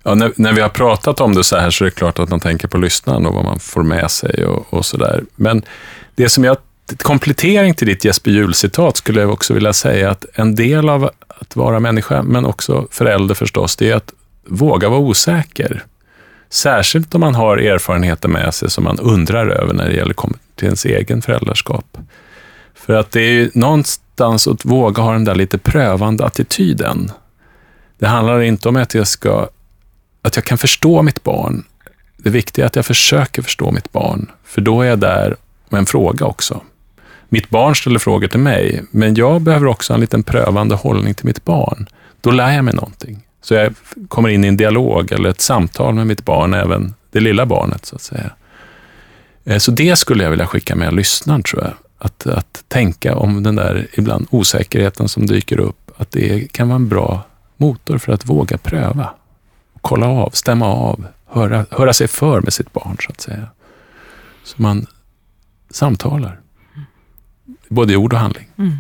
Ja, 0.03 0.15
när, 0.15 0.33
när 0.37 0.53
vi 0.53 0.61
har 0.61 0.69
pratat 0.69 1.21
om 1.21 1.35
det 1.35 1.45
så 1.45 1.57
här 1.57 1.71
så 1.71 1.85
är 1.85 1.87
det 1.87 1.95
klart 1.95 2.19
att 2.19 2.29
man 2.29 2.41
tänker 2.41 2.69
på 2.69 2.79
lyssnaren 2.79 3.27
och 3.27 3.35
vad 3.35 3.45
man 3.45 3.59
får 3.59 3.83
med 3.83 4.11
sig 4.11 4.47
och, 4.47 4.75
och 4.75 4.87
så 4.87 4.97
där. 4.97 5.25
Men 5.37 5.63
det 6.15 6.29
som 6.29 6.45
jag, 6.45 6.57
komplettering 6.99 7.75
till 7.75 7.87
ditt 7.87 8.05
Jesper 8.05 8.31
Juhl-citat 8.31 8.97
skulle 8.97 9.21
jag 9.21 9.31
också 9.31 9.55
vilja 9.55 9.73
säga 9.73 10.11
att 10.11 10.25
en 10.35 10.55
del 10.55 10.89
av 10.89 11.11
att 11.29 11.57
vara 11.57 11.81
människa, 11.81 12.23
men 12.23 12.47
också 12.47 12.87
förälder 12.91 13.35
förstås, 13.35 13.77
det 13.77 13.91
är 13.91 13.97
att 13.97 14.13
våga 14.47 14.89
vara 14.89 15.01
osäker. 15.01 15.85
Särskilt 16.51 17.15
om 17.15 17.21
man 17.21 17.35
har 17.35 17.57
erfarenheter 17.57 18.29
med 18.29 18.55
sig 18.55 18.71
som 18.71 18.85
man 18.85 18.99
undrar 18.99 19.47
över 19.47 19.75
när 19.75 19.89
det 19.89 19.95
gäller 19.95 20.15
till 20.55 20.67
ens 20.67 20.85
egen 20.85 21.23
föräldraskap. 21.23 21.99
För 22.75 22.93
att 22.93 23.11
det 23.11 23.21
är 23.21 23.33
ju 23.33 23.51
någonstans 23.55 24.49
att 24.49 24.65
våga 24.65 25.03
ha 25.03 25.13
den 25.13 25.25
där 25.25 25.35
lite 25.35 25.59
prövande 25.59 26.25
attityden. 26.25 27.13
Det 27.99 28.07
handlar 28.07 28.41
inte 28.41 28.69
om 28.69 28.77
att 28.77 28.95
jag 28.95 29.07
ska 29.07 29.49
att 30.23 30.37
jag 30.37 30.45
kan 30.45 30.59
förstå 30.59 31.03
mitt 31.03 31.25
barn. 31.25 31.65
Det 32.17 32.31
viktiga 32.31 32.65
är 32.65 32.67
att 32.67 32.77
jag 32.77 32.87
försöker 32.87 33.43
förstå 33.43 33.71
mitt 33.71 33.93
barn, 33.93 34.31
för 34.45 34.61
då 34.61 34.83
är 34.83 34.87
jag 34.87 34.99
där 34.99 35.37
med 35.69 35.79
en 35.79 35.87
fråga 35.87 36.27
också. 36.27 36.61
mitt 37.29 37.51
barn 37.51 37.75
ställer 37.75 37.99
frågor 37.99 38.29
till 38.29 38.41
mig, 38.41 38.85
men 38.91 39.15
jag 39.15 39.41
behöver 39.41 39.67
också 39.67 39.95
en 39.95 40.01
liten 40.01 40.23
prövande 40.23 40.75
hållning 40.75 41.15
till 41.15 41.27
mitt 41.27 41.45
barn. 41.45 41.89
Då 42.21 42.31
lär 42.31 42.53
jag 42.53 42.65
mig 42.65 42.75
någonting. 42.75 43.28
Så 43.49 43.55
jag 43.55 43.75
kommer 44.09 44.29
in 44.29 44.45
i 44.45 44.49
en 44.49 44.57
dialog 44.57 45.13
eller 45.13 45.31
ett 45.31 45.41
samtal 45.41 45.95
med 45.95 46.07
mitt 46.07 46.25
barn, 46.25 46.55
även 46.55 46.95
det 47.11 47.21
lilla 47.21 47.47
barnet 47.47 47.87
så 47.87 47.97
att 47.97 48.03
säga. 48.03 48.31
Eh, 49.45 49.59
så 49.59 49.71
det 49.71 49.97
skulle 49.97 50.25
jag 50.25 50.31
vilja 50.31 50.47
skicka 50.47 50.77
med 50.77 50.95
lyssnaren 50.95 51.43
tror 51.43 51.63
jag. 51.63 51.73
Att, 51.99 52.27
att 52.27 52.65
tänka 52.69 53.17
om 53.17 53.43
den 53.43 53.57
där 53.57 53.87
ibland 53.93 54.27
osäkerheten 54.31 55.09
som 55.09 55.27
dyker 55.27 55.61
upp, 55.61 55.91
att 55.97 56.11
det 56.11 56.53
kan 56.53 56.69
vara 56.69 56.77
en 56.77 56.89
bra 56.89 57.23
motor 57.57 57.99
för 57.99 58.13
att 58.13 58.27
våga 58.27 58.59
pröva. 58.59 59.11
Kolla 59.81 60.07
av, 60.07 60.31
stämma 60.31 60.67
av, 60.67 61.07
höra, 61.27 61.67
höra 61.71 61.93
sig 61.93 62.09
för 62.09 62.41
med 62.41 62.53
sitt 62.53 62.73
barn 62.73 62.97
så 63.01 63.11
att 63.11 63.21
säga. 63.21 63.47
Så 64.45 64.63
man 64.63 64.87
samtalar. 65.71 66.41
Både 67.69 67.93
i 67.93 67.97
ord 67.97 68.13
och 68.13 68.19
handling. 68.19 68.49
Mm. 68.59 68.77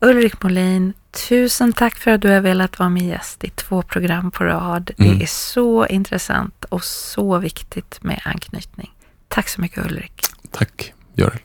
Ulrik 0.00 0.42
Molin, 0.42 0.92
tusen 1.16 1.72
tack 1.72 1.96
för 1.96 2.10
att 2.10 2.20
du 2.20 2.28
har 2.28 2.40
velat 2.40 2.78
vara 2.78 2.88
min 2.88 3.08
gäst 3.08 3.44
i 3.44 3.50
två 3.50 3.82
program 3.82 4.30
på 4.30 4.44
rad. 4.44 4.90
Mm. 4.98 5.18
Det 5.18 5.24
är 5.24 5.28
så 5.28 5.86
intressant 5.86 6.64
och 6.64 6.84
så 6.84 7.38
viktigt 7.38 7.98
med 8.02 8.20
anknytning. 8.24 8.90
Tack 9.28 9.48
så 9.48 9.60
mycket 9.60 9.86
Ulrik. 9.86 10.22
Tack, 10.50 10.92
Görel. 11.14 11.38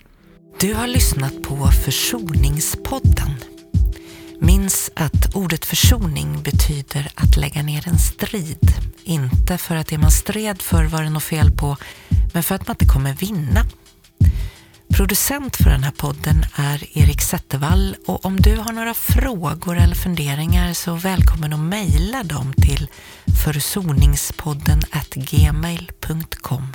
Du 0.59 0.73
har 0.73 0.87
lyssnat 0.87 1.41
på 1.43 1.67
Försoningspodden. 1.67 3.29
Minns 4.39 4.91
att 4.95 5.35
ordet 5.35 5.65
försoning 5.65 6.43
betyder 6.43 7.11
att 7.15 7.37
lägga 7.37 7.63
ner 7.63 7.87
en 7.87 7.99
strid. 7.99 8.73
Inte 9.03 9.57
för 9.57 9.75
att 9.75 9.87
det 9.87 9.97
man 9.97 10.11
stred 10.11 10.61
för 10.61 10.83
var 10.83 11.03
det 11.03 11.09
något 11.09 11.23
fel 11.23 11.51
på, 11.51 11.77
men 12.33 12.43
för 12.43 12.55
att 12.55 12.67
man 12.67 12.73
inte 12.73 12.93
kommer 12.93 13.13
vinna. 13.13 13.65
Producent 14.93 15.55
för 15.55 15.69
den 15.69 15.83
här 15.83 15.91
podden 15.91 16.45
är 16.55 16.97
Erik 16.97 17.21
Zettervall 17.21 17.95
och 18.07 18.25
om 18.25 18.41
du 18.41 18.55
har 18.57 18.73
några 18.73 18.93
frågor 18.93 19.77
eller 19.77 19.95
funderingar 19.95 20.73
så 20.73 20.93
välkommen 20.93 21.53
att 21.53 21.59
mejla 21.59 22.23
dem 22.23 22.53
till 22.53 22.87
försoningspodden 23.43 24.81
gmail.com. 25.15 26.67